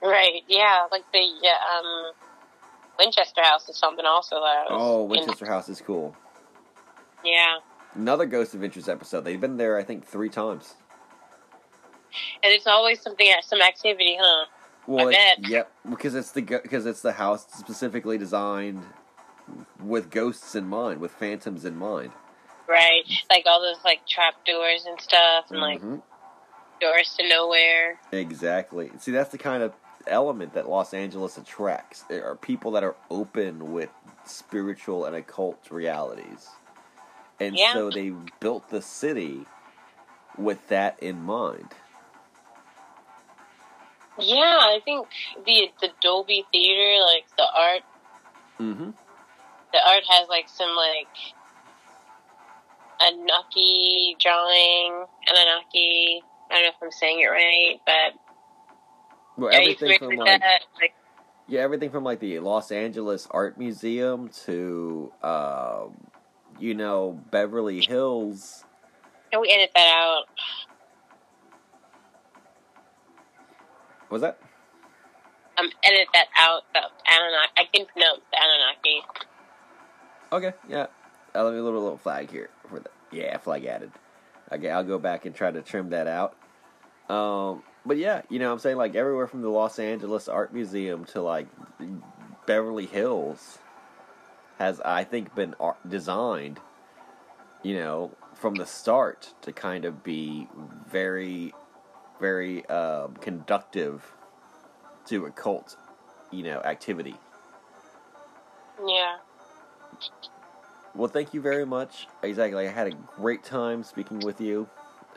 [0.00, 2.12] Right, yeah, like the um,
[2.96, 6.14] Winchester House is something also that oh in- winchester house is cool.
[7.24, 7.56] Yeah,
[7.96, 9.24] another ghost adventures episode.
[9.24, 10.74] They've been there i think three times.
[12.44, 14.46] And it's always something some activity, huh?
[14.86, 15.48] Well, I it- bet.
[15.50, 18.84] Yep, because it's the because it's the house specifically designed
[19.80, 22.12] with ghosts in mind, with phantoms in mind.
[22.68, 26.02] Right, like all those like trap doors and stuff, and like Mhm.
[26.80, 28.00] doors to nowhere.
[28.12, 28.90] Exactly.
[28.98, 29.72] See, that's the kind of
[30.06, 32.02] element that Los Angeles attracts.
[32.02, 33.90] There are people that are open with
[34.24, 36.48] spiritual and occult realities,
[37.38, 37.72] and Yeah.
[37.74, 39.46] so they built the city
[40.38, 41.74] with that in mind.
[44.18, 45.06] Yeah, I think
[45.46, 47.82] the the Dolby Theater, like the art,
[48.60, 48.90] Mm-hmm.
[49.72, 51.08] the art has like some like
[53.00, 56.22] Anunnaki drawing, Anunnaki.
[56.50, 58.20] I don't know if I'm saying it right, but
[59.36, 60.60] Well, everything from like that?
[60.80, 60.94] Like,
[61.48, 65.96] Yeah, everything from like the Los Angeles Art Museum to, um,
[66.60, 68.64] you know, Beverly Hills.
[69.30, 70.24] can we edit that out?
[74.12, 74.38] Was that?
[75.58, 76.64] Um, edit that out.
[76.74, 77.52] The Anunnaki.
[77.56, 79.00] I can pronounce the Anunnaki.
[80.30, 80.86] Okay, yeah.
[81.34, 83.90] Uh, let me a little, little flag here for the yeah flag added.
[84.52, 86.36] Okay, I'll go back and try to trim that out.
[87.08, 91.06] Um, but yeah, you know, I'm saying like everywhere from the Los Angeles Art Museum
[91.06, 91.46] to like
[92.46, 93.58] Beverly Hills
[94.58, 96.60] has, I think, been art- designed,
[97.62, 100.48] you know, from the start to kind of be
[100.86, 101.54] very,
[102.22, 104.02] very um, conductive
[105.06, 105.76] to occult,
[106.30, 107.16] you know, activity.
[108.86, 109.16] Yeah.
[110.94, 112.06] Well, thank you very much.
[112.22, 114.68] Exactly, I had a great time speaking with you.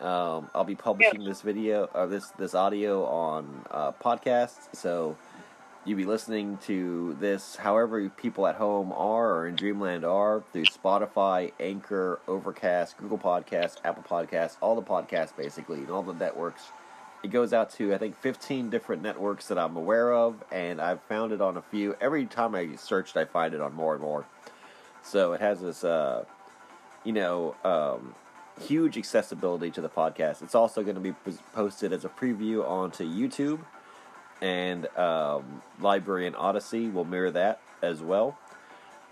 [0.02, 5.16] Um, I'll be publishing this video or this this audio on uh, podcasts, so
[5.86, 10.66] you'll be listening to this however people at home are or in Dreamland are through
[10.66, 16.64] Spotify, Anchor, Overcast, Google Podcasts, Apple Podcasts, all the podcasts basically, and all the networks.
[17.26, 21.02] It goes out to I think 15 different networks that I'm aware of, and I've
[21.02, 21.96] found it on a few.
[22.00, 24.28] Every time I searched, I find it on more and more.
[25.02, 26.26] So it has this, uh,
[27.04, 28.14] you know, um,
[28.62, 30.44] huge accessibility to the podcast.
[30.44, 31.14] It's also going to be
[31.52, 33.62] posted as a preview onto YouTube,
[34.40, 38.38] and um, LBRY and Odysee will mirror that as well.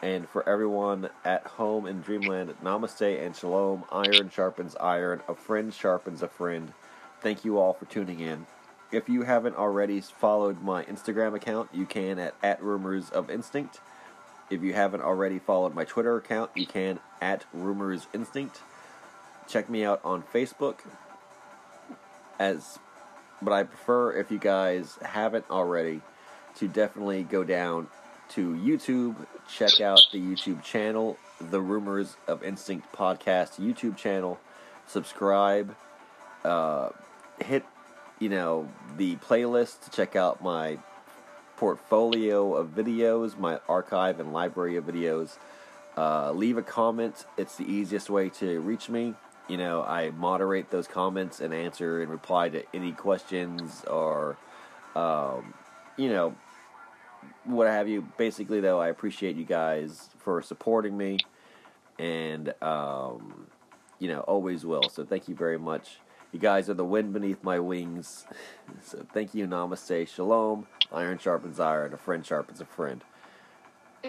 [0.04, 3.86] And for everyone at home in Dreamland, namaste and shalom.
[3.92, 5.22] Iron sharpens iron.
[5.28, 6.74] A friend sharpens a friend.
[7.24, 8.46] Thank you all for tuning in.
[8.92, 13.80] If you haven't already followed my Instagram account, you can at, at Rumors of Instinct.
[14.50, 18.60] If you haven't already followed my Twitter account, you can at Rumors Instinct.
[19.48, 20.80] Check me out on Facebook.
[22.38, 22.78] As,
[23.42, 26.02] but I prefer if you guys haven't already,
[26.58, 27.88] to definitely go down
[28.32, 29.16] to YouTube.
[29.48, 34.42] Check out the YouTube channel, the Rumors of Instinct podcast YouTube channel.
[34.86, 35.74] Subscribe.
[36.44, 36.90] Uh,
[37.44, 37.64] hit,
[38.20, 40.78] you know, the playlist to check out my
[41.58, 45.38] portfolio of videos, my archive and library of videos.
[45.96, 47.26] Uh, leave a comment.
[47.38, 49.14] It's the easiest way to reach me.
[49.48, 54.38] You know, I moderate those comments and answer and reply to any questions or,
[54.96, 55.54] um,
[55.98, 56.36] you know,
[57.44, 58.08] what have you.
[58.18, 61.20] Basically, though, I appreciate you guys for supporting me
[62.00, 63.48] and, um,
[64.00, 64.90] you know, always will.
[64.90, 66.00] So thank you very much.
[66.34, 68.26] You guys are the wind beneath my wings.
[68.86, 70.68] So thank you, namaste, shalom.
[70.92, 73.04] Iron sharpens iron, a friend sharpens a friend.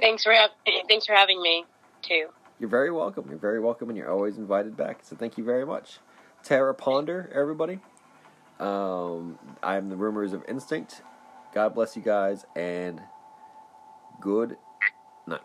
[0.01, 0.49] Thanks for ha-
[0.89, 1.65] thanks for having me
[2.03, 2.28] too.
[2.59, 3.27] You're very welcome.
[3.28, 5.01] You're very welcome, and you're always invited back.
[5.03, 5.99] So thank you very much.
[6.43, 7.81] Terra Ponder, everybody.
[8.59, 11.03] Um, I'm the Rumors of Instinct.
[11.53, 13.01] God bless you guys, and
[14.20, 14.57] good
[15.27, 15.41] night.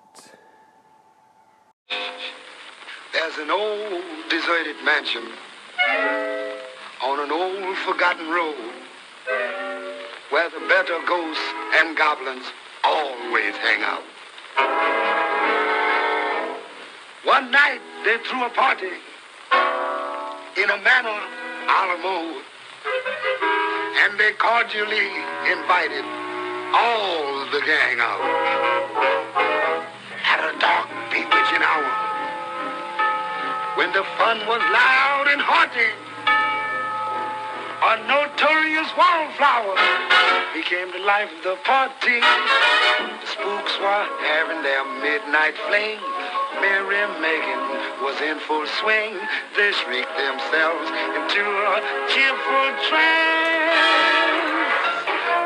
[3.12, 5.24] There's an old deserted mansion
[7.02, 8.74] on an old forgotten road
[10.32, 11.44] where the better ghosts
[11.78, 12.46] and goblins
[12.84, 14.04] always hang out.
[17.24, 18.92] One night they threw a party
[20.58, 21.22] in a manor
[21.70, 22.44] a la mode,
[24.02, 25.08] and they cordially
[25.52, 26.04] invited
[26.74, 28.24] all the gang out.
[30.26, 31.92] At a dark, bewitching hour,
[33.78, 36.09] when the fun was loud and hearty,
[37.80, 39.76] a notorious wildflower
[40.54, 42.20] became to life of the party.
[42.20, 46.00] The spooks were having their midnight fling.
[46.60, 47.64] Mary Megan
[48.04, 49.16] was in full swing.
[49.56, 51.80] They shrieked themselves into a
[52.12, 54.20] cheerful trance.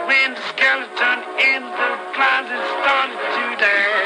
[0.10, 4.03] When the skeleton in the closet started to dance.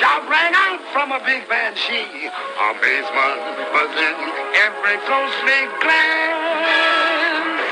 [0.00, 2.26] Shout rang out from a big banshee.
[2.26, 3.40] Amazement
[3.70, 4.16] was in
[4.66, 7.62] every ghostly glance.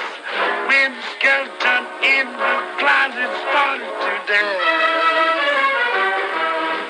[0.71, 4.63] When skeleton in the closet started to dance.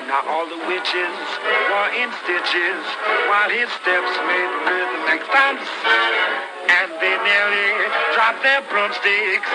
[0.05, 2.83] Now all the witches were in stitches
[3.25, 5.69] while his steps made rhythmic stunts.
[6.77, 7.69] And they nearly
[8.13, 9.49] dropped their broomsticks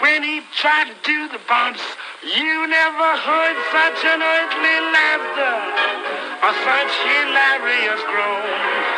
[0.00, 1.80] when he tried to do the bumps.
[2.24, 5.56] You never heard such an earthly laughter
[6.40, 8.94] or such hilarious groan.